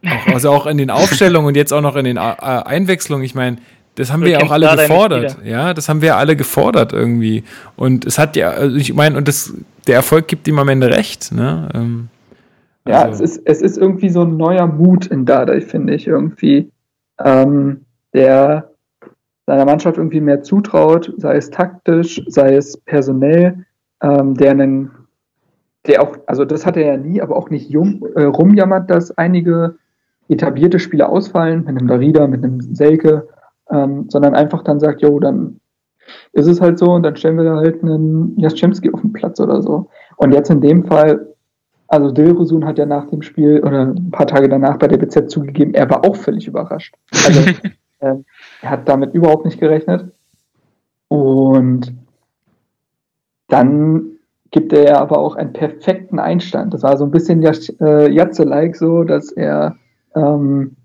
[0.06, 3.24] auch, also auch in den Aufstellungen und jetzt auch noch in den äh, Einwechslungen.
[3.24, 3.56] Ich meine,
[3.96, 5.38] das haben wir ja auch alle gefordert.
[5.44, 7.44] Ja, das haben wir ja alle gefordert irgendwie.
[7.76, 9.54] Und es hat ja, also ich meine, und das,
[9.86, 11.32] der Erfolg gibt ihm am Ende recht.
[11.32, 11.68] Ne?
[11.74, 12.08] Ähm,
[12.86, 13.22] ja, also.
[13.22, 16.70] es, ist, es ist irgendwie so ein neuer Mut in Dardai, finde ich, irgendwie.
[17.24, 17.82] Ähm,
[18.12, 18.70] der
[19.46, 23.66] seiner Mannschaft irgendwie mehr zutraut, sei es taktisch, sei es personell,
[24.02, 24.90] ähm, der einen,
[25.86, 29.10] der auch, also das hat er ja nie, aber auch nicht jung, äh, rumjammert, dass
[29.18, 29.76] einige
[30.28, 33.28] etablierte Spieler ausfallen, mit einem Darida, mit einem Selke,
[33.70, 35.60] ähm, sondern einfach dann sagt, jo, dann
[36.32, 39.40] ist es halt so und dann stellen wir da halt einen Jaschemski auf den Platz
[39.40, 39.88] oder so.
[40.16, 41.34] Und jetzt in dem Fall,
[41.88, 45.30] also Dilrosun hat ja nach dem Spiel oder ein paar Tage danach bei der BZ
[45.30, 46.94] zugegeben, er war auch völlig überrascht.
[47.24, 47.40] Also
[48.00, 48.16] äh,
[48.62, 50.12] er hat damit überhaupt nicht gerechnet.
[51.08, 51.94] Und
[53.48, 54.14] dann
[54.50, 56.74] gibt er ja aber auch einen perfekten Einstand.
[56.74, 59.76] Das war so ein bisschen Jatze-like so, dass er
[60.14, 60.76] ähm,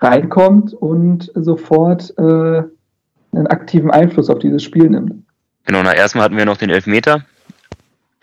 [0.00, 2.62] reinkommt und sofort äh,
[3.32, 5.12] einen aktiven Einfluss auf dieses Spiel nimmt.
[5.64, 7.24] Genau, na erstmal hatten wir noch den Elfmeter.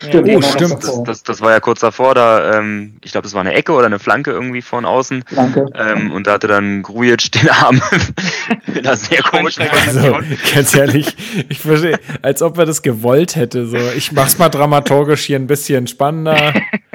[0.00, 0.84] Stimmt, oh, stimmt.
[0.84, 3.72] Das, das, das, war ja kurz davor, da, ähm, ich glaube, das war eine Ecke
[3.72, 5.24] oder eine Flanke irgendwie von außen.
[5.26, 5.66] Flanke.
[5.74, 7.82] Ähm, und da hatte dann Grujic den Arm
[8.68, 10.18] in einer sehr komischen also,
[10.54, 11.16] Ganz ehrlich,
[11.48, 13.66] ich verstehe, als ob er das gewollt hätte.
[13.66, 16.54] So, ich mach's mal dramaturgisch hier ein bisschen spannender.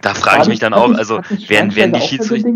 [0.00, 2.50] da frage ich mich dann auch, also werden, werden die Schiedsrichter.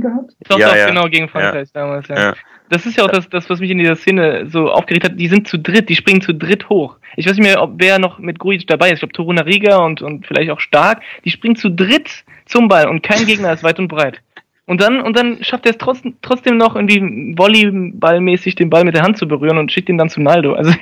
[0.49, 0.87] Doch, ja, doch, ja.
[0.87, 1.81] genau, gegen Frankreich ja.
[1.81, 2.19] damals, ja.
[2.19, 2.35] ja.
[2.69, 5.21] Das ist ja auch das, das, was mich in dieser Szene so aufgeregt hat.
[5.21, 6.97] Die sind zu dritt, die springen zu dritt hoch.
[7.17, 8.95] Ich weiß nicht mehr, ob wer noch mit Grujic dabei ist.
[8.95, 11.03] Ich glaube, Toruna Riga und, und vielleicht auch Stark.
[11.25, 14.23] Die springen zu dritt zum Ball und kein Gegner ist weit und breit.
[14.65, 18.95] Und dann, und dann schafft er es trotzdem, trotzdem noch irgendwie volleyballmäßig den Ball mit
[18.95, 20.55] der Hand zu berühren und schickt ihn dann zu Naldo.
[20.55, 20.73] Also,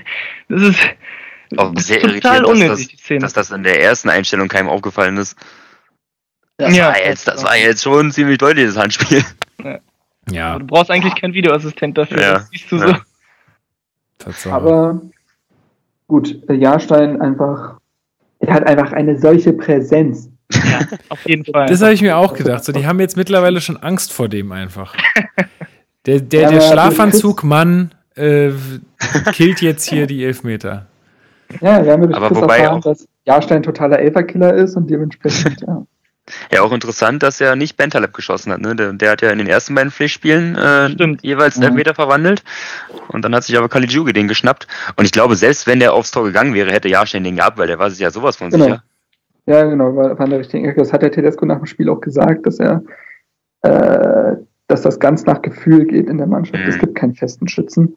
[0.48, 0.80] das ist,
[1.56, 5.36] Auch sehr irritierend, dass das, dass das in der ersten Einstellung keinem aufgefallen ist.
[6.60, 9.24] Das, ja, war, jetzt, das war jetzt schon ein ziemlich deutliches Handspiel.
[9.64, 9.78] Ja.
[10.30, 10.58] ja.
[10.58, 12.34] Du brauchst eigentlich keinen Videoassistent dafür, ja.
[12.34, 12.88] das siehst du ja.
[12.88, 12.94] so.
[14.18, 14.54] Tatsache.
[14.54, 15.00] Aber
[16.06, 17.78] gut, Jahrstein einfach,
[18.40, 20.28] er hat einfach eine solche Präsenz.
[20.52, 21.66] Ja, auf jeden Fall.
[21.68, 22.64] Das habe ich mir auch gedacht.
[22.64, 24.94] So, die haben jetzt mittlerweile schon Angst vor dem einfach.
[26.06, 28.52] Der, der, der Schlafanzug-Mann äh,
[29.32, 30.86] killt jetzt hier die Elfmeter.
[31.60, 35.60] Ja, wir haben durch Aber wobei erfahren, auch, dass Jahrstein totaler Elferkiller ist und dementsprechend,
[35.60, 35.84] ja.
[36.52, 38.61] Ja, auch interessant, dass er nicht Bentaleb geschossen hat.
[38.61, 38.74] Ne?
[38.74, 40.89] Der, der hat ja in den ersten beiden Pflichtspielen äh,
[41.23, 42.43] jeweils einen Elfmeter verwandelt.
[43.09, 44.66] Und dann hat sich aber Caligiuri den geschnappt.
[44.97, 47.66] Und ich glaube, selbst wenn der aufs Tor gegangen wäre, hätte Jahrstein den gehabt, weil
[47.66, 48.65] der war sich ja sowas von genau.
[48.65, 48.82] sicher.
[49.47, 50.81] Ja, genau, war, war an der richtigen Ecke.
[50.81, 52.82] Das hat der Tedesco nach dem Spiel auch gesagt, dass er,
[53.62, 54.36] äh,
[54.69, 56.62] dass das ganz nach Gefühl geht in der Mannschaft.
[56.62, 56.69] Mhm.
[56.69, 57.97] Es gibt keinen festen Schützen.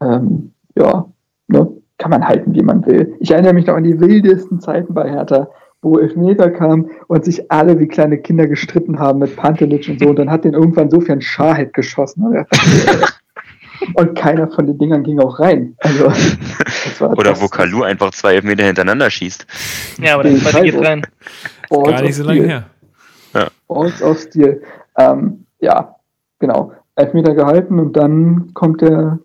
[0.00, 1.06] Ähm, ja,
[1.48, 1.68] ne?
[1.98, 3.14] kann man halten, wie man will.
[3.20, 5.48] Ich erinnere mich noch an die wildesten Zeiten bei Hertha,
[5.86, 10.08] wo Elfmeter kam und sich alle wie kleine Kinder gestritten haben mit Pantelic und so.
[10.08, 12.44] Und dann hat den irgendwann Sofian Schahid geschossen.
[13.92, 15.76] Und keiner von den Dingern ging auch rein.
[15.80, 16.06] Also,
[17.04, 19.46] Oder wo Kalu einfach zwei Elfmeter hintereinander schießt.
[20.00, 21.06] Ja, aber das zweite geht rein.
[21.68, 22.64] Balls Gar nicht so lange her.
[23.34, 23.48] Ja.
[23.68, 24.62] Balls of Steel.
[24.96, 25.94] Ähm, ja,
[26.38, 26.72] genau.
[26.94, 29.18] Elfmeter gehalten und dann kommt der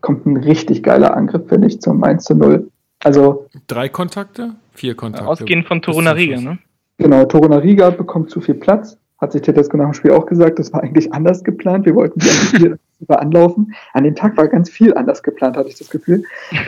[0.00, 2.70] kommt ein richtig geiler Angriff, finde ich, zum 1 zu 0.
[3.04, 3.46] Also.
[3.68, 4.54] Drei Kontakte?
[4.74, 5.26] Vier Kontakte.
[5.26, 6.58] Ausgehend von Torunariga, ne?
[6.98, 8.98] Genau, Torunariga bekommt zu viel Platz.
[9.20, 11.86] Hat sich Tedesco nach dem Spiel auch gesagt, das war eigentlich anders geplant.
[11.86, 12.78] Wir wollten die eigentlich hier
[13.20, 13.74] anlaufen.
[13.92, 16.24] An dem Tag war ganz viel anders geplant, hatte ich das Gefühl.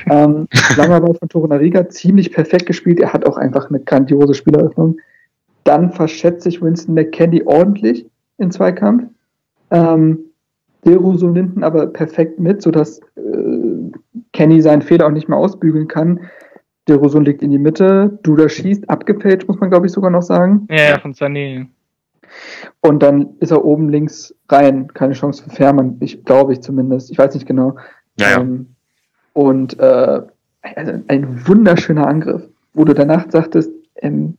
[0.09, 0.47] ähm,
[0.77, 3.01] langer Ball von Torunariga, ziemlich perfekt gespielt.
[3.01, 4.99] Er hat auch einfach eine grandiose Spieleröffnung.
[5.65, 8.07] Dann verschätzt sich Winston McKendy ordentlich
[8.39, 9.05] in Zweikampf.
[9.71, 10.19] Ähm,
[10.85, 13.91] Deruso nimmt aber perfekt mit, sodass äh,
[14.33, 16.21] Kenny seinen Fehler auch nicht mehr ausbügeln kann.
[16.89, 20.67] Deruso liegt in die Mitte, Duda schießt, abgefälscht, muss man glaube ich sogar noch sagen.
[20.71, 21.67] Ja, ja, von Sané.
[22.81, 27.11] Und dann ist er oben links rein, keine Chance für Fährmann, ich glaube ich zumindest,
[27.11, 27.77] ich weiß nicht genau.
[28.19, 28.41] Ja, ja.
[28.41, 28.75] Ähm,
[29.33, 30.23] und äh,
[30.63, 32.43] also ein wunderschöner Angriff,
[32.75, 34.37] wo du danach sagtest, ähm,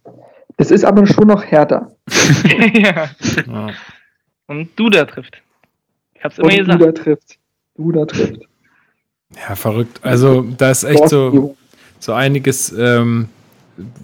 [0.57, 1.91] das ist aber schon noch härter.
[2.73, 3.09] ja.
[4.47, 5.41] Und Duda trifft.
[6.15, 6.81] Ich hab's immer Und gesagt.
[6.81, 7.39] Duda trifft.
[7.75, 8.41] Duda trifft.
[9.35, 9.99] Ja, verrückt.
[10.03, 11.55] Also, da ist echt so,
[11.99, 13.29] so einiges, ähm,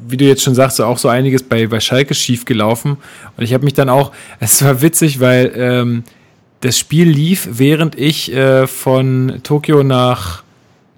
[0.08, 2.98] wie du jetzt schon sagst, so auch so einiges bei, bei Schalke schief gelaufen.
[3.38, 6.04] Und ich habe mich dann auch, es war witzig, weil ähm,
[6.62, 10.44] das Spiel lief, während ich äh, von Tokio nach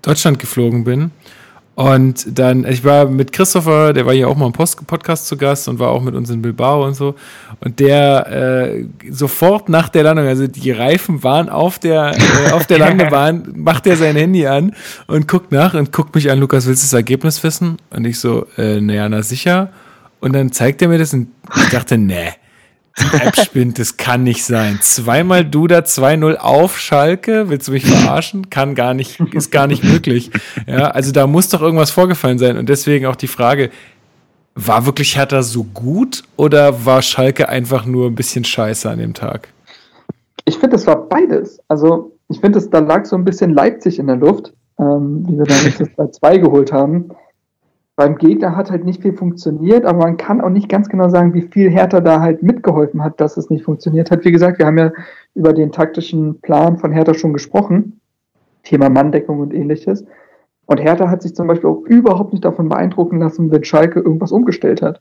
[0.01, 1.11] Deutschland geflogen bin.
[1.75, 5.35] Und dann, ich war mit Christopher, der war hier auch mal im Post Podcast zu
[5.35, 7.15] Gast und war auch mit uns in Bilbao und so.
[7.59, 12.65] Und der äh, sofort nach der Landung, also die Reifen waren auf der, äh, auf
[12.65, 14.73] der Landebahn, macht er sein Handy an
[15.07, 17.77] und guckt nach und guckt mich an, Lukas, willst du das Ergebnis wissen?
[17.89, 19.69] Und ich so, äh, naja, na sicher.
[20.21, 21.27] Und dann zeigt er mir das und
[21.57, 22.31] ich dachte, nee
[22.97, 24.79] die App spinnt, das kann nicht sein.
[24.81, 28.49] Zweimal Duda 2-0 auf Schalke, willst du mich verarschen?
[28.49, 30.31] Kann gar nicht, ist gar nicht möglich.
[30.65, 32.57] Ja, also da muss doch irgendwas vorgefallen sein.
[32.57, 33.69] Und deswegen auch die Frage,
[34.55, 39.13] war wirklich Hertha so gut oder war Schalke einfach nur ein bisschen scheiße an dem
[39.13, 39.49] Tag?
[40.45, 41.59] Ich finde, es war beides.
[41.67, 45.45] Also, ich finde, da lag so ein bisschen Leipzig in der Luft, ähm, wie wir
[45.45, 47.09] dann jetzt das 2 geholt haben
[47.95, 51.33] beim Gegner hat halt nicht viel funktioniert, aber man kann auch nicht ganz genau sagen,
[51.33, 54.25] wie viel Hertha da halt mitgeholfen hat, dass es nicht funktioniert hat.
[54.25, 54.91] Wie gesagt, wir haben ja
[55.33, 58.01] über den taktischen Plan von Hertha schon gesprochen.
[58.63, 60.05] Thema Manndeckung und ähnliches.
[60.65, 64.31] Und Hertha hat sich zum Beispiel auch überhaupt nicht davon beeindrucken lassen, wenn Schalke irgendwas
[64.31, 64.99] umgestellt hat.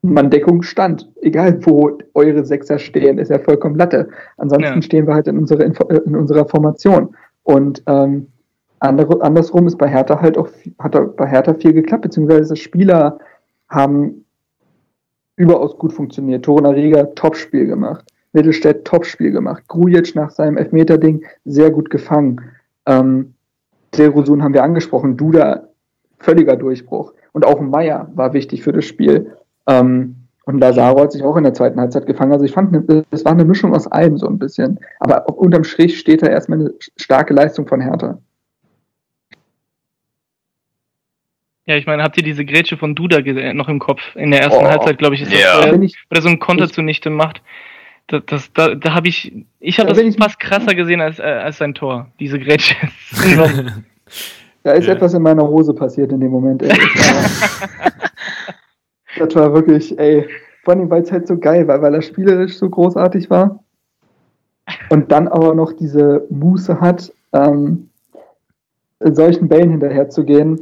[0.00, 1.10] Manndeckung stand.
[1.20, 4.08] Egal, wo eure Sechser stehen, ist ja vollkommen Latte.
[4.36, 4.82] Ansonsten ja.
[4.82, 5.64] stehen wir halt in unserer,
[6.06, 7.14] in unserer Formation.
[7.42, 8.28] Und ähm,
[8.80, 10.48] andere, andersrum ist bei Hertha halt auch,
[10.78, 13.18] hat bei Hertha viel geklappt, beziehungsweise Spieler
[13.68, 14.24] haben
[15.36, 16.44] überaus gut funktioniert.
[16.44, 18.04] Torunariga, Topspiel gemacht.
[18.32, 19.64] Mittelstädt, Topspiel gemacht.
[19.68, 22.40] Grujic nach seinem Elfmeter-Ding sehr gut gefangen.
[22.86, 23.34] Ähm,
[23.96, 25.16] Derusun haben wir angesprochen.
[25.16, 25.68] Duda,
[26.18, 27.12] völliger Durchbruch.
[27.32, 29.32] Und auch Meier war wichtig für das Spiel.
[29.66, 32.32] Ähm, und Lazaro hat sich auch in der zweiten Halbzeit gefangen.
[32.32, 34.78] Also ich fand, es war eine Mischung aus allem so ein bisschen.
[35.00, 38.18] Aber unterm Strich steht da erstmal eine starke Leistung von Hertha.
[41.66, 43.20] Ja, ich meine, habt ihr diese Grätsche von Duda
[43.52, 44.00] noch im Kopf?
[44.14, 45.66] In der ersten oh, Halbzeit, glaube ich, ist ja.
[45.66, 47.42] das, äh, oder so ein Konter zunichte macht.
[48.06, 51.22] Das, das, da da habe ich, ich habe das ich fast krasser gesehen als, äh,
[51.24, 52.76] als sein Tor, diese Grätsche.
[54.62, 54.94] da ist ja.
[54.94, 56.62] etwas in meiner Hose passiert in dem Moment.
[56.62, 56.68] Ey.
[59.18, 60.24] Das war, wirklich, ey,
[60.62, 63.58] vor allem, weil es halt so geil war, weil er spielerisch so großartig war.
[64.88, 67.90] Und dann aber noch diese Muße hat, ähm,
[69.00, 70.60] solchen Bällen hinterherzugehen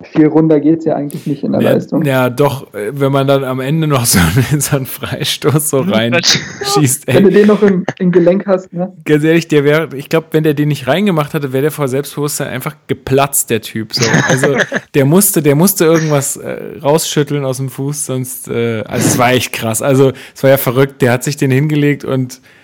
[0.00, 2.04] viel runter geht es ja eigentlich nicht in der ja, Leistung.
[2.04, 4.20] Ja, doch, äh, wenn man dann am Ende noch so,
[4.58, 7.08] so einen Freistoß so reinschießt.
[7.08, 8.92] wenn du den noch im, im, Gelenk hast, ne?
[9.04, 11.88] Ganz ehrlich, der wäre, ich glaube, wenn der den nicht reingemacht hatte, wäre der vor
[11.88, 13.92] Selbstbewusstsein einfach geplatzt, der Typ.
[13.92, 14.08] So.
[14.28, 14.56] Also
[14.94, 19.32] der musste, der musste irgendwas äh, rausschütteln aus dem Fuß, sonst, äh, also es war
[19.32, 19.82] echt krass.
[19.82, 22.57] Also es war ja verrückt, der hat sich den hingelegt und äh,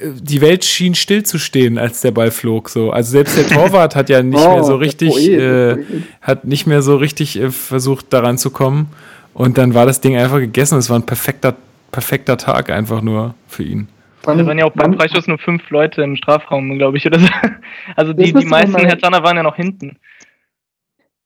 [0.00, 2.68] die Welt schien stillzustehen, als der Ball flog.
[2.68, 2.90] So.
[2.90, 5.76] Also selbst der Torwart hat ja nicht oh, mehr so richtig, äh,
[6.20, 8.88] hat nicht mehr so richtig äh, versucht, daran zu kommen.
[9.34, 10.78] Und dann war das Ding einfach gegessen.
[10.78, 11.56] Es war ein perfekter,
[11.92, 13.88] perfekter Tag einfach nur für ihn.
[14.22, 17.26] Da waren ja auch beim Freischuss nur fünf Leute im Strafraum, glaube ich, oder so.
[17.96, 19.96] Also die, die meisten Hertaner waren ja noch hinten.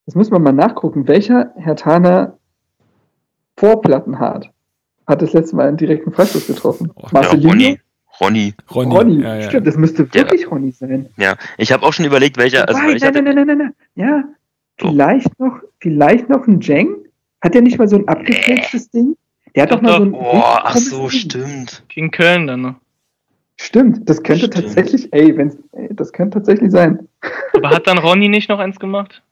[0.06, 1.08] Das muss man mal nachgucken.
[1.08, 2.38] Welcher Hertaner
[3.56, 4.50] Vorplattenhart
[5.06, 6.92] hat das letzte Mal einen direkten Freistoß getroffen?
[6.94, 7.76] Oh, Marcelinho?
[8.20, 8.54] Ronny.
[8.72, 8.94] Ronny.
[8.94, 9.22] Ronny.
[9.22, 9.48] Ja, ja.
[9.48, 10.48] Stimmt, das müsste wirklich ja.
[10.48, 11.08] Ronny sein.
[11.16, 12.68] Ja, ich habe auch schon überlegt, welcher.
[12.68, 14.24] Also, nein, nein, nein, nein, nein, nein, Ja,
[14.78, 15.46] vielleicht oh.
[15.46, 16.96] noch, vielleicht noch ein Jeng?
[17.40, 19.00] Hat der nicht mal so ein abgefälschtes nee.
[19.00, 19.16] Ding?
[19.54, 20.12] Der hat doch, doch mal so ein.
[20.12, 21.10] Boah, ach so, Ding.
[21.10, 21.84] stimmt.
[21.88, 22.74] Gegen Köln dann noch.
[23.56, 24.64] Stimmt, das könnte stimmt.
[24.64, 27.08] tatsächlich, ey, wenn's, ey, das könnte tatsächlich sein.
[27.54, 29.22] Aber hat dann Ronny nicht noch eins gemacht?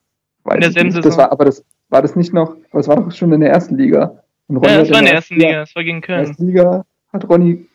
[0.44, 1.04] Weiß in der nicht.
[1.04, 3.50] Das war, aber das war das nicht noch, aber es war doch schon in der
[3.50, 4.22] ersten Liga.
[4.48, 6.18] ja, das war in der ersten Liga, das war gegen Köln.
[6.18, 7.66] In der ersten Liga hat Ronny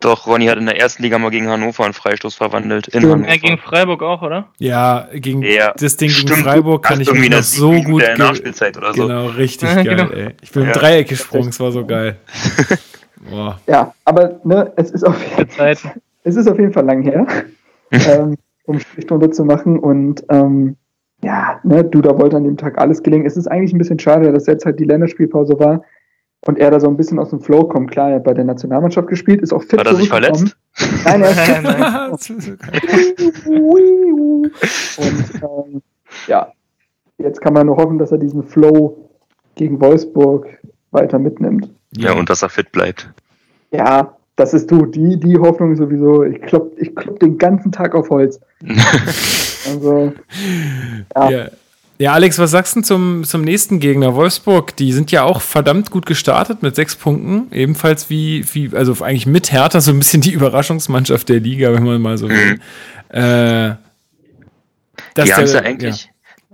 [0.00, 2.88] doch, Ronny hat in der ersten Liga mal gegen Hannover einen Freistoß verwandelt.
[2.88, 3.28] In Hannover.
[3.28, 4.48] Ja, gegen Freiburg auch, oder?
[4.58, 8.02] Ja, gegen ja, das Ding gegen Freiburg kann ich mich noch so gut.
[8.02, 9.06] Der Nachspielzeit oder so.
[9.06, 10.10] Genau, richtig geil, genau.
[10.10, 10.34] ey.
[10.42, 10.68] Ich bin ja.
[10.68, 12.16] im Dreieck gesprungen, es war so geil.
[13.30, 13.58] Boah.
[13.66, 15.74] Ja, aber ne, es ist auf jeden Fall,
[16.24, 17.26] es ist auf jeden Fall lang her,
[17.90, 20.76] ähm, um Stunde zu machen und ähm,
[21.24, 23.26] ja, ne, Duda wollte an dem Tag alles gelingen.
[23.26, 25.82] Es ist eigentlich ein bisschen schade, dass jetzt halt die Länderspielpause war
[26.42, 27.90] und er da so ein bisschen aus dem Flow kommt.
[27.90, 29.80] Klar, er hat bei der Nationalmannschaft gespielt, ist auch fit.
[29.80, 30.56] Hat er sich verletzt?
[31.04, 31.30] Nein, er
[32.12, 32.58] ist fit.
[33.46, 34.52] und
[35.42, 35.82] ähm,
[36.26, 36.52] ja,
[37.18, 39.08] jetzt kann man nur hoffen, dass er diesen Flow
[39.54, 40.46] gegen Wolfsburg
[40.90, 41.68] weiter mitnimmt.
[41.96, 43.10] Ja, und dass er fit bleibt.
[43.72, 44.86] Ja, das ist du.
[44.86, 46.22] Die, die Hoffnung sowieso.
[46.24, 48.40] Ich klopp, ich klopp den ganzen Tag auf Holz.
[49.66, 50.12] also,
[51.14, 51.30] ja.
[51.30, 51.48] ja.
[51.98, 54.76] Ja, Alex, was sagst du zum, zum nächsten Gegner, Wolfsburg?
[54.76, 57.50] Die sind ja auch verdammt gut gestartet mit sechs Punkten.
[57.52, 61.84] Ebenfalls wie, wie also eigentlich mit Hertha so ein bisschen die Überraschungsmannschaft der Liga, wenn
[61.84, 62.54] man mal so will.
[62.54, 62.60] Mhm.
[63.08, 63.76] Äh,
[65.16, 66.10] die haben es ja eigentlich,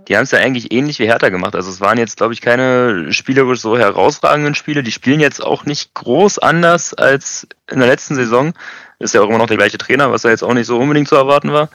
[0.07, 1.55] die haben es ja eigentlich ähnlich wie Hertha gemacht.
[1.55, 4.81] Also es waren jetzt, glaube ich, keine spielerisch so herausragenden Spiele.
[4.81, 8.53] Die spielen jetzt auch nicht groß anders als in der letzten Saison.
[8.99, 11.09] Ist ja auch immer noch der gleiche Trainer, was ja jetzt auch nicht so unbedingt
[11.09, 11.69] zu erwarten war.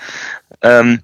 [0.62, 1.00] Ähm,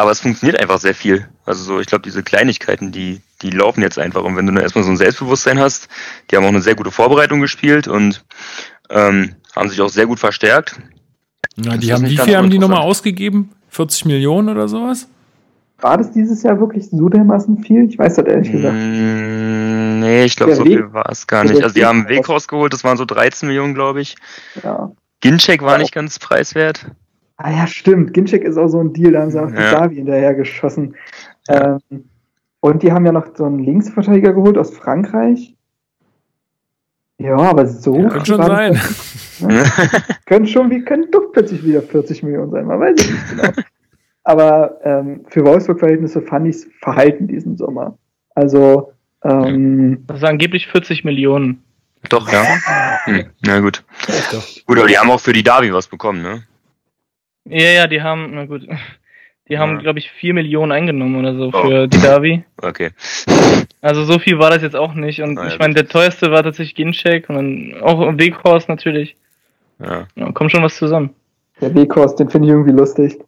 [0.00, 1.28] aber es funktioniert einfach sehr viel.
[1.44, 4.24] Also so, ich glaube, diese Kleinigkeiten, die, die laufen jetzt einfach.
[4.24, 5.88] Und wenn du dann erstmal so ein Selbstbewusstsein hast,
[6.30, 8.24] die haben auch eine sehr gute Vorbereitung gespielt und
[8.88, 10.80] ähm, haben sich auch sehr gut verstärkt.
[11.56, 13.50] Ja, die haben, wie viel haben die nochmal ausgegeben?
[13.68, 15.08] 40 Millionen oder sowas?
[15.80, 17.88] War das dieses Jahr wirklich so dermaßen viel?
[17.88, 18.74] Ich weiß das ehrlich gesagt.
[18.74, 21.62] Mm, nee, ich glaube, so Weg, viel war es gar nicht.
[21.62, 24.16] Also die haben Weg rausgeholt, das waren so 13 Millionen, glaube ich.
[24.62, 24.92] Ja.
[25.20, 26.86] Ginchek war nicht ganz preiswert.
[27.42, 28.12] Ah ja, stimmt.
[28.12, 29.70] Ginchek ist auch so ein Deal, da haben sie auch ja.
[29.70, 30.94] Davi hinterher geschossen.
[31.48, 31.78] Ja.
[31.90, 32.04] Ähm,
[32.60, 35.56] und die haben ja noch so einen Linksverteidiger geholt aus Frankreich.
[37.16, 37.96] Ja, aber so.
[37.96, 38.74] Ja, könnte schon sein.
[38.74, 39.64] Das, ne?
[40.26, 43.52] können schon, wie können doch plötzlich wieder 40 Millionen sein, man weiß ich nicht genau.
[44.24, 47.96] aber ähm, für Wolfsburg-Verhältnisse fand ich es verhalten diesen Sommer.
[48.34, 48.92] Also.
[49.24, 51.62] Ähm, das sind angeblich 40 Millionen.
[52.10, 52.44] Doch, ja.
[53.04, 53.82] Hm, na gut.
[54.66, 56.42] Gut, aber die haben auch für die Davi was bekommen, ne?
[57.50, 58.66] Ja, ja, die haben, na gut.
[59.48, 59.80] Die haben, ja.
[59.80, 61.62] glaube ich, vier Millionen eingenommen oder so oh.
[61.66, 62.44] für die Davi.
[62.62, 62.90] Okay.
[63.80, 65.22] Also so viel war das jetzt auch nicht.
[65.22, 69.16] Und ah, ich meine, der teuerste war tatsächlich Ginchek und dann auch Weghorst natürlich.
[69.80, 70.06] Ja.
[70.14, 70.30] ja.
[70.32, 71.10] Kommt schon was zusammen.
[71.60, 73.18] Der Weghorst, den finde ich irgendwie lustig.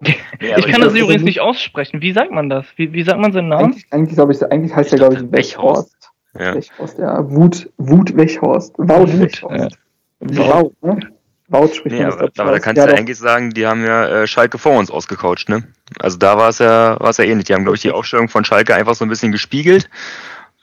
[0.40, 2.00] Ja, ich kann das übrigens nicht aussprechen.
[2.00, 2.64] Wie sagt man das?
[2.76, 3.74] Wie, wie sagt man seinen Namen?
[3.90, 6.10] Eigentlich, eigentlich, ich, eigentlich heißt er, glaube ich, Wechhorst.
[6.38, 6.54] Ja.
[6.54, 7.28] Wechhorst, ja.
[7.28, 8.78] Wut, Wut Wechhorst.
[8.78, 9.76] Wout Wechhorst.
[10.20, 10.38] Ja.
[10.38, 11.00] Wow, ne?
[11.48, 14.26] Wout spricht nee, aber, aber da kannst du ja, eigentlich sagen, die haben ja äh,
[14.26, 15.64] Schalke vor uns ausgecoacht, ne?
[15.98, 17.46] Also da war es ja, war es ja ähnlich.
[17.46, 19.88] Die haben, glaube ich, die Aufstellung von Schalke einfach so ein bisschen gespiegelt.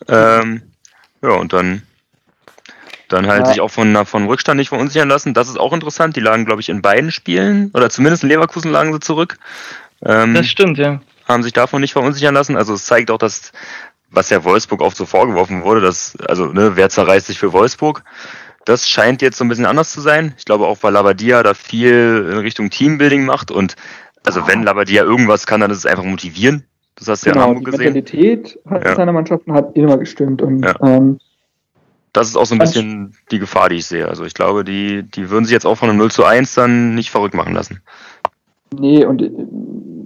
[0.08, 0.62] Ähm,
[1.24, 1.82] ja, und dann,
[3.10, 3.46] dann halt ja.
[3.48, 5.34] sich auch von, von Rückstand nicht verunsichern lassen.
[5.34, 6.16] Das ist auch interessant.
[6.16, 9.40] Die lagen, glaube ich, in beiden Spielen, oder zumindest in Leverkusen lagen sie zurück.
[10.04, 11.02] Ähm, das stimmt, ja.
[11.28, 12.56] Haben sich davon nicht verunsichern lassen.
[12.58, 13.54] Also es zeigt auch, dass,
[14.12, 18.04] was ja Wolfsburg oft so vorgeworfen wurde, dass, also, ne, wer zerreißt sich für Wolfsburg?
[18.66, 20.34] Das scheint jetzt so ein bisschen anders zu sein.
[20.38, 23.76] Ich glaube auch, weil Labadia da viel in Richtung Teambuilding macht und
[24.26, 26.66] also wenn Labadia irgendwas kann, dann ist es einfach motivieren.
[26.96, 27.94] Das hast du genau, ja in Hamburg gesehen.
[27.94, 28.96] Die Mentalität ja.
[28.96, 30.76] seiner Mannschaften hat immer gestimmt und ja.
[30.82, 31.20] ähm,
[32.14, 34.08] das ist auch so ein bisschen die Gefahr, die ich sehe.
[34.08, 36.96] Also ich glaube, die, die würden sich jetzt auch von einem 0 zu 1 dann
[36.96, 37.82] nicht verrückt machen lassen.
[38.80, 39.32] Nee, und äh,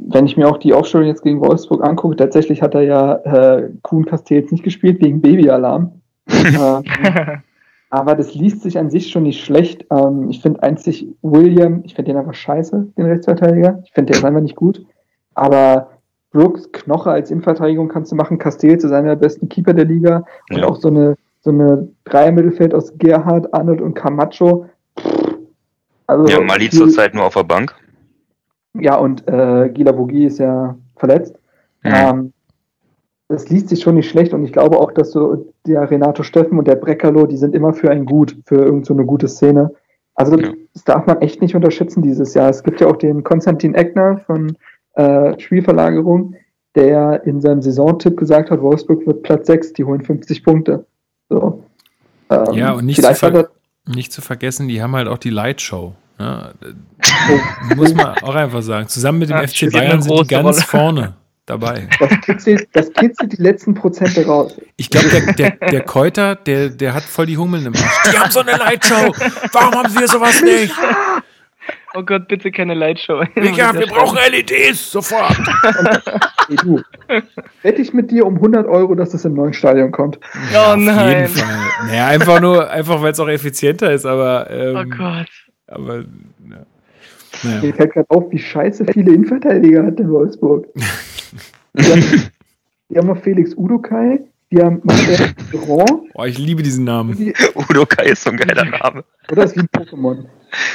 [0.07, 3.69] wenn ich mir auch die Aufstellung jetzt gegen Wolfsburg angucke, tatsächlich hat er ja äh,
[3.83, 6.01] Kuhn Castells nicht gespielt wegen Babyalarm.
[6.27, 6.83] ähm,
[7.89, 9.85] aber das liest sich an sich schon nicht schlecht.
[9.91, 13.81] Ähm, ich finde einzig William, ich finde den einfach scheiße, den Rechtsverteidiger.
[13.83, 14.85] Ich finde der ist einfach nicht gut.
[15.33, 15.89] Aber
[16.31, 18.37] Brooks, Knoche als Innenverteidigung kannst du machen.
[18.37, 20.23] Castells ist einer der besten Keeper der Liga.
[20.51, 20.67] Und ja.
[20.67, 24.67] auch so eine, so eine Dreier-Mittelfeld aus Gerhard, Arnold und Camacho.
[26.05, 27.73] Also ja, Mali zurzeit nur auf der Bank.
[28.75, 31.35] Ja, und äh, Gila Bogi ist ja verletzt.
[31.83, 31.91] Mhm.
[31.93, 32.33] Ähm,
[33.29, 36.57] das liest sich schon nicht schlecht und ich glaube auch, dass so der Renato Steffen
[36.57, 39.71] und der Breckerlo, die sind immer für ein Gut, für irgendeine so eine gute Szene.
[40.15, 40.51] Also ja.
[40.73, 42.49] das darf man echt nicht unterschätzen dieses Jahr.
[42.49, 44.57] Es gibt ja auch den Konstantin Eckner von
[44.95, 46.35] äh, Spielverlagerung,
[46.75, 50.85] der in seinem Saisontipp gesagt hat, Wolfsburg wird Platz 6, die holen 50 Punkte.
[51.29, 51.63] So.
[52.29, 53.49] Ähm, ja, und nicht zu, ver
[53.87, 55.93] nicht zu vergessen, die haben halt auch die Lightshow.
[56.19, 57.75] Ja, oh.
[57.75, 58.87] muss man auch einfach sagen.
[58.87, 60.61] Zusammen mit dem ja, FC Bayern sind die ganz Rolle.
[60.61, 61.13] vorne
[61.49, 61.87] dabei.
[61.99, 64.55] Das kitzelt, das kitzelt die letzten Prozente raus.
[64.77, 68.11] Ich glaube, der, der, der Keuter, der, der hat voll die Hummeln im Arsch.
[68.11, 69.13] Die haben so eine Lightshow.
[69.51, 70.73] Warum haben wir sowas nicht?
[71.95, 73.23] Oh Gott, bitte keine Lightshow.
[73.35, 75.37] Ja, wir brauchen LEDs, sofort.
[76.47, 76.81] hey, du,
[77.63, 80.19] wette ich mit dir um 100 Euro, dass das im neuen Stadion kommt.
[80.53, 80.97] Ja, oh nein.
[80.97, 81.87] Auf jeden Fall.
[81.87, 84.49] Naja, einfach nur, einfach weil es auch effizienter ist, aber.
[84.51, 85.29] Ähm, oh Gott.
[85.67, 86.65] Aber, ja.
[87.43, 87.61] Naja.
[87.61, 90.67] Mir fällt gerade auf, wie scheiße viele Innenverteidiger hat in Wolfsburg.
[91.79, 92.29] die, haben,
[92.89, 94.19] die haben noch Felix Udokai,
[94.51, 96.09] die haben Marcel Grand.
[96.13, 97.15] Oh, ich liebe diesen Namen.
[97.15, 99.03] Die, Udokai ist so ein geiler Name.
[99.31, 100.25] Oder ist wie ein Pokémon.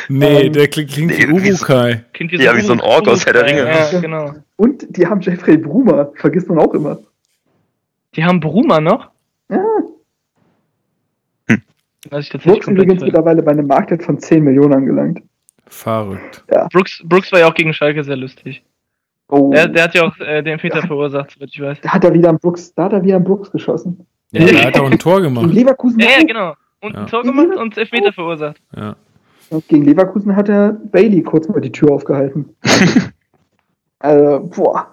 [0.09, 2.05] Nee, ähm, der klingt, klingt nee, wie Urukai.
[2.17, 3.67] Wie ja, wie so ein Ork aus Herr der Ringe.
[3.67, 4.35] Ja, genau.
[4.57, 6.99] Und die haben Jeffrey Brumer, vergisst man auch immer.
[8.15, 9.11] Die haben Brumer noch?
[9.51, 9.65] Ja.
[11.49, 11.63] Hm.
[12.11, 15.23] Brooks übrigens mittlerweile bei einem Marktwert von 10 Millionen angelangt.
[15.67, 16.45] Verrückt.
[16.53, 16.69] Ja.
[16.69, 18.63] Brooks, Brooks war ja auch gegen Schalke sehr lustig.
[19.29, 19.51] Oh.
[19.51, 21.81] Der, der hat ja auch äh, den Fehler verursacht, soweit ich weiß.
[21.81, 24.07] Da hat er wieder am Brooks, da hat er wieder am Brooks geschossen.
[24.33, 25.53] Ja, der hat auch ein Tor gemacht.
[25.53, 26.55] Leverkusen ja, ja, genau.
[26.81, 27.01] Und ja.
[27.01, 28.61] ein Tor gemacht und Elfmeter verursacht.
[28.77, 28.97] Ja.
[29.51, 32.55] Und gegen Leverkusen hat er Bailey kurz mal die Tür aufgehalten.
[34.01, 34.89] also, boah.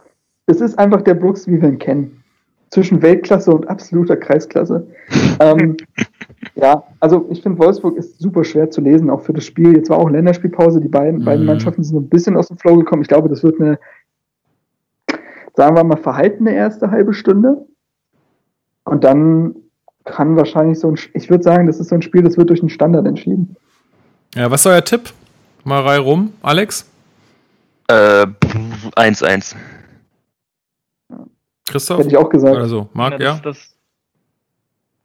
[0.45, 2.23] Das ist einfach der Brooks, wie wir ihn kennen.
[2.69, 4.87] Zwischen Weltklasse und absoluter Kreisklasse.
[5.39, 5.77] ähm,
[6.55, 9.75] ja, also ich finde, Wolfsburg ist super schwer zu lesen, auch für das Spiel.
[9.75, 11.25] Jetzt war auch Länderspielpause, die beiden, mhm.
[11.25, 13.01] beiden Mannschaften sind ein bisschen aus dem Flow gekommen.
[13.01, 13.79] Ich glaube, das wird eine,
[15.55, 17.65] sagen wir mal, verhaltene erste halbe Stunde.
[18.83, 19.55] Und dann
[20.03, 22.61] kann wahrscheinlich so ein, ich würde sagen, das ist so ein Spiel, das wird durch
[22.61, 23.55] einen Standard entschieden.
[24.35, 25.13] Ja, was ist euer Tipp?
[25.63, 26.89] Mal rein rum, Alex?
[27.87, 29.53] 1-1.
[29.53, 31.15] Äh,
[31.69, 31.99] Christoph?
[31.99, 32.57] Hätte ich auch gesagt.
[32.57, 33.33] Also, Marc, ja?
[33.33, 33.75] Das, das,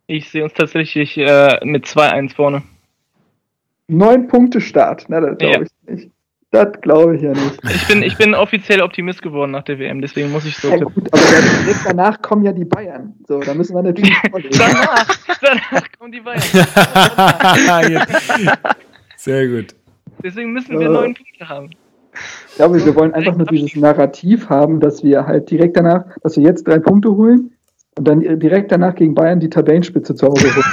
[0.06, 2.62] ich sehe uns tatsächlich äh, mit 2-1 vorne.
[3.88, 5.06] Neun Punkte Start.
[5.08, 5.62] Na, das glaube ja.
[5.62, 6.10] ich nicht.
[6.56, 7.60] Das glaube ich ja nicht.
[7.64, 10.70] Ich bin, ich bin offiziell Optimist geworden nach der WM, deswegen muss ich so.
[10.70, 13.12] Ja, gut, aber direkt danach kommen ja die Bayern.
[13.28, 14.16] So, da müssen wir natürlich.
[14.58, 15.06] danach,
[15.42, 16.40] danach kommen die Bayern.
[19.16, 19.74] Sehr gut.
[20.24, 21.68] Deswegen müssen wir neun Punkte haben.
[22.48, 26.38] Ich glaube, wir wollen einfach nur dieses Narrativ haben, dass wir halt direkt danach, dass
[26.38, 27.50] wir jetzt drei Punkte holen
[27.98, 30.64] und dann direkt danach gegen Bayern die Tabellenspitze zu Hause holen.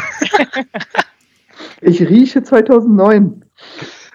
[1.82, 3.44] ich rieche 2009.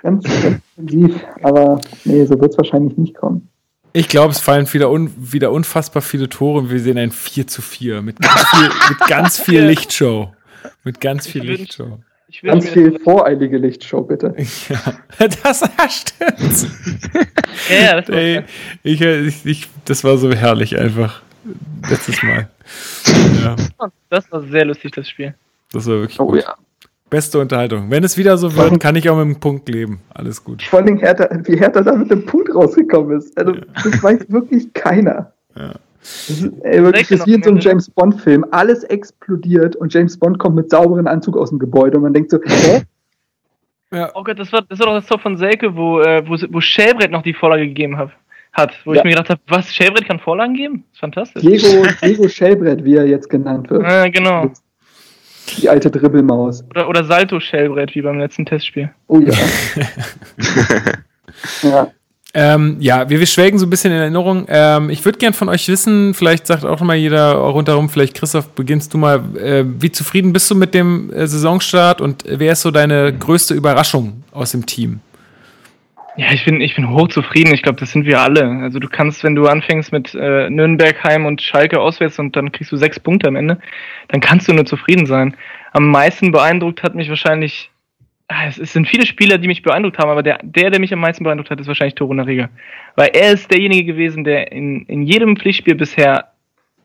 [0.02, 3.48] Ganz, ganz intensiv, aber nee, so wird es wahrscheinlich nicht kommen.
[3.92, 7.46] Ich glaube, es fallen wieder, un, wieder unfassbar viele Tore und wir sehen ein 4
[7.46, 10.32] zu 4 mit ganz viel, mit ganz viel Lichtshow.
[10.84, 11.98] Mit ganz viel Lichtshow.
[12.42, 14.34] Ganz viel voreilige Lichtshow, bitte.
[14.68, 16.70] Ja, das stimmt.
[17.70, 18.42] ja, das, Ey,
[18.82, 21.22] ich, ich, ich, das war so herrlich einfach.
[21.88, 22.48] Letztes Mal.
[23.42, 23.56] Ja.
[24.10, 25.34] Das war sehr lustig, das Spiel.
[25.72, 26.42] Das war wirklich oh, gut.
[26.42, 26.56] Ja.
[27.10, 27.90] Beste Unterhaltung.
[27.90, 30.00] Wenn es wieder so wird, kann ich auch mit einem Punkt leben.
[30.12, 30.62] Alles gut.
[30.62, 33.36] Vor allem, Hertha, wie Hertha da mit dem Punkt rausgekommen ist.
[33.38, 33.62] Also, ja.
[33.82, 35.32] Das weiß wirklich keiner.
[35.56, 35.72] Ja.
[36.00, 38.44] Das ist, ey, wirklich, das ist wie in so einem James Bond-Film.
[38.50, 42.30] Alles explodiert und James Bond kommt mit sauberen Anzug aus dem Gebäude und man denkt
[42.30, 42.82] so, hä?
[43.90, 44.10] Ja.
[44.14, 46.60] Oh Gott, das war, das war doch das Tor von Selke, wo, äh, wo, wo
[46.60, 48.10] Schellbrett noch die Vorlage gegeben hat.
[48.52, 48.98] hat wo ja.
[48.98, 50.84] ich mir gedacht habe, was, Schellbrett kann Vorlagen geben?
[50.88, 51.42] Das ist fantastisch.
[51.42, 53.82] Diego, Diego Schellbrett, wie er jetzt genannt wird.
[53.82, 54.52] Ja, genau.
[55.56, 56.64] Die alte Dribbelmaus.
[56.70, 58.90] Oder, oder Salto-Schellbrett, wie beim letzten Testspiel.
[59.06, 59.34] Oh ja.
[61.62, 61.90] ja.
[62.34, 64.44] Ähm, ja, wir, wir schwelgen so ein bisschen in Erinnerung.
[64.48, 68.50] Ähm, ich würde gern von euch wissen, vielleicht sagt auch mal jeder rundherum, vielleicht Christoph,
[68.50, 72.60] beginnst du mal, äh, wie zufrieden bist du mit dem äh, Saisonstart und wer ist
[72.60, 75.00] so deine größte Überraschung aus dem Team?
[76.18, 77.54] Ja, ich bin, ich bin hochzufrieden.
[77.54, 78.44] Ich glaube, das sind wir alle.
[78.62, 82.50] Also du kannst, wenn du anfängst mit äh, Nürnberg, Heim und Schalke auswärts und dann
[82.50, 83.60] kriegst du sechs Punkte am Ende,
[84.08, 85.36] dann kannst du nur zufrieden sein.
[85.72, 87.70] Am meisten beeindruckt hat mich wahrscheinlich
[88.26, 90.98] ah, es, sind viele Spieler, die mich beeindruckt haben, aber der, der, der mich am
[90.98, 92.48] meisten beeindruckt hat, ist wahrscheinlich Toruna Riga.
[92.96, 96.32] Weil er ist derjenige gewesen, der in, in jedem Pflichtspiel bisher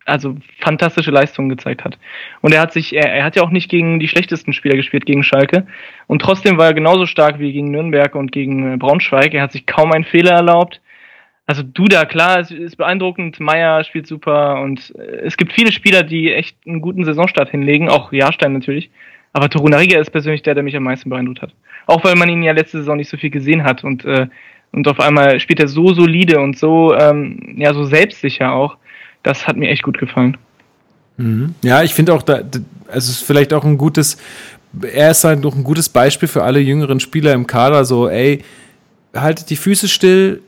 [0.05, 1.97] also fantastische Leistungen gezeigt hat.
[2.41, 5.05] Und er hat sich, er, er hat ja auch nicht gegen die schlechtesten Spieler gespielt,
[5.05, 5.65] gegen Schalke.
[6.07, 9.33] Und trotzdem war er genauso stark wie gegen Nürnberg und gegen äh, Braunschweig.
[9.33, 10.81] Er hat sich kaum einen Fehler erlaubt.
[11.45, 13.39] Also Duda, klar, es ist beeindruckend.
[13.39, 17.89] Meier spielt super und äh, es gibt viele Spieler, die echt einen guten Saisonstart hinlegen,
[17.89, 18.89] auch Jahrstein natürlich.
[19.33, 21.53] Aber Toruna Riga ist persönlich der, der mich am meisten beeindruckt hat.
[21.87, 24.27] Auch weil man ihn ja letzte Saison nicht so viel gesehen hat und, äh,
[24.71, 28.77] und auf einmal spielt er so solide und so, ähm, ja, so selbstsicher auch.
[29.23, 30.37] Das hat mir echt gut gefallen.
[31.17, 31.55] Mhm.
[31.63, 34.17] Ja, ich finde auch, da, also es ist vielleicht auch ein gutes,
[34.81, 38.43] er ist halt doch ein gutes Beispiel für alle jüngeren Spieler im Kader, so, ey,
[39.15, 40.41] haltet die Füße still,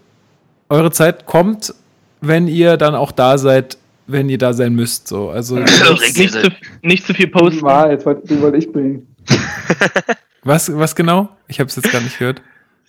[0.69, 1.73] eure Zeit kommt,
[2.21, 3.77] wenn ihr dann auch da seid,
[4.07, 5.07] wenn ihr da sein müsst.
[5.07, 5.29] So.
[5.29, 7.61] Also nicht, nicht, zu, nicht zu viel posten.
[7.61, 9.07] War, jetzt wollte, den wollte ich bringen.
[10.43, 11.29] was, was genau?
[11.47, 12.41] Ich habe es jetzt gar nicht gehört.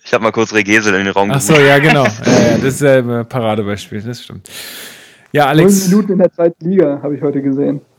[0.03, 2.05] Ich habe mal kurz Regesel in den Raum Ach so, ja, genau.
[2.25, 4.49] ja, das ist ja ein Paradebeispiel, das stimmt.
[5.31, 5.87] Ja, Alex.
[5.87, 7.81] Neun Minuten in der zweiten Liga habe ich heute gesehen.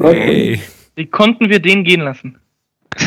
[0.00, 0.60] Hey.
[0.96, 2.40] Wie konnten wir den gehen lassen?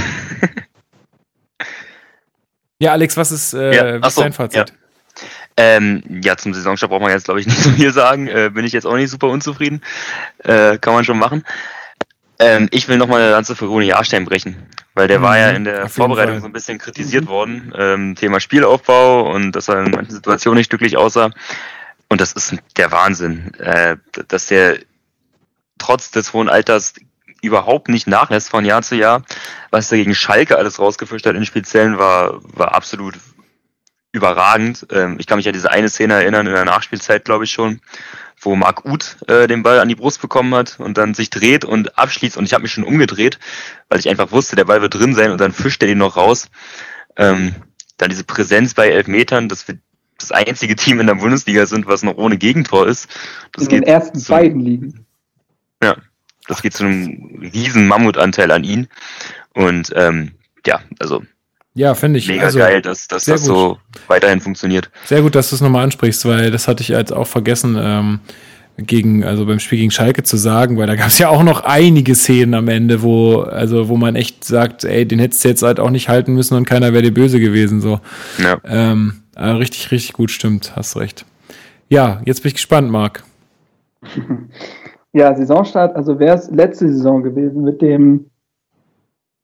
[2.79, 4.69] ja, Alex, was ist, äh, ja, so, dein Fazit?
[4.69, 4.75] Ja.
[5.57, 8.27] Ähm, ja, zum Saisonstart braucht man jetzt, glaube ich, nicht so viel sagen.
[8.27, 9.81] Äh, bin ich jetzt auch nicht super unzufrieden.
[10.39, 11.43] Äh, kann man schon machen.
[12.39, 14.55] Ähm, ich will nochmal eine Lanze für Rune Jahrstein brechen,
[14.93, 17.29] weil der mhm, war ja in der Vorbereitung so ein bisschen kritisiert mhm.
[17.29, 17.73] worden.
[17.77, 21.31] Ähm, Thema Spielaufbau und dass er in manchen Situationen nicht glücklich aussah.
[22.10, 24.80] Und das ist der Wahnsinn, äh, dass der
[25.77, 26.94] trotz des hohen Alters
[27.41, 29.23] überhaupt nicht nachlässt von Jahr zu Jahr.
[29.72, 33.15] Was er gegen Schalke alles rausgefischt hat in Speziellen war, war absolut
[34.11, 34.88] überragend.
[34.91, 37.82] Ähm, ich kann mich an diese eine Szene erinnern in der Nachspielzeit, glaube ich schon,
[38.40, 41.65] wo Marc Uth äh, den Ball an die Brust bekommen hat und dann sich dreht
[41.65, 42.38] und abschließt.
[42.38, 43.40] Und ich habe mich schon umgedreht,
[43.90, 46.18] weil ich einfach wusste, der Ball wird drin sein und dann fischt er den noch
[46.18, 46.49] raus.
[47.18, 47.56] Ähm,
[47.98, 49.77] dann diese Präsenz bei Elfmetern, dass wir
[50.17, 53.07] das einzige Team in der Bundesliga sind, was noch ohne Gegentor ist.
[53.53, 55.05] Das in den ersten zu, beiden liegen.
[55.83, 55.97] Ja,
[56.47, 58.87] das geht zu einem riesen Mammutanteil an ihn.
[59.53, 60.31] Und ähm,
[60.65, 61.23] ja, also
[61.73, 62.27] ja, finde ich.
[62.29, 63.47] Mega also, geil, dass, dass das gut.
[63.47, 63.77] so
[64.07, 64.89] weiterhin funktioniert.
[65.03, 68.19] Sehr gut, dass du es nochmal ansprichst, weil das hatte ich jetzt auch vergessen, ähm,
[68.77, 71.63] gegen, also beim Spiel gegen Schalke zu sagen, weil da gab es ja auch noch
[71.63, 75.63] einige Szenen am Ende, wo, also wo man echt sagt, ey, den hättest du jetzt
[75.63, 77.81] halt auch nicht halten müssen und keiner wäre dir böse gewesen.
[77.81, 77.99] So.
[78.37, 78.57] Ja.
[78.65, 81.26] Ähm, äh, richtig, richtig gut, stimmt, hast recht.
[81.90, 83.24] Ja, jetzt bin ich gespannt, Marc.
[85.16, 88.26] Ja, Saisonstart, also wäre es letzte Saison gewesen mit dem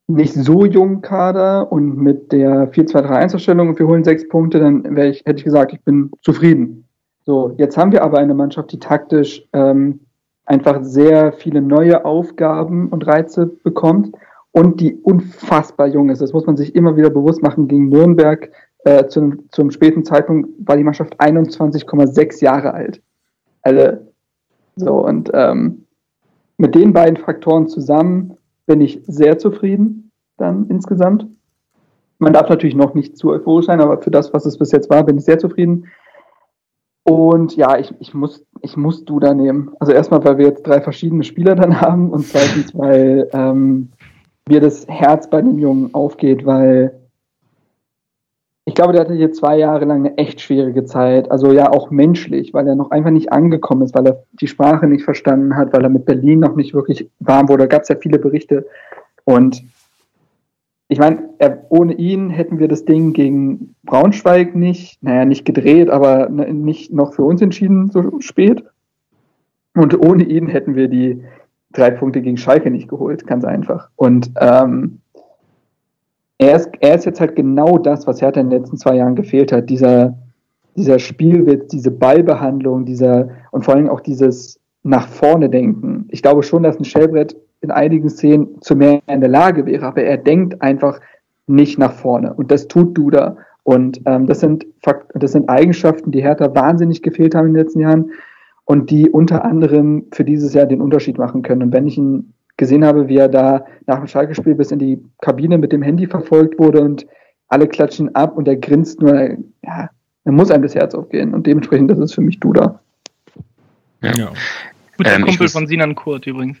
[0.06, 5.24] nicht so jungen Kader und mit der 4-2-3-1-Ausstellung und wir holen sechs Punkte, dann ich,
[5.24, 6.84] hätte ich gesagt, ich bin zufrieden.
[7.24, 10.00] So, jetzt haben wir aber eine Mannschaft, die taktisch ähm,
[10.44, 14.14] einfach sehr viele neue Aufgaben und Reize bekommt
[14.50, 16.20] und die unfassbar jung ist.
[16.20, 17.66] Das muss man sich immer wieder bewusst machen.
[17.66, 18.50] Gegen Nürnberg
[18.84, 23.00] äh, zum, zum späten Zeitpunkt war die Mannschaft 21,6 Jahre alt.
[23.62, 23.98] Also,
[24.76, 25.86] so, und ähm,
[26.56, 28.36] mit den beiden Faktoren zusammen
[28.66, 31.26] bin ich sehr zufrieden dann insgesamt.
[32.18, 34.90] Man darf natürlich noch nicht zu euphorisch sein, aber für das, was es bis jetzt
[34.90, 35.86] war, bin ich sehr zufrieden.
[37.04, 39.72] Und ja, ich, ich, muss, ich muss Duda nehmen.
[39.80, 43.90] Also erstmal, weil wir jetzt drei verschiedene Spieler dann haben und zweitens, weil ähm,
[44.48, 47.01] mir das Herz bei dem Jungen aufgeht, weil
[48.72, 51.30] ich glaube, der hatte hier zwei Jahre lang eine echt schwierige Zeit.
[51.30, 54.86] Also ja, auch menschlich, weil er noch einfach nicht angekommen ist, weil er die Sprache
[54.86, 57.64] nicht verstanden hat, weil er mit Berlin noch nicht wirklich warm wurde.
[57.64, 58.64] Da gab es ja viele Berichte.
[59.24, 59.62] Und
[60.88, 61.28] ich meine,
[61.68, 66.94] ohne ihn hätten wir das Ding gegen Braunschweig nicht, naja, nicht gedreht, aber ne, nicht
[66.94, 68.64] noch für uns entschieden so spät.
[69.74, 71.22] Und ohne ihn hätten wir die
[71.74, 73.90] drei Punkte gegen Schalke nicht geholt, ganz einfach.
[73.96, 75.01] Und ähm,
[76.42, 79.14] er ist, er ist jetzt halt genau das, was Hertha in den letzten zwei Jahren
[79.14, 79.70] gefehlt hat.
[79.70, 80.18] Dieser,
[80.76, 86.08] dieser Spielwitz, diese Ballbehandlung, dieser und vor allem auch dieses nach vorne denken.
[86.10, 89.86] Ich glaube schon, dass ein Schellbrett in einigen Szenen zu mehr in der Lage wäre,
[89.86, 91.00] aber er denkt einfach
[91.46, 92.34] nicht nach vorne.
[92.34, 93.36] Und das tut Duda.
[93.62, 97.62] Und ähm, das, sind Fakt das sind Eigenschaften, die Hertha wahnsinnig gefehlt haben in den
[97.62, 98.10] letzten Jahren
[98.64, 101.62] und die unter anderem für dieses Jahr den Unterschied machen können.
[101.62, 102.32] Und wenn ich ihn
[102.62, 106.06] gesehen habe, wie er da nach dem Schalke-Spiel bis in die Kabine mit dem Handy
[106.06, 107.04] verfolgt wurde und
[107.48, 109.90] alle klatschen ab und er grinst nur, ja,
[110.24, 112.80] er muss einem das Herz aufgehen und dementsprechend das ist für mich Duda.
[114.00, 114.12] Ja.
[114.14, 114.32] ja.
[114.96, 116.58] Guter ähm, Kumpel von Sinan Kurt übrigens.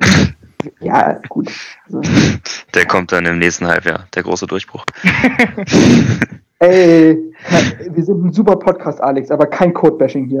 [0.80, 1.52] ja, gut.
[1.86, 2.00] Also.
[2.74, 4.84] Der kommt dann im nächsten Halbjahr, der große Durchbruch.
[6.58, 7.16] Ey,
[7.90, 10.40] wir sind ein super Podcast, Alex, aber kein Code-Bashing hier.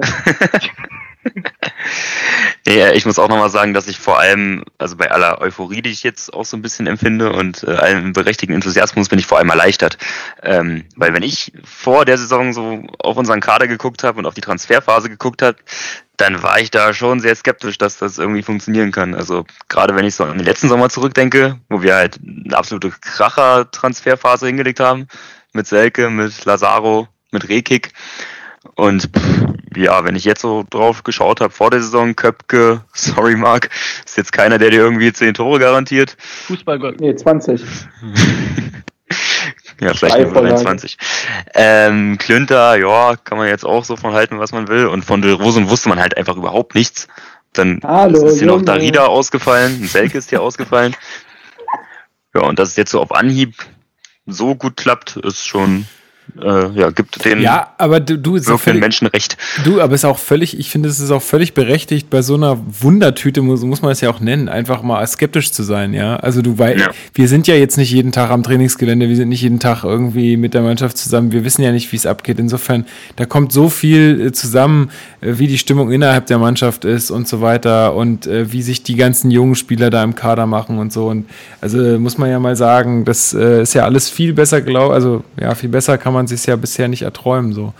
[2.68, 5.88] Ja, ich muss auch nochmal sagen, dass ich vor allem, also bei aller Euphorie, die
[5.88, 9.38] ich jetzt auch so ein bisschen empfinde und äh, allem berechtigten Enthusiasmus, bin ich vor
[9.38, 9.96] allem erleichtert.
[10.42, 14.34] Ähm, weil wenn ich vor der Saison so auf unseren Kader geguckt habe und auf
[14.34, 15.56] die Transferphase geguckt habe,
[16.18, 19.14] dann war ich da schon sehr skeptisch, dass das irgendwie funktionieren kann.
[19.14, 22.90] Also gerade wenn ich so an den letzten Sommer zurückdenke, wo wir halt eine absolute
[22.90, 25.08] Kracher-Transferphase hingelegt haben,
[25.54, 27.94] mit Selke, mit Lazaro, mit Rekik.
[28.78, 29.10] Und
[29.76, 33.70] ja, wenn ich jetzt so drauf geschaut habe vor der Saison, Köpke, sorry Marc,
[34.06, 36.16] ist jetzt keiner, der dir irgendwie 10 Tore garantiert.
[36.46, 37.00] Fußballgott.
[37.00, 37.60] Nee, 20.
[39.80, 40.96] ja, vielleicht nur 20.
[41.54, 44.86] Ähm, Klünter, ja, kann man jetzt auch so von halten, was man will.
[44.86, 47.08] Und von der Rosen wusste man halt einfach überhaupt nichts.
[47.52, 50.94] Dann Hallo, ist hier noch Darida ausgefallen, Selke ist hier ausgefallen.
[52.34, 53.54] Ja, und dass es jetzt so auf Anhieb
[54.26, 55.86] so gut klappt, ist schon
[56.42, 59.36] äh, ja, gibt den ja, aber du, du ist völlig, Menschen recht.
[59.64, 62.34] Du, aber es ist auch völlig, ich finde, es ist auch völlig berechtigt, bei so
[62.34, 66.16] einer Wundertüte, muss, muss man es ja auch nennen, einfach mal skeptisch zu sein, ja.
[66.16, 66.90] Also du weißt, ja.
[67.14, 70.36] wir sind ja jetzt nicht jeden Tag am Trainingsgelände, wir sind nicht jeden Tag irgendwie
[70.36, 72.38] mit der Mannschaft zusammen, wir wissen ja nicht, wie es abgeht.
[72.38, 72.86] Insofern,
[73.16, 74.90] da kommt so viel äh, zusammen,
[75.20, 78.82] äh, wie die Stimmung innerhalb der Mannschaft ist und so weiter und äh, wie sich
[78.82, 81.08] die ganzen jungen Spieler da im Kader machen und so.
[81.08, 81.28] Und
[81.60, 85.54] also muss man ja mal sagen, das ist ja alles viel besser, glaube also ja,
[85.54, 87.52] viel besser kann man man sich ja bisher nicht erträumen.
[87.52, 87.72] So.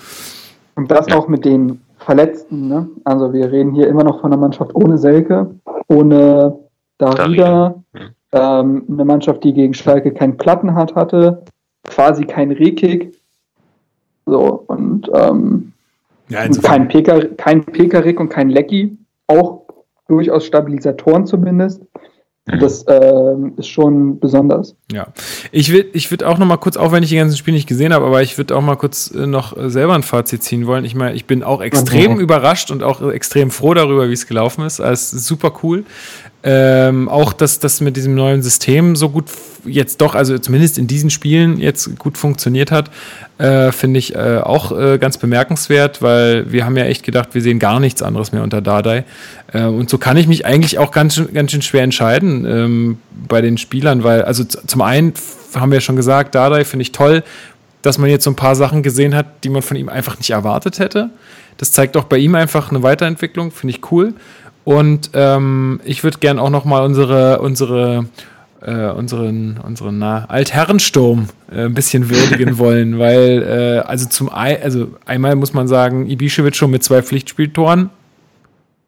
[0.77, 2.69] Und das auch mit den Verletzten.
[2.69, 2.89] Ne?
[3.05, 5.51] Also wir reden hier immer noch von einer Mannschaft ohne Selke,
[5.89, 6.59] ohne
[6.99, 7.75] Darida,
[8.33, 11.43] ähm, eine Mannschaft, die gegen Schalke keinen Plattenhardt hatte,
[11.85, 13.15] quasi kein Rekik.
[14.27, 15.73] So, und ähm,
[16.29, 18.97] ja, kein, Peker, kein Pekarik und kein Lecky,
[19.27, 19.63] auch
[20.09, 21.83] durchaus Stabilisatoren zumindest.
[22.51, 22.61] Mhm.
[22.61, 24.75] Das äh, ist schon besonders.
[24.91, 25.09] Ja,
[25.53, 27.69] ich würde ich würd auch noch mal kurz, auch wenn ich die ganzen Spiele nicht
[27.69, 30.67] gesehen habe, aber ich würde auch mal kurz äh, noch äh, selber ein Fazit ziehen
[30.67, 30.85] wollen.
[30.85, 32.23] Ich meine, ich bin auch extrem okay.
[32.23, 34.81] überrascht und auch extrem froh darüber, wie es gelaufen ist.
[34.81, 35.85] Also super cool.
[36.45, 39.25] Ähm, auch, dass das mit diesem neuen System so gut
[39.65, 42.91] jetzt doch, also zumindest in diesen Spielen jetzt gut funktioniert hat,
[43.39, 47.43] äh, finde ich äh, auch äh, ganz bemerkenswert, weil wir haben ja echt gedacht, wir
[47.43, 49.05] sehen gar nichts anderes mehr unter Dardai.
[49.53, 52.99] Äh, und so kann ich mich eigentlich auch ganz, ganz schön schwer entscheiden ähm,
[53.29, 55.15] bei den Spielern, weil, also zum einen
[55.55, 57.25] haben wir schon gesagt, Dardai finde ich toll,
[57.83, 60.31] dass man jetzt so ein paar Sachen gesehen hat, die man von ihm einfach nicht
[60.31, 61.11] erwartet hätte.
[61.57, 64.15] Das zeigt auch bei ihm einfach eine Weiterentwicklung, finde ich cool.
[64.69, 68.05] Und ähm, ich würde gern auch noch mal unsere, unsere,
[68.61, 74.63] äh, unseren, unseren na, Altherrensturm äh, ein bisschen würdigen wollen, weil äh, also zum ein,
[74.63, 77.89] also einmal muss man sagen, Ibišević schon mit zwei Pflichtspieltoren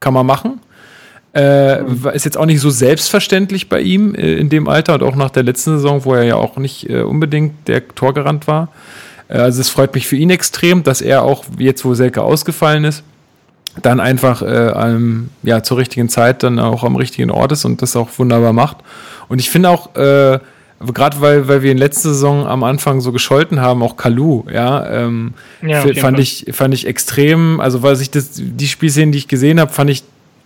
[0.01, 0.61] kann man machen.
[1.33, 2.09] Äh, mhm.
[2.13, 5.31] Ist jetzt auch nicht so selbstverständlich bei ihm äh, in dem Alter und auch nach
[5.31, 8.69] der letzten Saison, wo er ja auch nicht äh, unbedingt der Torgarant war.
[9.29, 12.85] Äh, also es freut mich für ihn extrem, dass er auch jetzt, wo Selke ausgefallen
[12.85, 13.03] ist,
[13.83, 17.83] dann einfach äh, ähm, ja, zur richtigen Zeit dann auch am richtigen Ort ist und
[17.83, 18.79] das auch wunderbar macht.
[19.29, 20.39] Und ich finde auch, äh,
[20.81, 24.89] gerade weil, weil wir in letzter Saison am Anfang so gescholten haben, auch Kalu, ja,
[24.91, 29.29] ähm, ja fand, ich, fand ich extrem, also weil sich das, die Spielszenen, die ich
[29.29, 30.03] gesehen habe, fand ich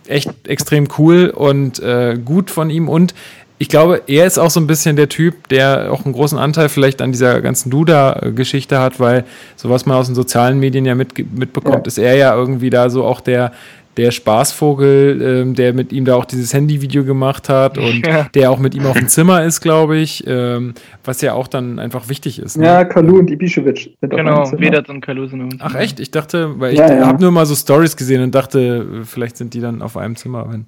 [0.07, 3.15] echt extrem cool und äh, gut von ihm und
[3.57, 6.67] ich glaube, er ist auch so ein bisschen der Typ, der auch einen großen Anteil
[6.67, 9.23] vielleicht an dieser ganzen Duda-Geschichte hat, weil
[9.55, 11.87] so was man aus den sozialen Medien ja mit, mitbekommt, ja.
[11.87, 13.53] ist er ja irgendwie da so auch der,
[13.95, 18.27] der Spaßvogel, ähm, der mit ihm da auch dieses Handyvideo gemacht hat und ja.
[18.35, 20.73] der auch mit ihm auf dem Zimmer ist, glaube ich, ähm,
[21.05, 22.57] was ja auch dann einfach wichtig ist.
[22.57, 22.65] Ne?
[22.65, 23.39] Ja, Kalu und sind
[24.01, 25.55] Genau, Vedat und Kalu sind uns.
[25.59, 26.01] Ach echt?
[26.01, 29.53] Ich dachte, weil ich ja, habe nur mal so Stories gesehen und dachte, vielleicht sind
[29.53, 30.45] die dann auf einem Zimmer.
[30.51, 30.65] Wenn,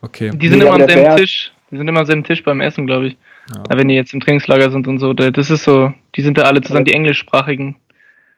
[0.00, 0.30] okay.
[0.34, 1.52] Die sind nee, immer an dem Tisch.
[1.70, 3.18] Die sind immer so im Tisch beim Essen, glaube ich.
[3.54, 3.62] Ja.
[3.76, 5.12] Wenn die jetzt im Trainingslager sind und so.
[5.12, 7.76] Das ist so, die sind da alle zusammen, die englischsprachigen.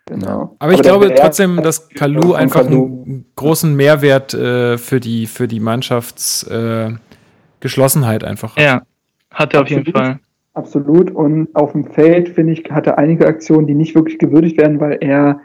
[0.07, 0.57] Genau.
[0.59, 3.05] Aber, ich glaube trotzdem, dass Kalu einfach Kalu.
[3.07, 8.63] einen großen Mehrwert äh, für die, für die Mannschaftsgeschlossenheit äh, einfach hat.
[8.63, 8.83] Ja,
[9.31, 10.19] hat er auf jeden Fall.
[10.55, 11.13] Absolut.
[11.13, 14.81] Und auf dem Feld, finde ich, hat er einige Aktionen, die nicht wirklich gewürdigt werden,
[14.81, 15.41] weil er,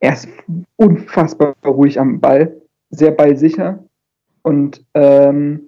[0.00, 0.28] er ist
[0.76, 2.56] unfassbar ruhig am Ball,
[2.90, 3.84] sehr ballsicher.
[4.42, 5.65] Und ähm,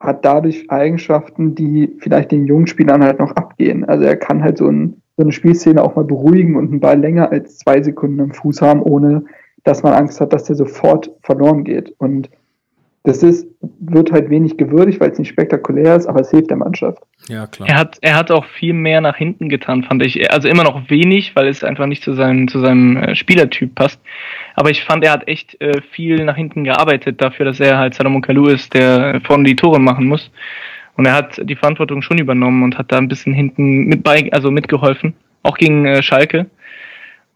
[0.00, 3.84] hat dadurch Eigenschaften, die vielleicht den jungen Spielern halt noch abgehen.
[3.84, 6.98] Also er kann halt so, ein, so eine Spielszene auch mal beruhigen und einen Ball
[6.98, 9.24] länger als zwei Sekunden im Fuß haben, ohne
[9.64, 11.94] dass man Angst hat, dass der sofort verloren geht.
[11.98, 12.30] Und
[13.08, 13.46] das ist,
[13.80, 17.02] wird halt wenig gewürdigt, weil es nicht spektakulär ist, aber es hilft der Mannschaft.
[17.28, 17.68] Ja, klar.
[17.68, 20.30] Er hat, er hat auch viel mehr nach hinten getan, fand ich.
[20.30, 24.00] Also immer noch wenig, weil es einfach nicht zu seinem, zu seinem äh, Spielertyp passt.
[24.58, 27.94] Aber ich fand, er hat echt äh, viel nach hinten gearbeitet dafür, dass er halt
[27.94, 30.32] Salomon Kalou ist, der vorne die Tore machen muss.
[30.96, 34.28] Und er hat die Verantwortung schon übernommen und hat da ein bisschen hinten mit bei,
[34.32, 35.14] also mitgeholfen.
[35.44, 36.46] Auch gegen äh, Schalke.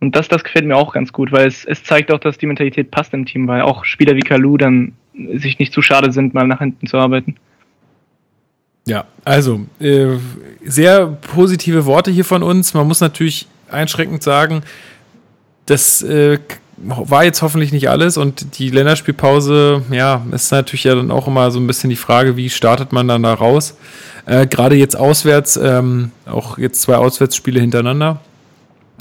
[0.01, 2.47] Und das, das gefällt mir auch ganz gut, weil es, es zeigt auch, dass die
[2.49, 4.94] Mentalität passt im Team, weil auch Spieler wie Kalu dann
[5.35, 7.36] sich nicht zu schade sind, mal nach hinten zu arbeiten.
[8.85, 10.16] Ja, also äh,
[10.65, 12.74] sehr positive Worte hier von uns.
[12.74, 14.65] Man muss natürlich einschränkend sagen,
[15.66, 16.40] das äh,
[16.82, 21.50] war jetzt hoffentlich nicht alles und die Länderspielpause, ja, ist natürlich ja dann auch immer
[21.50, 23.74] so ein bisschen die Frage, wie startet man dann da raus?
[24.26, 28.20] Äh, Gerade jetzt auswärts, ähm, auch jetzt zwei Auswärtsspiele hintereinander.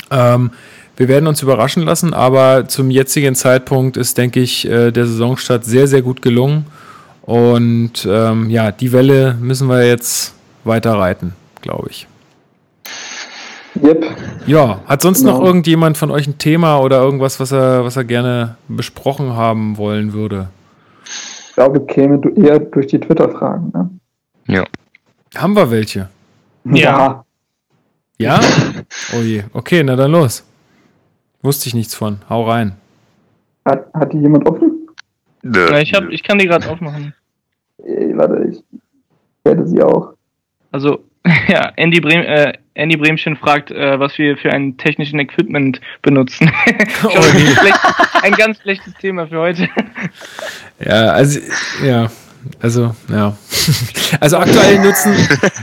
[0.10, 0.52] Ähm,
[0.98, 5.66] wir werden uns überraschen lassen, aber zum jetzigen Zeitpunkt ist, denke ich, äh, der Saisonstart
[5.66, 6.66] sehr, sehr gut gelungen.
[7.24, 10.34] Und ähm, ja, die Welle müssen wir jetzt
[10.64, 12.08] weiter reiten, glaube ich.
[13.76, 14.06] Yep.
[14.48, 15.40] Ja, hat sonst genau.
[15.40, 19.78] noch irgendjemand von euch ein Thema oder irgendwas, was er, was er gerne besprochen haben
[19.78, 20.50] wollen würde?
[21.06, 23.90] Ich glaube, käme du eher durch die Twitter-Fragen, ne?
[24.48, 24.64] Ja.
[25.36, 26.10] Haben wir welche?
[26.66, 27.24] Ja.
[28.18, 28.40] Ja?
[29.18, 29.44] Oh je.
[29.54, 30.46] Okay, na dann los.
[31.42, 32.20] Wusste ich nichts von.
[32.30, 32.74] Hau rein.
[33.66, 34.88] Hat, hat die jemand offen?
[35.44, 37.14] Ja, ich, hab, ich kann die gerade aufmachen.
[37.84, 38.64] Ey, warte, ich
[39.44, 40.14] werde sie auch.
[40.72, 41.04] Also,
[41.48, 46.52] ja, Andy, Brehm, äh, Andy Bremchen fragt, äh, was wir für ein technischen Equipment benutzen.
[47.04, 47.72] oh, nee.
[48.22, 49.70] ein ganz schlechtes Thema für heute.
[50.80, 51.40] Ja, also,
[51.86, 52.10] ja,
[52.60, 53.38] also, ja.
[54.20, 55.14] Also aktuell nutzen,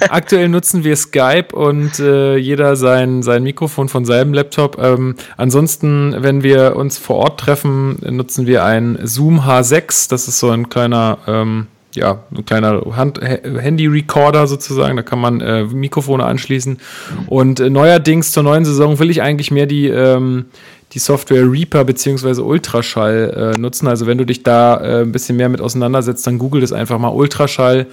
[0.08, 4.78] aktuell nutzen wir Skype und äh, jeder sein, sein Mikrofon von seinem Laptop.
[4.80, 10.08] Ähm, ansonsten, wenn wir uns vor Ort treffen, nutzen wir ein Zoom H6.
[10.08, 11.66] Das ist so ein kleiner, ähm,
[11.98, 14.96] ja, ein kleiner Handy-Recorder sozusagen.
[14.96, 16.78] Da kann man äh, Mikrofone anschließen.
[17.26, 20.46] Und äh, neuerdings zur neuen Saison will ich eigentlich mehr die ähm,
[20.92, 22.40] die Software Reaper bzw.
[22.40, 23.88] Ultraschall äh, nutzen.
[23.88, 26.98] Also wenn du dich da äh, ein bisschen mehr mit auseinandersetzt, dann google das einfach
[26.98, 27.86] mal Ultraschall.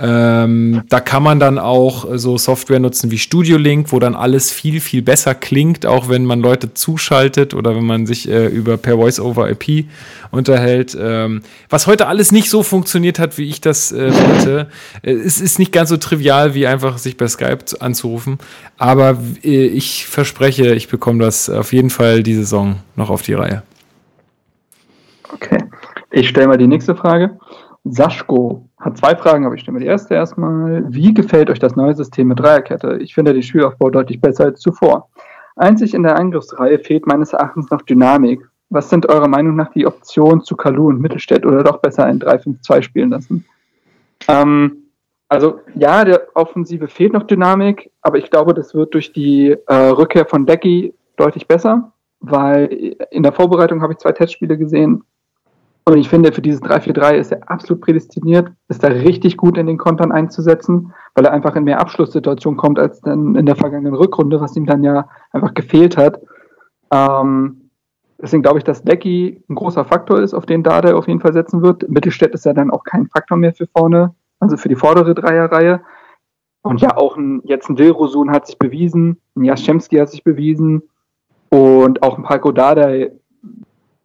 [0.00, 4.52] Ähm, da kann man dann auch so Software nutzen wie Studio Link, wo dann alles
[4.52, 8.76] viel, viel besser klingt, auch wenn man Leute zuschaltet oder wenn man sich äh, über
[8.76, 9.86] per Voice-over-IP
[10.30, 10.96] unterhält.
[11.00, 14.68] Ähm, was heute alles nicht so funktioniert hat, wie ich das äh, wollte.
[15.02, 18.38] Äh, es ist nicht ganz so trivial, wie einfach sich bei Skype anzurufen.
[18.76, 23.34] Aber äh, ich verspreche, ich bekomme das auf jeden Fall die Saison noch auf die
[23.34, 23.62] Reihe.
[25.32, 25.64] Okay.
[26.10, 27.38] Ich stelle mal die nächste Frage.
[27.90, 30.84] Saschko hat zwei Fragen, aber ich stelle mir die erste erstmal.
[30.88, 32.98] Wie gefällt euch das neue System mit Dreierkette?
[33.00, 35.08] Ich finde den Spielaufbau deutlich besser als zuvor.
[35.56, 38.40] Einzig in der Angriffsreihe fehlt meines Erachtens noch Dynamik.
[38.70, 42.20] Was sind eurer Meinung nach die Optionen zu Kalu und Mittelstädt oder doch besser ein
[42.20, 43.44] 3-5-2 spielen lassen?
[44.28, 44.84] Ähm,
[45.28, 49.74] also ja, der Offensive fehlt noch Dynamik, aber ich glaube, das wird durch die äh,
[49.74, 55.02] Rückkehr von Decky deutlich besser, weil in der Vorbereitung habe ich zwei Testspiele gesehen
[55.92, 59.66] und ich finde, für dieses 3-4-3 ist er absolut prädestiniert, ist er richtig gut in
[59.66, 63.94] den Kontern einzusetzen, weil er einfach in mehr Abschlusssituationen kommt als dann in der vergangenen
[63.94, 66.20] Rückrunde, was ihm dann ja einfach gefehlt hat.
[66.90, 67.70] Ähm,
[68.20, 71.32] deswegen glaube ich, dass Lecky ein großer Faktor ist, auf den Dade auf jeden Fall
[71.32, 71.88] setzen wird.
[71.88, 75.80] Mittelstädt ist ja dann auch kein Faktor mehr für vorne, also für die vordere Dreierreihe.
[76.60, 80.82] Und ja, auch ein, jetzt ein Dilrosun hat sich bewiesen, ein Jaschemski hat sich bewiesen
[81.48, 82.90] und auch ein Paco Dada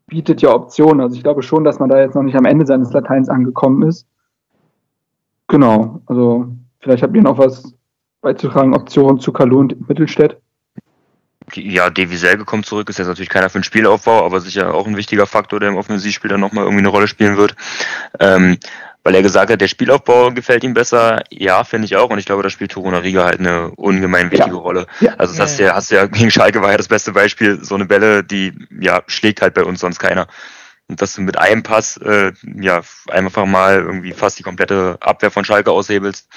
[0.08, 1.02] bietet ja Optionen.
[1.02, 3.88] Also ich glaube schon, dass man da jetzt noch nicht am Ende seines Lateins angekommen
[3.88, 4.08] ist.
[5.48, 6.48] Genau, also
[6.80, 7.74] vielleicht habt ihr noch was
[8.22, 10.38] beizutragen, Optionen zu Kalu und Mittelstädt.
[11.54, 14.88] Ja, Davy Selke kommt zurück, ist jetzt natürlich keiner für den Spielaufbau, aber sicher auch
[14.88, 17.56] ein wichtiger Faktor, der im Offensivspiel dann nochmal irgendwie eine Rolle spielen wird.
[18.20, 18.58] Ähm,
[19.04, 21.24] weil er gesagt hat, der Spielaufbau gefällt ihm besser.
[21.30, 22.10] Ja, finde ich auch.
[22.10, 24.62] Und ich glaube, da spielt Toruna Riga halt eine ungemein wichtige ja.
[24.62, 24.88] Rolle.
[25.02, 25.14] Ja.
[25.18, 27.64] Also das hast ja, hast ja gegen Schalke war ja das beste Beispiel.
[27.64, 30.28] So eine Bälle, die ja schlägt halt bei uns sonst keiner.
[30.88, 35.32] Und dass du mit einem Pass äh, ja einfach mal irgendwie fast die komplette Abwehr
[35.32, 36.28] von Schalke aushebelst,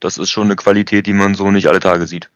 [0.00, 2.30] das ist schon eine Qualität, die man so nicht alle Tage sieht.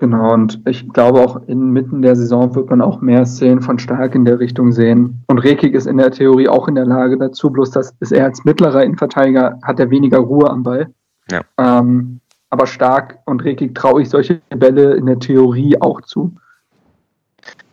[0.00, 4.14] Genau, und ich glaube auch inmitten der Saison wird man auch mehr Szenen von Stark
[4.14, 5.22] in der Richtung sehen.
[5.26, 8.24] Und Rekik ist in der Theorie auch in der Lage dazu, bloß dass ist er
[8.24, 10.94] als mittlerer Innenverteidiger hat er weniger Ruhe am Ball.
[11.30, 11.42] Ja.
[11.58, 16.34] Ähm, aber Stark und Rekik traue ich solche Bälle in der Theorie auch zu.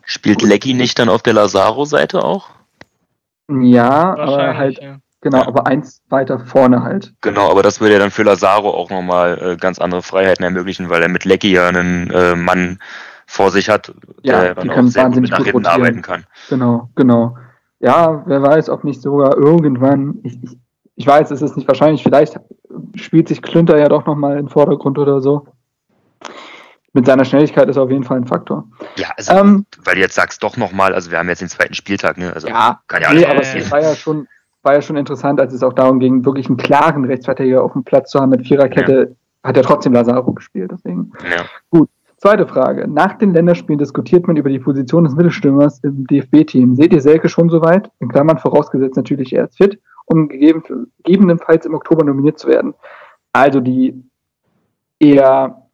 [0.04, 2.50] Spielt Lecky nicht dann auf der Lazaro-Seite auch?
[3.48, 4.98] Ja, aber halt ja.
[5.20, 5.48] Genau, ja.
[5.48, 7.12] aber eins weiter vorne halt.
[7.22, 10.90] Genau, aber das würde ja dann für Lazaro auch nochmal äh, ganz andere Freiheiten ermöglichen,
[10.90, 12.78] weil er mit Lecky ja einen äh, Mann
[13.26, 13.92] vor sich hat,
[14.22, 16.24] ja, der dann auch sehr gut nach hinten arbeiten kann.
[16.48, 17.36] Genau, genau.
[17.80, 20.56] Ja, wer weiß, ob nicht sogar irgendwann, ich, ich,
[20.96, 22.40] ich weiß, es ist nicht wahrscheinlich, vielleicht
[22.94, 25.46] spielt sich Klünter ja doch nochmal in den Vordergrund oder so.
[26.92, 28.66] Mit seiner Schnelligkeit ist er auf jeden Fall ein Faktor.
[28.96, 31.74] Ja, also, ähm, weil du jetzt sagst doch nochmal, also wir haben jetzt den zweiten
[31.74, 32.32] Spieltag, ne?
[32.32, 34.26] Also ja, kann ja alles nee, aber es war ja schon,
[34.62, 37.84] war ja schon interessant, als es auch darum ging, wirklich einen klaren Rechtsverteidiger auf dem
[37.84, 39.48] Platz zu haben mit Viererkette, ja.
[39.48, 40.70] hat er trotzdem Lazaro gespielt.
[40.72, 41.12] Deswegen.
[41.22, 41.44] Ja.
[41.70, 41.88] Gut.
[42.16, 42.88] Zweite Frage.
[42.88, 46.74] Nach den Länderspielen diskutiert man über die Position des Mittelstürmers im DFB-Team.
[46.74, 47.92] Seht ihr Selke schon soweit?
[48.00, 49.80] In Klammern vorausgesetzt natürlich, er ist fit.
[50.08, 52.74] um gegebenenfalls im Oktober nominiert zu werden.
[53.32, 54.02] Also die
[54.98, 55.67] eher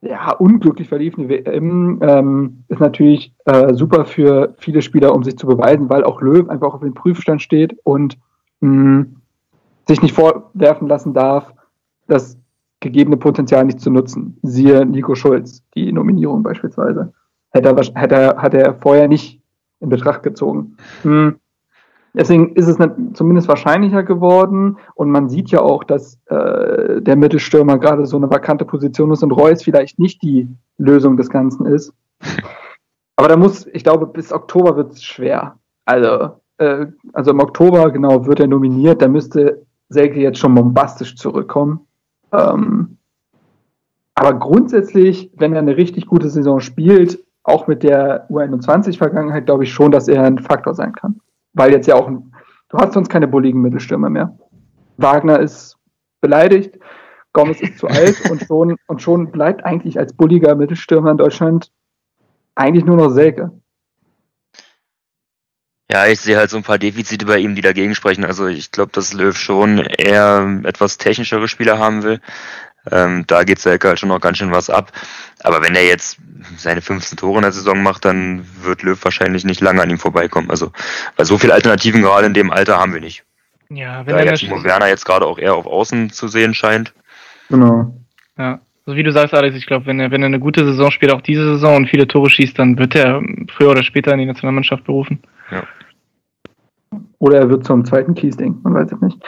[0.00, 5.46] ja, unglücklich verliefene WM ähm, ist natürlich äh, super für viele Spieler, um sich zu
[5.46, 8.16] beweisen, weil auch Löw einfach auf dem Prüfstand steht und
[8.60, 9.06] mh,
[9.88, 11.52] sich nicht vorwerfen lassen darf,
[12.06, 12.38] das
[12.80, 14.38] gegebene Potenzial nicht zu nutzen.
[14.42, 17.12] Siehe Nico Schulz, die Nominierung beispielsweise.
[17.50, 19.40] Hätte er, hätte er, hat er vorher nicht
[19.80, 20.76] in Betracht gezogen.
[21.02, 21.36] Hm.
[22.14, 22.78] Deswegen ist es
[23.14, 28.30] zumindest wahrscheinlicher geworden und man sieht ja auch, dass äh, der Mittelstürmer gerade so eine
[28.30, 30.48] vakante Position ist und Reus vielleicht nicht die
[30.78, 31.92] Lösung des Ganzen ist.
[33.16, 35.56] Aber da muss, ich glaube, bis Oktober wird es schwer.
[35.84, 41.16] Also, äh, also im Oktober, genau, wird er nominiert, da müsste Selke jetzt schon bombastisch
[41.16, 41.80] zurückkommen.
[42.32, 42.98] Ähm,
[44.14, 49.72] aber grundsätzlich, wenn er eine richtig gute Saison spielt, auch mit der U21-Vergangenheit, glaube ich
[49.72, 51.20] schon, dass er ein Faktor sein kann
[51.58, 54.38] weil jetzt ja auch, du hast sonst keine bulligen Mittelstürmer mehr.
[54.96, 55.76] Wagner ist
[56.20, 56.78] beleidigt,
[57.32, 61.70] Gomez ist zu alt und schon, und schon bleibt eigentlich als bulliger Mittelstürmer in Deutschland
[62.54, 63.52] eigentlich nur noch Selke.
[65.90, 68.26] Ja, ich sehe halt so ein paar Defizite bei ihm, die dagegen sprechen.
[68.26, 72.20] Also ich glaube, dass Löw schon eher etwas technischere Spieler haben will.
[72.92, 74.92] Ähm, da geht Selke halt schon noch ganz schön was ab.
[75.42, 76.18] Aber wenn er jetzt
[76.56, 79.98] seine 15 Tore in der Saison macht, dann wird Löw wahrscheinlich nicht lange an ihm
[79.98, 80.50] vorbeikommen.
[80.50, 80.72] Also,
[81.16, 83.24] weil so viele Alternativen gerade in dem Alter haben wir nicht.
[83.70, 86.94] Ja, wenn da er Timo Werner jetzt gerade auch eher auf Außen zu sehen scheint.
[87.50, 87.94] Genau.
[88.38, 88.60] Ja.
[88.86, 91.12] So wie du sagst, Alex, ich glaube, wenn er, wenn er eine gute Saison spielt,
[91.12, 93.22] auch diese Saison und viele Tore schießt, dann wird er
[93.54, 95.20] früher oder später in die Nationalmannschaft berufen.
[95.50, 95.64] Ja.
[97.18, 99.18] Oder er wird zum zweiten Kiesding, man weiß es nicht.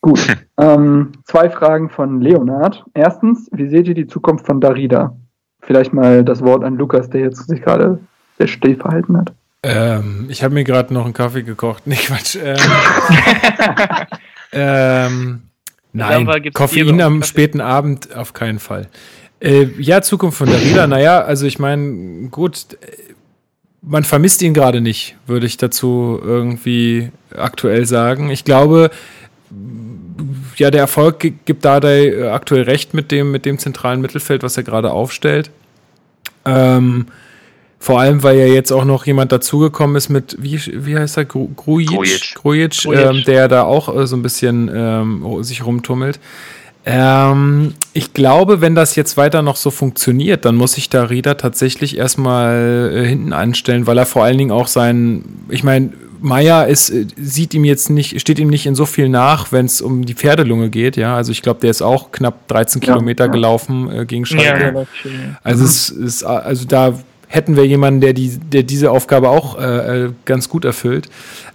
[0.00, 0.36] Gut.
[0.58, 2.84] ähm, zwei Fragen von Leonard.
[2.94, 5.16] Erstens, wie seht ihr die Zukunft von Darida?
[5.60, 7.98] Vielleicht mal das Wort an Lukas, der jetzt sich gerade
[8.38, 9.32] sehr still verhalten hat.
[9.62, 11.82] Ähm, ich habe mir gerade noch einen Kaffee gekocht.
[11.86, 12.36] Nee, Quatsch.
[12.40, 12.56] Ähm,
[14.52, 15.42] ähm,
[15.92, 18.86] nein, Koffein am späten Abend auf keinen Fall.
[19.40, 22.66] Äh, ja, Zukunft von Darida, naja, also ich meine, gut,
[23.82, 28.30] man vermisst ihn gerade nicht, würde ich dazu irgendwie aktuell sagen.
[28.30, 28.90] Ich glaube,
[30.58, 34.56] ja, der Erfolg gibt Dardai äh, aktuell recht mit dem, mit dem zentralen Mittelfeld, was
[34.56, 35.50] er gerade aufstellt.
[36.44, 37.06] Ähm,
[37.80, 41.24] vor allem, weil ja jetzt auch noch jemand dazugekommen ist mit, wie, wie heißt er,
[41.24, 46.18] Grujic, Grujic, ähm, der da auch äh, so ein bisschen ähm, sich rumtummelt.
[46.84, 51.36] Ähm, ich glaube, wenn das jetzt weiter noch so funktioniert, dann muss sich da Rieder
[51.36, 56.66] tatsächlich erstmal äh, hinten anstellen, weil er vor allen Dingen auch sein, ich meine, Meier
[56.66, 59.80] ist, äh, sieht ihm jetzt nicht, steht ihm nicht in so viel nach, wenn es
[59.80, 61.16] um die Pferdelunge geht, ja.
[61.16, 63.30] Also ich glaube, der ist auch knapp 13 ja, Kilometer ja.
[63.30, 64.86] gelaufen äh, gegen Schalke.
[65.04, 65.10] Ja,
[65.42, 66.94] also es ist, also da
[67.28, 71.08] hätten wir jemanden, der die, der diese Aufgabe auch äh, äh, ganz gut erfüllt.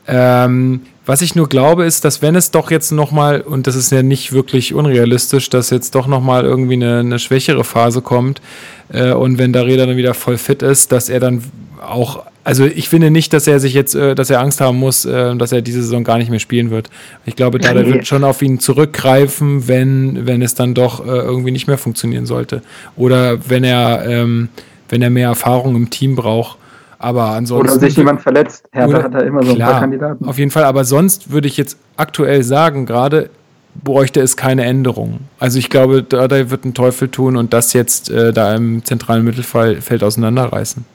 [0.07, 3.91] Ähm, was ich nur glaube, ist, dass wenn es doch jetzt nochmal, und das ist
[3.91, 8.41] ja nicht wirklich unrealistisch, dass jetzt doch nochmal irgendwie eine, eine schwächere Phase kommt
[8.89, 11.43] äh, und wenn der Räder dann wieder voll fit ist, dass er dann
[11.85, 15.05] auch also ich finde nicht, dass er sich jetzt, äh, dass er Angst haben muss,
[15.05, 16.89] äh, dass er diese Saison gar nicht mehr spielen wird.
[17.25, 17.85] Ich glaube, da nee.
[17.85, 22.25] wird schon auf ihn zurückgreifen, wenn, wenn es dann doch äh, irgendwie nicht mehr funktionieren
[22.25, 22.61] sollte.
[22.97, 24.49] Oder wenn er, ähm,
[24.89, 26.57] wenn er mehr Erfahrung im Team braucht.
[26.99, 27.69] Aber ansonsten.
[27.69, 28.69] Oder sich jemand verletzt.
[28.71, 30.25] Hertha hat da immer so klar, ein paar Kandidaten.
[30.25, 30.63] Auf jeden Fall.
[30.63, 33.29] Aber sonst würde ich jetzt aktuell sagen, gerade
[33.83, 35.21] bräuchte es keine Änderung.
[35.39, 38.85] Also ich glaube, da, da wird ein Teufel tun und das jetzt äh, da im
[38.85, 40.85] zentralen Mittelfeld auseinanderreißen.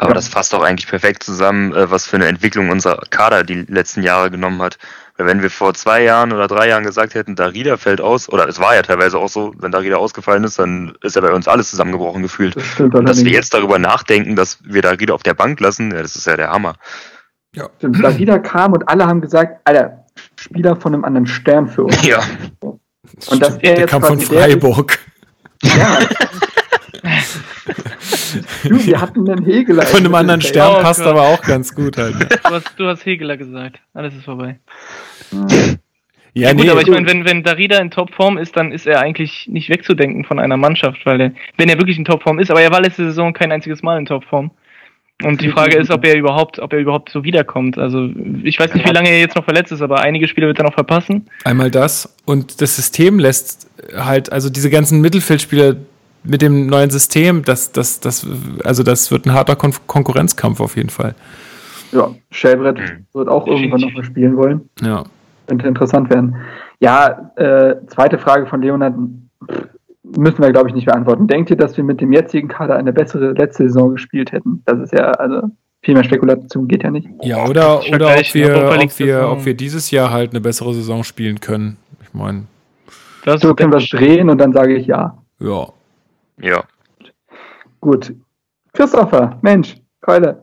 [0.00, 0.14] Aber ja.
[0.14, 4.02] das fasst auch eigentlich perfekt zusammen, äh, was für eine Entwicklung unser Kader die letzten
[4.02, 4.78] Jahre genommen hat.
[5.18, 8.48] Weil wenn wir vor zwei Jahren oder drei Jahren gesagt hätten, Darida fällt aus, oder
[8.48, 11.46] es war ja teilweise auch so, wenn Darida ausgefallen ist, dann ist ja bei uns
[11.46, 12.56] alles zusammengebrochen gefühlt.
[12.56, 16.00] Das Und dass wir jetzt darüber nachdenken, dass wir Darida auf der Bank lassen, ja,
[16.00, 16.76] das ist ja der Hammer.
[17.54, 17.68] Ja.
[17.80, 20.06] Darida kam und alle haben gesagt, Alter,
[20.36, 22.02] Spieler von einem anderen Stern für uns.
[22.06, 22.20] Ja.
[22.60, 24.98] Und dass er der kam von Freiburg.
[25.62, 25.98] Ist, ja.
[28.64, 29.82] du, wir hatten einen Hegeler.
[29.82, 31.12] Von einem anderen Stern oh, passt Gott.
[31.12, 32.18] aber auch ganz gut halt.
[32.18, 32.28] Ne?
[32.28, 33.80] Du, hast, du hast Hegeler gesagt.
[33.94, 34.58] Alles ist vorbei.
[36.32, 38.86] Ja, ja gut, nee, aber ich meine, wenn, wenn Darida in Topform ist, dann ist
[38.86, 42.50] er eigentlich nicht wegzudenken von einer Mannschaft, weil er, wenn er wirklich in Topform ist,
[42.50, 44.52] aber er war letzte Saison kein einziges Mal in Topform.
[45.22, 47.76] Und die Frage ist, ob er überhaupt, ob er überhaupt so wiederkommt.
[47.76, 48.08] Also
[48.42, 50.64] ich weiß nicht, wie lange er jetzt noch verletzt ist, aber einige Spiele wird er
[50.64, 51.28] noch verpassen.
[51.44, 55.76] Einmal das und das System lässt halt, also diese ganzen Mittelfeldspieler
[56.22, 58.26] mit dem neuen System, das, das, das,
[58.64, 61.14] also das wird ein harter Kon Konkurrenzkampf auf jeden Fall.
[61.92, 63.06] Ja, Schellbrett mhm.
[63.12, 64.68] wird auch irgendwann noch mal spielen wollen.
[64.80, 65.04] Ja.
[65.46, 66.36] Könnte interessant werden.
[66.78, 68.94] Ja, äh, zweite Frage von Leonard
[70.02, 71.26] müssen wir, glaube ich, nicht beantworten.
[71.26, 74.62] Denkt ihr, dass wir mit dem jetzigen Kader eine bessere letzte Saison gespielt hätten?
[74.64, 75.48] Das ist ja, also,
[75.82, 77.08] Viel mehr Spekulation geht ja nicht.
[77.22, 81.04] Ja, oder, oder ob, wir, ob, wir, ob wir dieses Jahr halt eine bessere Saison
[81.04, 81.78] spielen können.
[82.02, 82.44] Ich meine.
[83.38, 85.16] So können wir es drehen und dann sage ich ja.
[85.38, 85.68] Ja.
[86.40, 86.64] Ja.
[87.80, 88.14] Gut.
[88.72, 90.42] Christopher, Mensch, Keule,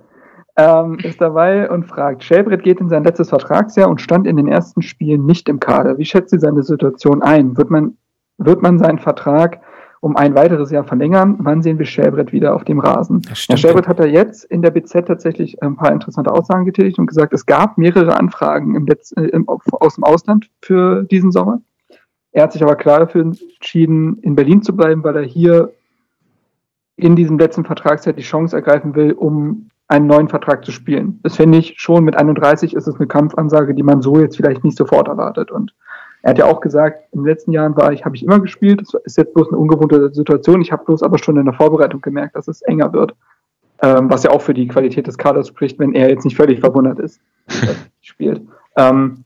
[0.57, 4.48] ähm, ist dabei und fragt, Shelbrett geht in sein letztes Vertragsjahr und stand in den
[4.48, 5.98] ersten Spielen nicht im Kader.
[5.98, 7.56] Wie schätzt sie seine Situation ein?
[7.57, 7.98] Wird man,
[8.38, 9.61] wird man seinen Vertrag
[10.02, 11.38] um ein weiteres Jahr verlängern?
[11.40, 13.22] Wann sehen wir Shelbrett wieder auf dem Rasen?
[13.28, 17.06] Herr Shelbrett hat er jetzt in der BZ tatsächlich ein paar interessante Aussagen getätigt und
[17.06, 21.61] gesagt, es gab mehrere Anfragen im Letz-, äh, im, aus dem Ausland für diesen Sommer.
[22.32, 25.74] Er hat sich aber klar dafür entschieden, in Berlin zu bleiben, weil er hier
[26.98, 31.19] in diesem letzten Vertragsjahr die Chance ergreifen will, um einen neuen Vertrag zu spielen.
[31.24, 34.64] Das finde ich schon mit 31 ist es eine Kampfansage, die man so jetzt vielleicht
[34.64, 35.49] nicht sofort erwartet.
[35.49, 35.74] Und
[36.24, 38.82] er hat ja auch gesagt, in den letzten Jahren war ich, habe ich immer gespielt.
[38.82, 40.61] Das ist jetzt bloß eine ungewohnte Situation.
[40.61, 43.15] Ich habe bloß aber schon in der Vorbereitung gemerkt, dass es enger wird.
[43.82, 46.60] Ähm, was ja auch für die Qualität des Kaders spricht, wenn er jetzt nicht völlig
[46.60, 48.41] verwundert ist, dass er spielt.
[48.76, 49.24] Ähm,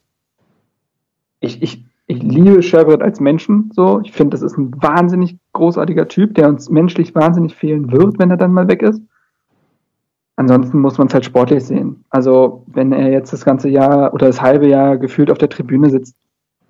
[1.39, 4.01] ich, ich ich liebe Sherbert als Menschen so.
[4.03, 8.29] Ich finde, das ist ein wahnsinnig großartiger Typ, der uns menschlich wahnsinnig fehlen wird, wenn
[8.29, 9.01] er dann mal weg ist.
[10.35, 12.03] Ansonsten muss man es halt sportlich sehen.
[12.09, 15.89] Also, wenn er jetzt das ganze Jahr oder das halbe Jahr gefühlt auf der Tribüne
[15.89, 16.15] sitzt,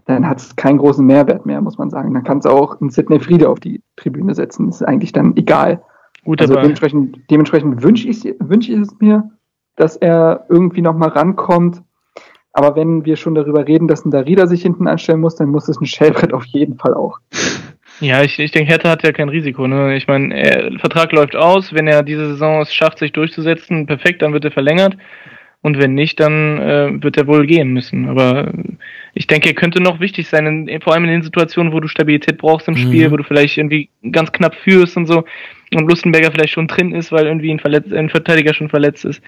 [0.06, 2.14] dann hat es keinen großen Mehrwert mehr, muss man sagen.
[2.14, 4.68] Dann kann es auch ein Sidney Friede auf die Tribüne setzen.
[4.68, 5.82] Das ist eigentlich dann egal.
[6.24, 9.32] Gut, also dementsprechend, dementsprechend wünsche ich, wünsch ich es mir,
[9.76, 11.82] dass er irgendwie nochmal rankommt
[12.54, 15.70] aber wenn wir schon darüber reden, dass ein Darida sich hinten anstellen muss, dann muss
[15.70, 17.20] es ein Shellbrett auf jeden Fall auch.
[18.00, 19.68] Ja, ich, ich denke, Hertha hat ja kein Risiko.
[19.68, 19.96] Ne?
[19.96, 21.72] Ich meine, der Vertrag läuft aus.
[21.72, 24.98] Wenn er diese Saison es schafft, sich durchzusetzen, perfekt, dann wird er verlängert.
[25.62, 28.10] Und wenn nicht, dann äh, wird er wohl gehen müssen.
[28.10, 28.52] Aber
[29.14, 31.88] ich denke, er könnte noch wichtig sein, in, vor allem in den Situationen, wo du
[31.88, 33.12] Stabilität brauchst im Spiel, mhm.
[33.12, 35.24] wo du vielleicht irgendwie ganz knapp führst und so
[35.74, 39.22] und Lustenberger vielleicht schon drin ist, weil irgendwie ein, Verletz ein Verteidiger schon verletzt ist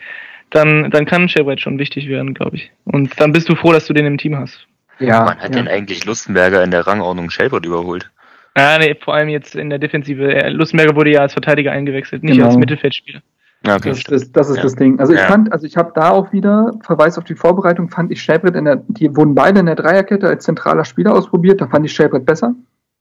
[0.50, 2.72] dann, dann kann Shelbrett schon wichtig werden, glaube ich.
[2.86, 4.68] Und dann bist du froh, dass du den im Team hast.
[5.00, 5.26] Ja.
[5.26, 5.50] Wann hat ja.
[5.50, 8.10] denn eigentlich Lustenberger in der Rangordnung Shelbrett überholt?
[8.56, 10.50] Ah, nee, vor allem jetzt in der Defensive.
[10.50, 12.48] Lustenberger wurde ja als Verteidiger eingewechselt, nicht genau.
[12.48, 13.22] als Mittelfeldspieler.
[13.66, 14.64] Okay, das, das, das, ist ja.
[14.64, 15.00] das Ding.
[15.00, 15.26] Also ich ja.
[15.26, 18.66] fand, also ich habe da auch wieder, Verweis auf die Vorbereitung, fand ich Shelbrett in
[18.66, 22.26] der, die wurden beide in der Dreierkette als zentraler Spieler ausprobiert, da fand ich Shelbrett
[22.26, 22.54] besser.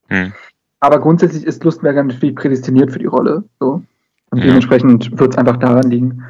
[0.09, 0.33] Hm.
[0.79, 3.45] Aber grundsätzlich ist Lustenberger natürlich prädestiniert für die Rolle.
[3.59, 3.83] So.
[4.31, 4.47] Und ja.
[4.47, 6.25] dementsprechend wird es einfach daran liegen.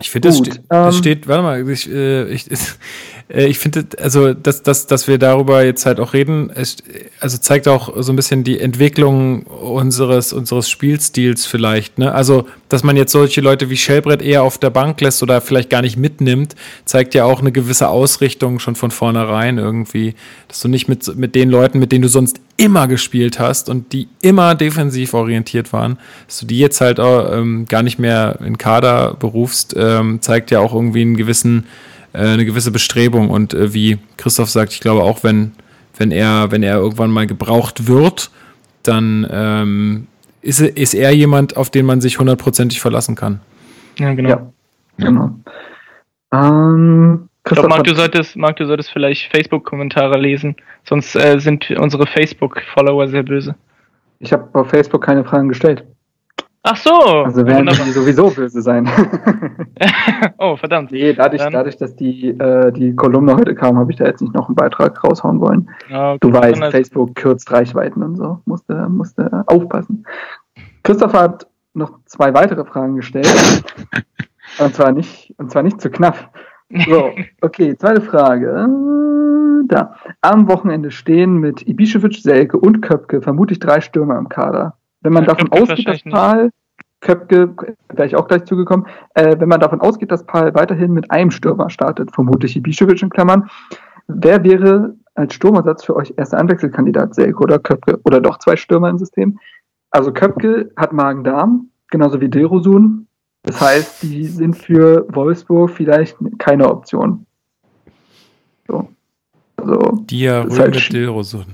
[0.00, 2.46] Ich finde, das, ste das, ähm, steht, warte mal, ich, äh, ich,
[3.34, 6.76] ich finde, also, dass, dass, dass wir darüber jetzt halt auch reden, es,
[7.18, 12.12] also zeigt auch so ein bisschen die Entwicklung unseres, unseres Spielstils vielleicht, ne?
[12.12, 15.70] Also, dass man jetzt solche Leute wie Shellbrett eher auf der Bank lässt oder vielleicht
[15.70, 20.14] gar nicht mitnimmt, zeigt ja auch eine gewisse Ausrichtung schon von vornherein irgendwie,
[20.48, 23.94] dass du nicht mit, mit den Leuten, mit denen du sonst immer gespielt hast und
[23.94, 28.40] die immer defensiv orientiert waren, dass du die jetzt halt auch, ähm, gar nicht mehr
[28.44, 33.30] in Kader berufst, ähm, zeigt ja auch irgendwie einen gewissen äh, eine gewisse Bestrebung.
[33.30, 35.52] Und äh, wie Christoph sagt, ich glaube auch, wenn,
[35.96, 38.30] wenn, er, wenn er irgendwann mal gebraucht wird,
[38.82, 40.06] dann ähm,
[40.40, 43.40] ist, ist er jemand, auf den man sich hundertprozentig verlassen kann.
[43.98, 44.28] Ja, genau.
[44.28, 44.52] Ja,
[44.96, 45.30] genau.
[46.32, 51.70] Ähm, ich glaube, Marc, du solltest, Marc, du solltest vielleicht Facebook-Kommentare lesen, sonst äh, sind
[51.72, 53.54] unsere Facebook-Follower sehr böse.
[54.20, 55.84] Ich habe auf Facebook keine Fragen gestellt.
[56.64, 56.92] Ach so.
[56.92, 58.88] Also werden die sowieso böse sein.
[60.38, 60.92] oh, verdammt.
[60.92, 64.34] Nee, dadurch, dadurch dass die, äh, die Kolumne heute kam, habe ich da jetzt nicht
[64.34, 65.70] noch einen Beitrag raushauen wollen.
[65.90, 66.18] okay.
[66.20, 68.40] Du weißt, Facebook kürzt Reichweiten und so.
[68.44, 70.06] Musste, musste aufpassen.
[70.84, 73.26] Christopher hat noch zwei weitere Fragen gestellt.
[74.58, 76.30] und zwar nicht, und zwar nicht zu knapp.
[76.86, 77.10] So,
[77.40, 78.68] okay, zweite Frage.
[79.66, 79.96] Da.
[80.20, 84.76] Am Wochenende stehen mit Ibišević, Selke und Köpke vermutlich drei Stürmer im Kader.
[85.02, 86.50] Wenn man ja, davon Köpke ausgeht, dass Paul,
[87.00, 87.54] Köpke,
[87.92, 91.30] wäre ich auch gleich zugekommen, äh, wenn man davon ausgeht, dass Paul weiterhin mit einem
[91.30, 93.50] Stürmer startet, vermutlich Ibišević in Klammern,
[94.06, 98.00] wer wäre als Sturmersatz für euch erster Anwechselkandidat, Selke oder Köpke?
[98.04, 99.38] Oder doch zwei Stürmer im System?
[99.90, 103.06] Also Köpke hat Magen-Darm, genauso wie Derosun.
[103.42, 107.26] Das heißt, die sind für Wolfsburg vielleicht keine Option.
[108.68, 108.88] So.
[109.56, 111.46] Also, Diarrhoe halt mit Dilrosun.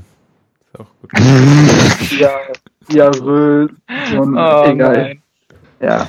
[0.61, 1.11] Ist auch gut.
[2.19, 2.31] ja,
[2.91, 3.69] Diarrhoe
[4.19, 4.93] und oh, egal.
[4.93, 5.23] Nein.
[5.81, 6.07] Ja,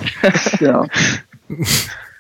[0.58, 0.86] genau.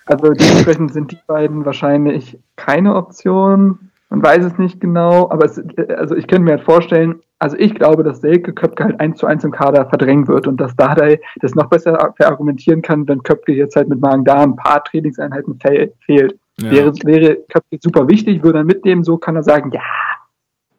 [0.06, 3.92] Also dementsprechend sind die beiden wahrscheinlich keine Option.
[4.10, 5.62] Man weiß es nicht genau, aber es,
[5.96, 9.28] also ich könnte mir halt vorstellen, also ich glaube, dass Selke Köpke halt eins zu
[9.28, 13.54] eins im Kader verdrängen wird und dass Dardai das noch besser verargumentieren kann, wenn Köpke
[13.54, 16.40] jetzt halt mit Magen-Darm ein paar Trainingseinheiten fehlt.
[16.60, 16.72] Ja.
[16.72, 19.82] Wäre, wäre Köpke super wichtig, würde er mitnehmen, so kann er sagen, ja,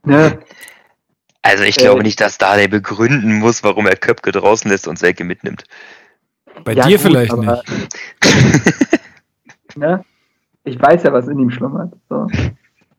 [0.05, 0.39] ne,
[1.43, 4.99] also ich glaube äh, nicht, dass Dardai begründen muss, warum er Köpke draußen lässt und
[4.99, 5.65] Selke mitnimmt.
[6.65, 7.65] Bei ja, dir gut, vielleicht nicht.
[9.77, 10.05] ne?
[10.65, 11.93] Ich weiß ja, was in ihm schlummert.
[12.09, 12.27] So.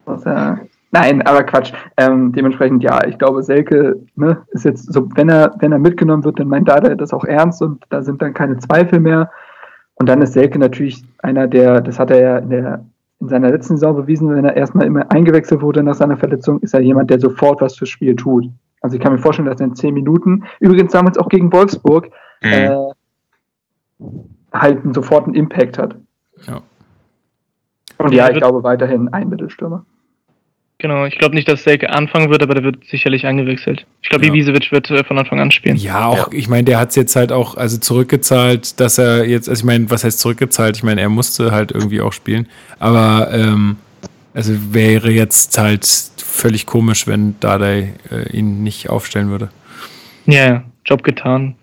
[0.06, 0.56] Was, äh,
[0.92, 1.72] nein, aber Quatsch.
[1.98, 6.24] Ähm, dementsprechend, ja, ich glaube, Selke ne, ist jetzt so, wenn er, wenn er mitgenommen
[6.24, 9.30] wird, dann meint Dada das auch ernst und da sind dann keine Zweifel mehr.
[9.96, 12.84] Und dann ist Selke natürlich einer, der, das hat er ja in, der,
[13.22, 16.74] in seiner letzten Saison bewiesen, wenn er erstmal immer eingewechselt wurde nach seiner Verletzung, ist
[16.74, 18.50] er jemand, der sofort was fürs Spiel tut.
[18.82, 22.10] Also ich kann mir vorstellen, dass er in zehn Minuten, übrigens damals auch gegen Wolfsburg,
[22.42, 22.50] mhm.
[22.52, 22.76] äh,
[24.52, 25.96] halt sofort einen Impact hat.
[26.48, 26.62] Ja.
[28.00, 29.86] Und ja, ich glaube weiterhin ein Mittelstürmer.
[30.82, 33.86] Genau, ich glaube nicht, dass Selke anfangen wird, aber der wird sicherlich eingewechselt.
[34.02, 34.34] Ich glaube, ja.
[34.34, 35.76] Ibisevic wird äh, von Anfang an spielen.
[35.76, 36.28] Ja, auch, ja.
[36.32, 39.66] ich meine, der hat es jetzt halt auch also zurückgezahlt, dass er jetzt, also ich
[39.66, 40.78] meine, was heißt zurückgezahlt?
[40.78, 42.48] Ich meine, er musste halt irgendwie auch spielen,
[42.80, 43.78] aber ähm,
[44.34, 45.86] also wäre jetzt halt
[46.18, 49.50] völlig komisch, wenn Dardai äh, ihn nicht aufstellen würde.
[50.26, 51.54] Ja, Job getan.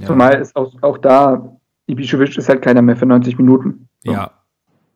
[0.00, 0.08] Ja.
[0.08, 1.56] Zumal ist auch, auch da,
[1.88, 3.88] Ibišević ist halt keiner mehr für 90 Minuten.
[4.04, 4.10] So.
[4.10, 4.32] Ja.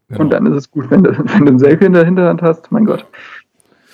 [0.08, 0.22] Genau.
[0.22, 2.72] Und dann ist es gut, wenn du, wenn du einen Selke in der Hinterhand hast,
[2.72, 3.06] mein Gott.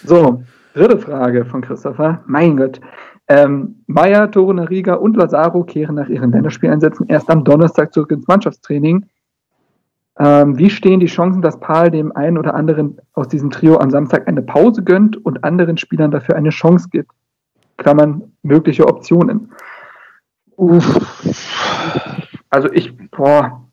[0.04, 0.42] So,
[0.74, 2.22] dritte Frage von Christopher.
[2.26, 2.80] Mein Gott.
[3.26, 9.06] Ähm, Meier, Torunariga und Lazaro kehren nach ihren Länderspieleinsätzen erst am Donnerstag zurück ins Mannschaftstraining.
[10.18, 13.90] Ähm, wie stehen die Chancen, dass Paul dem einen oder anderen aus diesem Trio am
[13.90, 17.10] Samstag eine Pause gönnt und anderen Spielern dafür eine Chance gibt?
[17.78, 19.52] Klammern mögliche Optionen.
[20.56, 21.00] Uff.
[22.50, 23.66] Also ich, boah.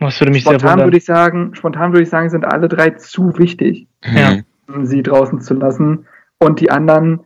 [0.00, 3.38] Was würde mich spontan würde ich sagen, spontan würde ich sagen, sind alle drei zu
[3.38, 3.86] wichtig.
[4.04, 4.38] Ja
[4.82, 6.06] sie draußen zu lassen.
[6.38, 7.20] Und die anderen,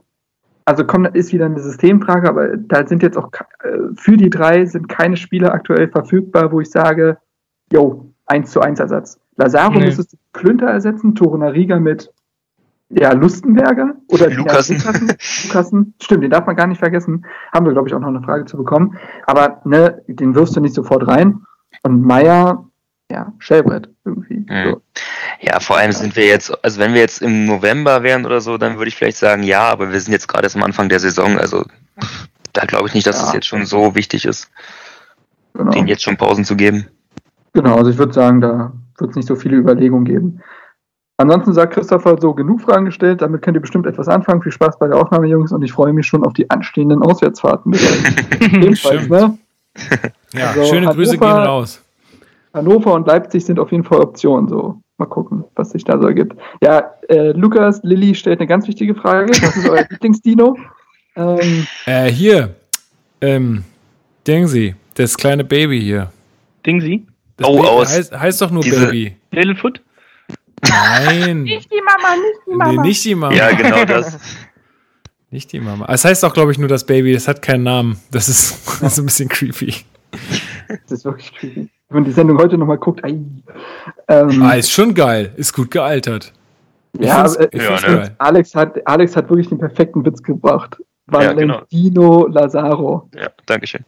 [0.64, 3.30] also kommt, ist wieder eine Systemfrage, aber da sind jetzt auch
[3.62, 7.18] äh, für die drei sind keine Spieler aktuell verfügbar, wo ich sage,
[7.72, 9.18] jo, 1 zu 1 Ersatz.
[9.36, 9.86] Lazaro nee.
[9.86, 12.12] müsstest du Klünter ersetzen, Torunariga mit
[12.90, 14.76] ja, Lustenberger oder Lukassen.
[14.76, 14.92] Ja,
[15.44, 15.94] Lukassen.
[16.00, 17.24] Stimmt, den darf man gar nicht vergessen.
[17.52, 18.98] Haben wir, glaube ich, auch noch eine Frage zu bekommen.
[19.26, 21.42] Aber ne, den wirfst du nicht sofort rein.
[21.82, 22.68] Und Meier,
[23.12, 24.46] ja, Shellbrett irgendwie.
[24.48, 24.70] Mhm.
[24.70, 24.82] So.
[25.40, 28.56] Ja, vor allem sind wir jetzt, also wenn wir jetzt im November wären oder so,
[28.58, 31.00] dann würde ich vielleicht sagen, ja, aber wir sind jetzt gerade erst am Anfang der
[31.00, 31.64] Saison, also
[32.52, 33.28] da glaube ich nicht, dass ja.
[33.28, 34.50] es jetzt schon so wichtig ist,
[35.52, 35.70] genau.
[35.70, 36.86] denen jetzt schon Pausen zu geben.
[37.52, 40.40] Genau, also ich würde sagen, da wird es nicht so viele Überlegungen geben.
[41.18, 44.42] Ansonsten sagt Christopher so genug Fragen gestellt, damit könnt ihr bestimmt etwas anfangen.
[44.42, 47.74] Viel Spaß bei der Aufnahme, Jungs, und ich freue mich schon auf die anstehenden Auswärtsfahrten.
[48.40, 49.38] Ebenfalls, ne?
[50.32, 51.81] Ja, also, schöne Hannover, Grüße gehen raus.
[52.54, 54.48] Hannover und Leipzig sind auf jeden Fall Optionen.
[54.48, 56.36] So, mal gucken, was sich da so ergibt.
[56.62, 59.30] Ja, äh, Lukas Lilly stellt eine ganz wichtige Frage.
[59.30, 60.56] Was ist euer Lieblingsdino?
[61.16, 62.54] Ähm, äh, hier,
[63.20, 63.64] ähm,
[64.26, 66.12] Dingsy, das kleine Baby hier.
[66.64, 67.06] Dingsy?
[67.36, 67.96] Das oh, Baby aus.
[67.96, 69.16] Heißt, heißt doch nur Baby.
[69.30, 69.82] Littlefoot?
[70.68, 71.42] Nein.
[71.44, 72.72] nicht die Mama, nicht die Mama.
[72.72, 73.34] Nee, nicht die Mama.
[73.34, 74.18] Ja, genau das.
[75.30, 75.86] nicht die Mama.
[75.88, 77.12] Es heißt auch, glaube ich, nur das Baby.
[77.12, 77.98] Das hat keinen Namen.
[78.10, 79.74] Das ist, das ist ein bisschen creepy.
[80.68, 83.20] Das ist wirklich creepy man die Sendung heute nochmal guckt, ei.
[84.08, 85.32] Ähm, ah, ist schon geil.
[85.36, 86.32] Ist gut gealtert.
[86.98, 88.14] ja, äh, ja ne?
[88.18, 90.78] Alex, hat, Alex hat wirklich den perfekten Witz gebracht.
[91.06, 92.26] Valentino ja, genau.
[92.28, 93.10] Lazaro.
[93.14, 93.84] Ja, danke schön.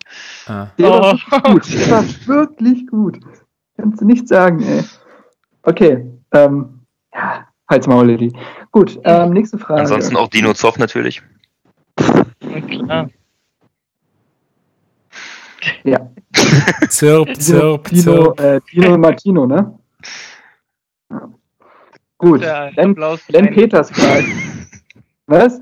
[0.47, 0.67] Ah.
[0.79, 1.15] Der oh.
[1.31, 1.73] war gut.
[1.73, 3.19] Der war wirklich gut.
[3.77, 4.85] Kannst du nicht sagen, ey.
[5.63, 6.07] Okay.
[6.33, 6.81] Ähm,
[7.15, 8.33] ja, halt's Maul, Lady.
[8.73, 9.83] Gut, ähm, nächste Frage.
[9.83, 11.23] Ansonsten auch Dino Zoff natürlich.
[12.41, 13.09] Na klar.
[15.85, 16.11] Ja.
[16.89, 19.79] zirp, zirp, Tino, äh, Tino Martino, ne?
[21.11, 21.29] Ja.
[22.19, 22.43] Gut.
[22.43, 22.97] Ja, Len,
[23.29, 24.29] Len Peters fragt.
[25.27, 25.61] Was?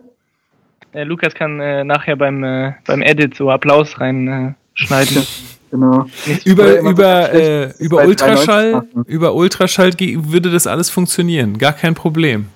[0.92, 5.26] Äh, Lukas kann äh, nachher beim, äh, beim Edit so Applaus reinschneiden.
[5.70, 6.06] genau.
[6.44, 11.58] über über, äh, über Ultraschall, über Ultraschall würde das alles funktionieren.
[11.58, 12.46] Gar kein Problem.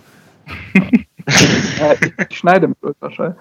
[1.79, 1.95] ja,
[2.29, 3.37] ich schneide mit Ultraschall.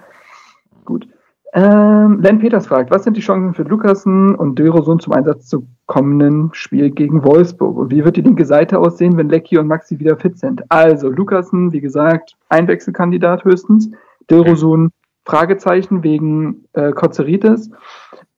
[0.85, 1.07] Gut.
[1.55, 5.65] Ähm, Len Peters fragt, was sind die Chancen für Lukasen und Dörosun zum Einsatz zu
[5.85, 7.77] kommenden Spiel gegen Wolfsburg?
[7.77, 10.63] Und wie wird die linke Seite aussehen, wenn Lecky und Maxi wieder fit sind?
[10.69, 13.89] Also, Lukasen, wie gesagt, Einwechselkandidat höchstens.
[14.29, 14.91] Dörosun,
[15.23, 17.71] Fragezeichen wegen äh, Kozeritis.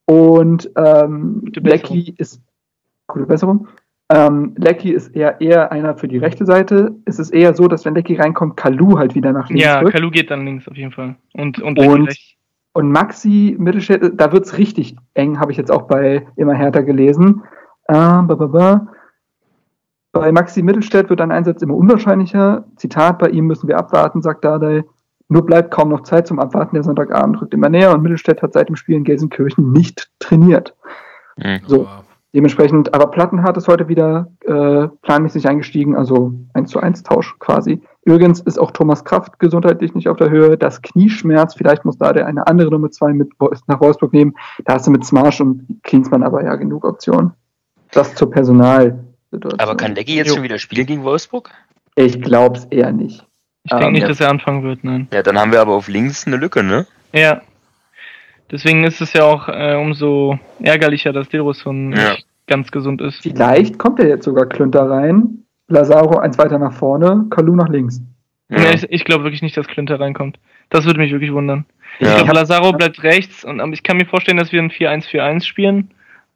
[0.06, 2.40] Und ähm, Lecky ist,
[3.08, 3.68] gute Besserung.
[4.10, 6.96] Ähm, Lecky ist eher, eher einer für die rechte Seite.
[7.06, 10.12] Es ist eher so, dass wenn Lecky reinkommt, Kalu halt wieder nach links Ja, Kalu
[10.12, 11.16] geht dann links auf jeden Fall.
[11.34, 12.37] Und, und, und rechts.
[12.78, 16.84] Und Maxi Mittelstädt, da wird es richtig eng, habe ich jetzt auch bei Immer härter
[16.84, 17.42] gelesen.
[17.86, 18.22] Äh,
[20.12, 22.66] bei Maxi Mittelstädt wird ein Einsatz immer unwahrscheinlicher.
[22.76, 24.84] Zitat, bei ihm müssen wir abwarten, sagt Dardai.
[25.28, 26.76] Nur bleibt kaum noch Zeit zum Abwarten.
[26.76, 30.76] Der Sonntagabend rückt immer näher und Mittelstädt hat seit dem Spiel in Gelsenkirchen nicht trainiert.
[31.38, 31.62] Mhm.
[31.66, 31.88] So.
[32.36, 37.82] Dementsprechend, aber Plattenhardt ist heute wieder äh, planmäßig eingestiegen, also 1 zu 1 Tausch quasi.
[38.08, 40.58] Übrigens ist auch Thomas Kraft gesundheitlich nicht auf der Höhe.
[40.58, 43.32] Das Knieschmerz, vielleicht muss da der eine andere Nummer 2 mit
[43.68, 44.36] nach Wolfsburg nehmen.
[44.66, 47.34] Da hast du mit Smarsch und Klinsmann aber ja genug Optionen.
[47.92, 49.08] Das zur Personalfrage.
[49.32, 49.60] Situation.
[49.60, 50.36] Aber kann Leggy jetzt jo.
[50.36, 51.52] schon wieder spielen gegen Wolfsburg?
[51.96, 53.26] Ich glaube es eher nicht.
[53.64, 54.08] Ich denke um, nicht, ja.
[54.08, 55.08] dass er anfangen wird, nein.
[55.12, 56.88] Ja, dann haben wir aber auf links eine Lücke, ne?
[57.12, 57.42] Ja.
[58.50, 62.12] Deswegen ist es ja auch äh, umso ärgerlicher, dass Dilrosun ja.
[62.14, 63.22] nicht ganz gesund ist.
[63.22, 68.02] Vielleicht kommt er jetzt sogar Klünter rein, Lazaro eins weiter nach vorne, Kalu nach links.
[68.50, 68.60] Ja.
[68.60, 70.40] Nee, ich, ich glaube wirklich nicht, dass Klünter reinkommt.
[70.70, 71.66] Das würde mich wirklich wundern.
[72.00, 72.10] Ja.
[72.10, 75.92] Ich glaube, Lazaro bleibt rechts und ich kann mir vorstellen, dass wir ein 4-1-4-1 spielen,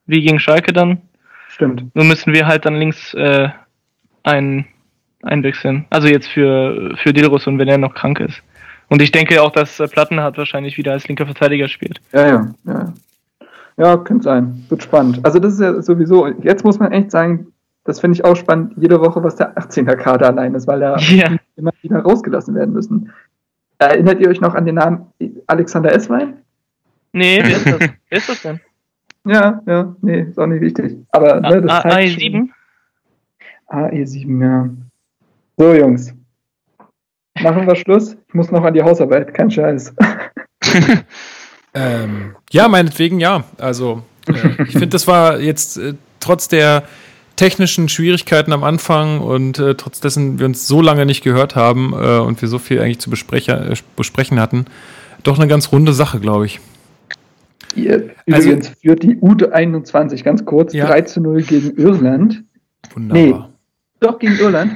[0.06, 1.02] wie gegen Schalke dann.
[1.50, 1.96] Stimmt.
[1.96, 3.50] Nur müssen wir halt dann links äh,
[4.24, 4.66] ein,
[5.22, 5.86] einwechseln.
[5.90, 8.42] Also jetzt für, für Dilros und wenn er noch krank ist.
[8.90, 12.02] Und ich denke auch, dass äh, Plattenhardt wahrscheinlich wieder als linker Verteidiger spielt.
[12.12, 12.94] Ja, ja, ja.
[13.78, 14.66] Ja, könnte sein.
[14.70, 15.22] Wird spannend.
[15.24, 17.48] Also das ist ja sowieso, jetzt muss man echt sagen,
[17.84, 20.98] das finde ich auch spannend, jede Woche, was der 18er Kader allein ist, weil da
[21.00, 21.36] ja.
[21.56, 23.12] immer wieder rausgelassen werden müssen.
[23.80, 25.08] Erinnert ihr euch noch an den Namen
[25.48, 26.38] Alexander Esswein?
[27.14, 27.80] Nee, wer ist das?
[28.10, 28.60] wer ist das denn?
[29.26, 30.98] Ja, ja, nee, ist auch nicht wichtig.
[31.12, 32.50] Aber ne, das AE7?
[33.70, 34.70] AE7, ja.
[35.58, 36.14] So, Jungs.
[37.42, 38.18] Machen wir Schluss.
[38.28, 39.94] Ich muss noch an die Hausarbeit, kein Scheiß.
[41.74, 43.44] ähm, ja, meinetwegen ja.
[43.58, 46.84] Also, äh, ich finde, das war jetzt äh, trotz der
[47.42, 51.92] technischen Schwierigkeiten am Anfang und äh, trotz dessen wir uns so lange nicht gehört haben
[51.92, 54.66] äh, und wir so viel eigentlich zu besprechen, äh, besprechen hatten,
[55.24, 56.60] doch eine ganz runde Sache, glaube ich.
[57.74, 60.86] Ihr übrigens also, führt die U21 ganz kurz ja.
[60.86, 62.44] 3 zu 0 gegen Irland.
[62.94, 63.24] Wunderbar.
[63.24, 63.36] Nee,
[64.02, 64.76] doch gegen Irland.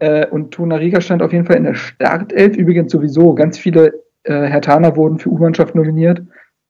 [0.00, 2.56] Äh, und Tuna Riga stand auf jeden Fall in der Startelf.
[2.56, 3.92] Übrigens sowieso, ganz viele
[4.24, 6.22] äh, Hertaner wurden für U-Mannschaft nominiert.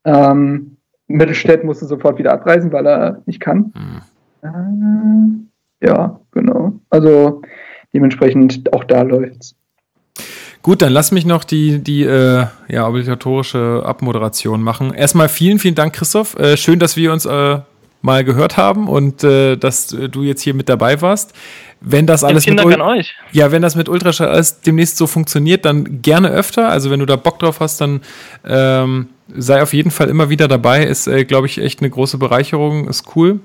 [0.05, 0.77] Ähm,
[1.07, 3.73] Mittelstädt musste sofort wieder abreisen, weil er nicht kann.
[3.75, 4.03] Hm.
[4.43, 6.73] Äh, ja, genau.
[6.91, 7.43] Also
[7.93, 9.55] dementsprechend auch da läuft's.
[10.63, 14.93] Gut, dann lass mich noch die, die äh, ja, obligatorische Abmoderation machen.
[14.93, 16.39] Erstmal vielen, vielen Dank, Christoph.
[16.39, 17.61] Äh, schön, dass wir uns äh,
[18.03, 21.33] mal gehört haben und äh, dass du jetzt hier mit dabei warst.
[21.81, 23.15] Wenn das alles mit Dank an euch.
[23.33, 26.69] Ja, wenn das mit Ultraschall alles demnächst so funktioniert, dann gerne öfter.
[26.69, 28.03] Also wenn du da Bock drauf hast, dann
[28.47, 30.85] ähm, sei auf jeden Fall immer wieder dabei.
[30.85, 32.87] Ist, äh, glaube ich, echt eine große Bereicherung.
[32.87, 33.41] Ist cool.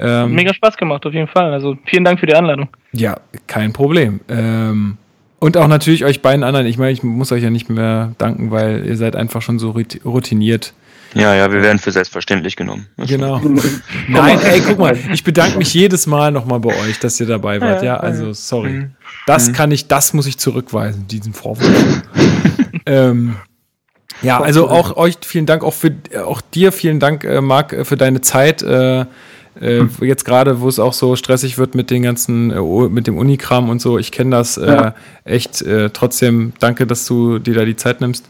[0.00, 1.52] Ähm, Mega Spaß gemacht, auf jeden Fall.
[1.52, 2.68] Also vielen Dank für die Einladung.
[2.92, 4.20] Ja, kein Problem.
[4.28, 4.96] Ähm,
[5.38, 6.66] und auch natürlich euch beiden anderen.
[6.66, 9.74] Ich meine, ich muss euch ja nicht mehr danken, weil ihr seid einfach schon so
[10.04, 10.74] routiniert.
[11.14, 12.86] Ja, ja, wir werden für selbstverständlich genommen.
[12.96, 13.40] Genau.
[14.08, 17.60] Nein, ey, guck mal, ich bedanke mich jedes Mal nochmal bei euch, dass ihr dabei
[17.60, 17.82] wart.
[17.82, 18.70] Ja, also sorry.
[18.70, 18.90] Mhm.
[19.26, 19.52] Das mhm.
[19.54, 22.02] kann ich, das muss ich zurückweisen, diesen Vorwurf.
[22.86, 23.36] ähm,
[24.22, 25.94] ja, also auch euch vielen Dank, auch für
[26.24, 28.62] auch dir vielen Dank, äh, Marc, äh, für deine Zeit.
[28.62, 29.06] Äh,
[29.60, 29.90] äh, hm.
[30.00, 33.68] Jetzt gerade, wo es auch so stressig wird mit den ganzen, äh, mit dem Unikram
[33.68, 34.94] und so, ich kenne das äh, ja.
[35.24, 35.62] echt.
[35.62, 38.26] Äh, trotzdem danke, dass du dir da die Zeit nimmst.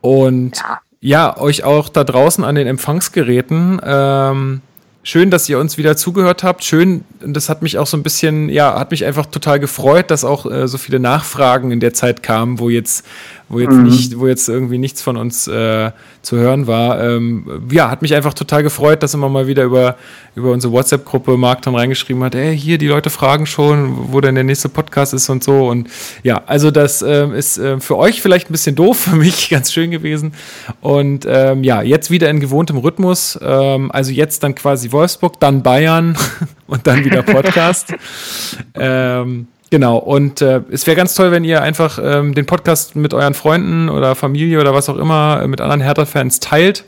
[0.00, 3.80] Und ja, ja euch auch da draußen an den Empfangsgeräten.
[3.84, 4.62] Ähm,
[5.02, 6.64] schön, dass ihr uns wieder zugehört habt.
[6.64, 10.24] Schön, das hat mich auch so ein bisschen, ja, hat mich einfach total gefreut, dass
[10.24, 13.04] auch äh, so viele Nachfragen in der Zeit kamen, wo jetzt
[13.48, 13.84] wo jetzt mhm.
[13.84, 15.92] nicht, wo jetzt irgendwie nichts von uns äh,
[16.22, 17.00] zu hören war.
[17.00, 19.96] Ähm, ja, hat mich einfach total gefreut, dass immer mal wieder über,
[20.34, 24.34] über unsere WhatsApp-Gruppe Marc dann reingeschrieben hat, ey, hier, die Leute fragen schon, wo denn
[24.34, 25.68] der nächste Podcast ist und so.
[25.68, 25.88] Und
[26.24, 29.72] ja, also das äh, ist äh, für euch vielleicht ein bisschen doof, für mich ganz
[29.72, 30.32] schön gewesen.
[30.80, 33.38] Und ähm, ja, jetzt wieder in gewohntem Rhythmus.
[33.40, 36.16] Ähm, also jetzt dann quasi Wolfsburg, dann Bayern
[36.66, 37.94] und dann wieder Podcast.
[38.74, 43.12] ähm, Genau, und äh, es wäre ganz toll, wenn ihr einfach ähm, den Podcast mit
[43.12, 46.84] euren Freunden oder Familie oder was auch immer äh, mit anderen Hertha-Fans teilt.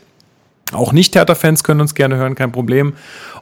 [0.71, 2.93] Auch Nicht-Hertha-Fans können uns gerne hören, kein Problem.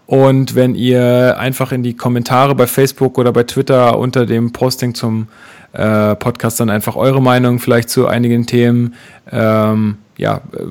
[0.08, 4.96] Und wenn ihr einfach in die Kommentare bei Facebook oder bei Twitter unter dem Posting
[4.96, 5.28] zum
[5.74, 8.96] äh, Podcast dann einfach eure Meinung vielleicht zu einigen Themen
[9.32, 10.64] ähm, ja, äh,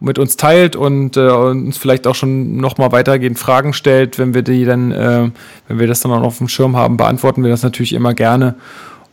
[0.00, 4.42] mit uns teilt und äh, uns vielleicht auch schon nochmal weitergehend Fragen stellt, wenn wir
[4.42, 5.30] die dann, äh,
[5.68, 8.56] wenn wir das dann auch auf dem Schirm haben, beantworten wir das natürlich immer gerne.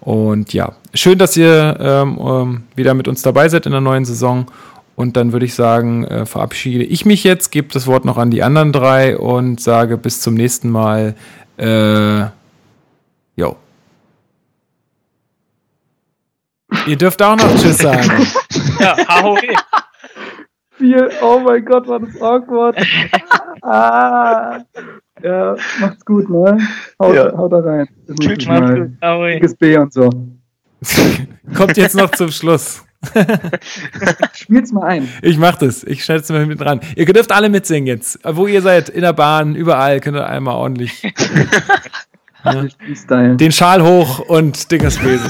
[0.02, 4.04] Und ja, schön, dass ihr ähm, ähm, wieder mit uns dabei seid in der neuen
[4.04, 4.48] Saison.
[4.96, 8.30] Und dann würde ich sagen, äh, verabschiede ich mich jetzt, gebe das Wort noch an
[8.30, 11.16] die anderen drei und sage bis zum nächsten Mal.
[11.58, 12.26] Äh,
[13.36, 13.56] jo.
[16.86, 18.10] Ihr dürft auch noch Tschüss sagen.
[18.80, 18.96] ja.
[20.78, 22.78] Viel, oh mein Gott, war das awkward.
[23.62, 24.60] ah.
[25.22, 26.58] Ja, macht's gut, ne?
[27.00, 27.38] Haut, ja.
[27.38, 27.88] haut da rein.
[28.20, 28.92] Tschüss, macht's gut.
[29.02, 29.40] AOE.
[29.60, 30.10] B und so.
[31.56, 32.84] Kommt jetzt noch zum Schluss.
[34.34, 35.10] Spiel's mal ein.
[35.22, 35.84] Ich mach das.
[35.84, 36.82] Ich schneid's mal mit dran.
[36.96, 38.20] Ihr dürft alle mitsingen jetzt.
[38.24, 41.04] Wo ihr seid, in der Bahn, überall, könnt ihr einmal ordentlich.
[42.44, 43.36] ja.
[43.36, 45.30] Den Schal hoch und Dingersbesen.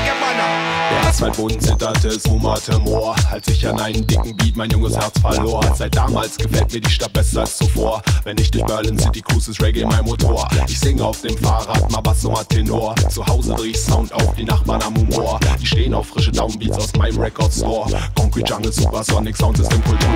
[1.11, 3.15] Asphaltboden zitterte, es Moor.
[3.29, 5.61] Als ich an einen dicken Beat mein junges Herz verlor.
[5.75, 8.01] Seit damals gefällt mir die Stadt besser als zuvor.
[8.23, 10.47] Wenn ich durch Berlin City cruise, ist Reggae mein Motor.
[10.69, 12.95] Ich singe auf dem Fahrrad, mal Bass, mal Tenor.
[13.09, 15.37] Zu Hause dreh ich Sound auf, die Nachbarn am Humor.
[15.59, 17.89] Die stehen auf frische Downbeats aus meinem Record Store.
[18.15, 20.09] Concrete Jungle, Supersonic Sound System Kultur.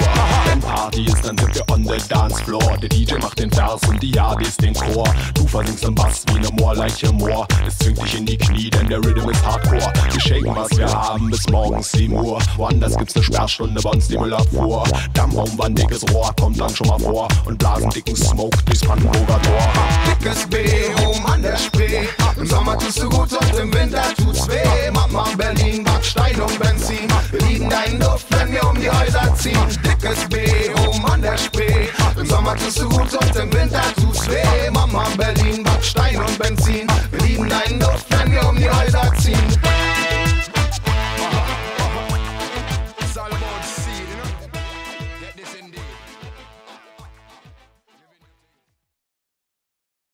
[0.46, 2.78] Wenn Party ist, dann sind wir on the dance floor.
[2.82, 5.14] Der DJ macht den Vers und die ADs den Chor.
[5.34, 7.46] Du versingst im Bass wie ne Moorleiche Moor.
[7.68, 9.92] Es zwingt dich in die Knie, denn der Rhythm ist Hardcore.
[10.12, 12.40] Wir shaken, was wir haben, bis morgens 7 Uhr.
[12.57, 14.84] Woanders gibt's ne Sperrstunde, bei uns die Müllabfuhr.
[15.14, 17.28] Dammraum, war dickes Rohr, kommt dann schon mal vor.
[17.45, 19.70] Und blasen dicken Smoke durchs Brandenburger Tor.
[20.07, 20.66] Dickes B,
[21.06, 22.07] oben an der Spree.
[22.38, 24.91] Im Sommer tust du gut und im Winter tut's weh.
[24.91, 27.07] Mama Berlin, Backstein und Benzin.
[27.32, 29.60] Wir lieben deinen Duft, wenn wir um die Häuser ziehen.
[29.84, 30.45] Dickes B,
[30.88, 31.88] oben an der Spree.
[32.20, 34.70] Im Sommer tust du gut und im Winter tut's weh.
[34.72, 36.88] Mama Berlin, Backstein und Benzin.